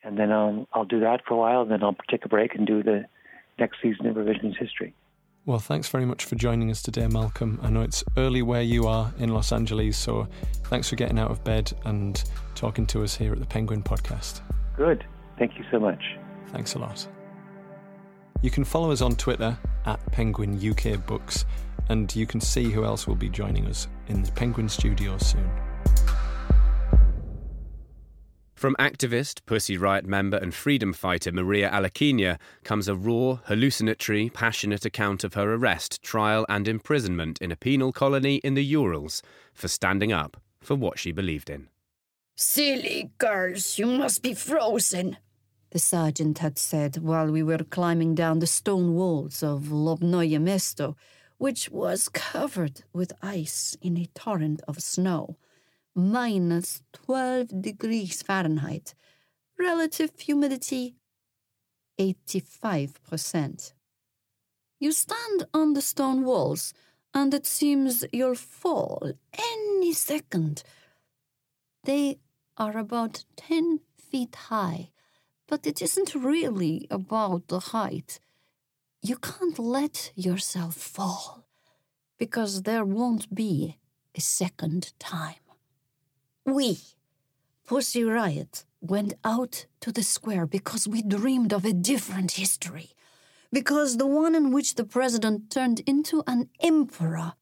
and 0.03 0.17
then 0.17 0.31
I'll 0.31 0.67
I'll 0.73 0.85
do 0.85 0.99
that 1.01 1.21
for 1.27 1.35
a 1.35 1.37
while. 1.37 1.61
And 1.61 1.71
then 1.71 1.83
I'll 1.83 1.95
take 2.09 2.25
a 2.25 2.29
break 2.29 2.55
and 2.55 2.65
do 2.65 2.83
the 2.83 3.05
next 3.59 3.77
season 3.81 4.07
of 4.07 4.15
Revisionist 4.15 4.57
History. 4.57 4.93
Well, 5.45 5.59
thanks 5.59 5.89
very 5.89 6.05
much 6.05 6.25
for 6.25 6.35
joining 6.35 6.69
us 6.69 6.83
today, 6.83 7.07
Malcolm. 7.07 7.59
I 7.63 7.71
know 7.71 7.81
it's 7.81 8.03
early 8.15 8.43
where 8.43 8.61
you 8.61 8.85
are 8.85 9.11
in 9.17 9.33
Los 9.33 9.51
Angeles, 9.51 9.97
so 9.97 10.27
thanks 10.65 10.87
for 10.87 10.95
getting 10.95 11.17
out 11.17 11.31
of 11.31 11.43
bed 11.43 11.73
and 11.85 12.23
talking 12.53 12.85
to 12.87 13.03
us 13.03 13.15
here 13.15 13.33
at 13.33 13.39
the 13.39 13.47
Penguin 13.47 13.81
Podcast. 13.81 14.41
Good. 14.77 15.03
Thank 15.39 15.57
you 15.57 15.65
so 15.71 15.79
much. 15.79 16.03
Thanks 16.49 16.75
a 16.75 16.79
lot. 16.79 17.07
You 18.43 18.51
can 18.51 18.63
follow 18.63 18.91
us 18.91 19.01
on 19.01 19.15
Twitter 19.15 19.57
at 19.87 19.99
Penguin 20.11 20.59
UK 20.59 21.03
Books, 21.07 21.45
and 21.89 22.15
you 22.15 22.27
can 22.27 22.39
see 22.39 22.69
who 22.69 22.85
else 22.85 23.07
will 23.07 23.15
be 23.15 23.29
joining 23.29 23.65
us 23.65 23.87
in 24.09 24.21
the 24.21 24.31
Penguin 24.33 24.69
Studios 24.69 25.25
soon. 25.25 25.49
From 28.61 28.75
activist, 28.77 29.43
Pussy 29.47 29.75
Riot 29.75 30.05
member, 30.05 30.37
and 30.37 30.53
freedom 30.53 30.93
fighter 30.93 31.31
Maria 31.31 31.67
Alyokhina 31.71 32.37
comes 32.63 32.87
a 32.87 32.93
raw, 32.93 33.39
hallucinatory, 33.45 34.29
passionate 34.29 34.85
account 34.85 35.23
of 35.23 35.33
her 35.33 35.55
arrest, 35.55 36.03
trial, 36.03 36.45
and 36.47 36.67
imprisonment 36.67 37.41
in 37.41 37.51
a 37.51 37.55
penal 37.55 37.91
colony 37.91 38.35
in 38.43 38.53
the 38.53 38.63
Urals 38.63 39.23
for 39.51 39.67
standing 39.67 40.13
up 40.13 40.37
for 40.59 40.75
what 40.75 40.99
she 40.99 41.11
believed 41.11 41.49
in. 41.49 41.69
Silly 42.35 43.09
girls, 43.17 43.79
you 43.79 43.87
must 43.87 44.21
be 44.21 44.35
frozen, 44.35 45.17
the 45.71 45.79
sergeant 45.79 46.37
had 46.37 46.59
said 46.59 46.97
while 46.97 47.31
we 47.31 47.41
were 47.41 47.63
climbing 47.63 48.13
down 48.13 48.37
the 48.37 48.45
stone 48.45 48.93
walls 48.93 49.41
of 49.41 49.69
Lobnoye 49.71 50.37
Mesto, 50.37 50.95
which 51.39 51.71
was 51.71 52.09
covered 52.09 52.83
with 52.93 53.11
ice 53.23 53.75
in 53.81 53.97
a 53.97 54.05
torrent 54.13 54.61
of 54.67 54.83
snow 54.83 55.35
minus 55.95 56.81
12 56.93 57.61
degrees 57.61 58.21
Fahrenheit. 58.21 58.93
Relative 59.57 60.11
humidity 60.19 60.95
85%. 61.99 63.73
You 64.79 64.91
stand 64.91 65.45
on 65.53 65.73
the 65.73 65.81
stone 65.81 66.23
walls, 66.23 66.73
and 67.13 67.33
it 67.33 67.45
seems 67.45 68.03
you'll 68.11 68.35
fall 68.35 69.11
any 69.33 69.93
second. 69.93 70.63
They 71.83 72.17
are 72.57 72.77
about 72.77 73.25
10 73.35 73.81
feet 73.97 74.35
high, 74.49 74.89
but 75.47 75.67
it 75.67 75.81
isn't 75.81 76.15
really 76.15 76.87
about 76.89 77.47
the 77.47 77.59
height. 77.59 78.19
You 79.03 79.17
can't 79.17 79.59
let 79.59 80.11
yourself 80.15 80.75
fall 80.75 81.45
because 82.17 82.63
there 82.63 82.85
won't 82.85 83.33
be 83.33 83.77
a 84.15 84.21
second 84.21 84.93
time. 84.99 85.50
We, 86.53 86.79
Pussy 87.65 88.03
Riot, 88.03 88.65
went 88.81 89.13
out 89.23 89.67
to 89.79 89.89
the 89.93 90.03
square 90.03 90.45
because 90.45 90.85
we 90.85 91.01
dreamed 91.01 91.53
of 91.53 91.63
a 91.63 91.71
different 91.71 92.33
history. 92.33 92.89
Because 93.53 93.95
the 93.95 94.05
one 94.05 94.35
in 94.35 94.51
which 94.51 94.75
the 94.75 94.83
president 94.83 95.49
turned 95.49 95.79
into 95.81 96.23
an 96.27 96.49
emperor 96.59 97.33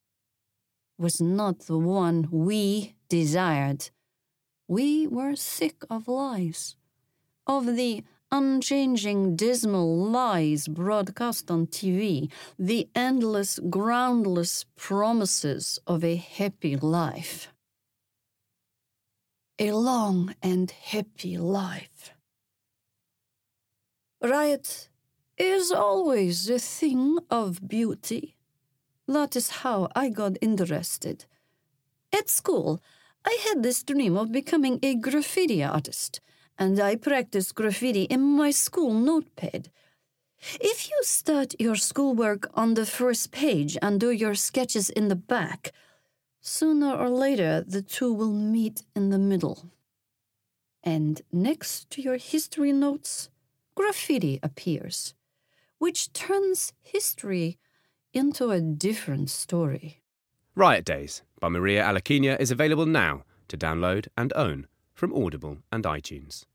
was 1.00 1.20
not 1.20 1.62
the 1.62 1.80
one 1.80 2.28
we 2.30 2.94
desired. 3.10 3.90
We 4.68 5.08
were 5.08 5.36
sick 5.36 5.78
of 5.90 6.08
lies, 6.08 6.76
of 7.48 7.66
the 7.66 8.04
unchanging, 8.32 9.36
dismal 9.36 10.06
lies 10.06 10.68
broadcast 10.68 11.50
on 11.50 11.66
TV, 11.66 12.32
the 12.60 12.88
endless, 12.94 13.60
groundless 13.72 14.66
promises 14.76 15.80
of 15.88 16.04
a 16.04 16.16
happy 16.16 16.76
life 16.76 17.48
a 19.60 19.74
long 19.74 20.34
and 20.42 20.72
happy 20.72 21.38
life. 21.38 22.12
Riot 24.22 24.90
is 25.38 25.72
always 25.72 26.50
a 26.50 26.60
thing 26.60 27.20
of 27.30 27.68
beauty. 27.68 28.36
That 29.08 29.36
is 29.36 29.50
how 29.62 29.90
I 29.96 30.10
got 30.10 30.38
interested. 30.42 31.26
At 32.14 32.30
school, 32.30 32.82
I 33.26 33.38
had 33.48 33.62
this 33.62 33.84
dream 33.84 34.16
of 34.18 34.32
becoming 34.32 34.80
a 34.82 34.96
graffiti 34.96 35.62
artist, 35.62 36.22
and 36.58 36.80
I 36.80 36.96
practiced 36.96 37.56
graffiti 37.56 38.04
in 38.04 38.22
my 38.22 38.52
school 38.52 38.94
notepad. 38.94 39.70
If 40.62 40.90
you 40.90 40.98
start 41.04 41.54
your 41.60 41.76
schoolwork 41.76 42.50
on 42.54 42.76
the 42.76 42.86
first 42.86 43.32
page 43.32 43.78
and 43.82 44.00
do 44.00 44.12
your 44.12 44.36
sketches 44.36 44.90
in 44.90 45.10
the 45.10 45.18
back, 45.18 45.74
Sooner 46.42 46.96
or 46.96 47.10
later, 47.10 47.64
the 47.68 47.82
two 47.82 48.14
will 48.14 48.32
meet 48.32 48.84
in 48.96 49.10
the 49.10 49.18
middle. 49.18 49.72
And 50.84 51.22
next 51.32 51.90
to 51.92 52.02
your 52.02 52.18
history 52.18 52.72
notes, 52.72 53.30
graffiti 53.76 54.40
appears, 54.42 55.14
which 55.78 56.14
turns 56.14 56.74
history 56.82 57.58
into 58.14 58.52
a 58.52 58.62
different 58.62 59.30
story. 59.30 60.02
Riot 60.56 60.86
Days 60.86 61.22
by 61.40 61.50
Maria 61.50 61.84
Alyokhina 61.84 62.40
is 62.40 62.52
available 62.52 62.86
now 62.86 63.24
to 63.48 63.58
download 63.58 64.08
and 64.18 64.34
own 64.36 64.68
from 64.94 65.14
Audible 65.14 65.58
and 65.72 65.84
iTunes. 65.84 66.46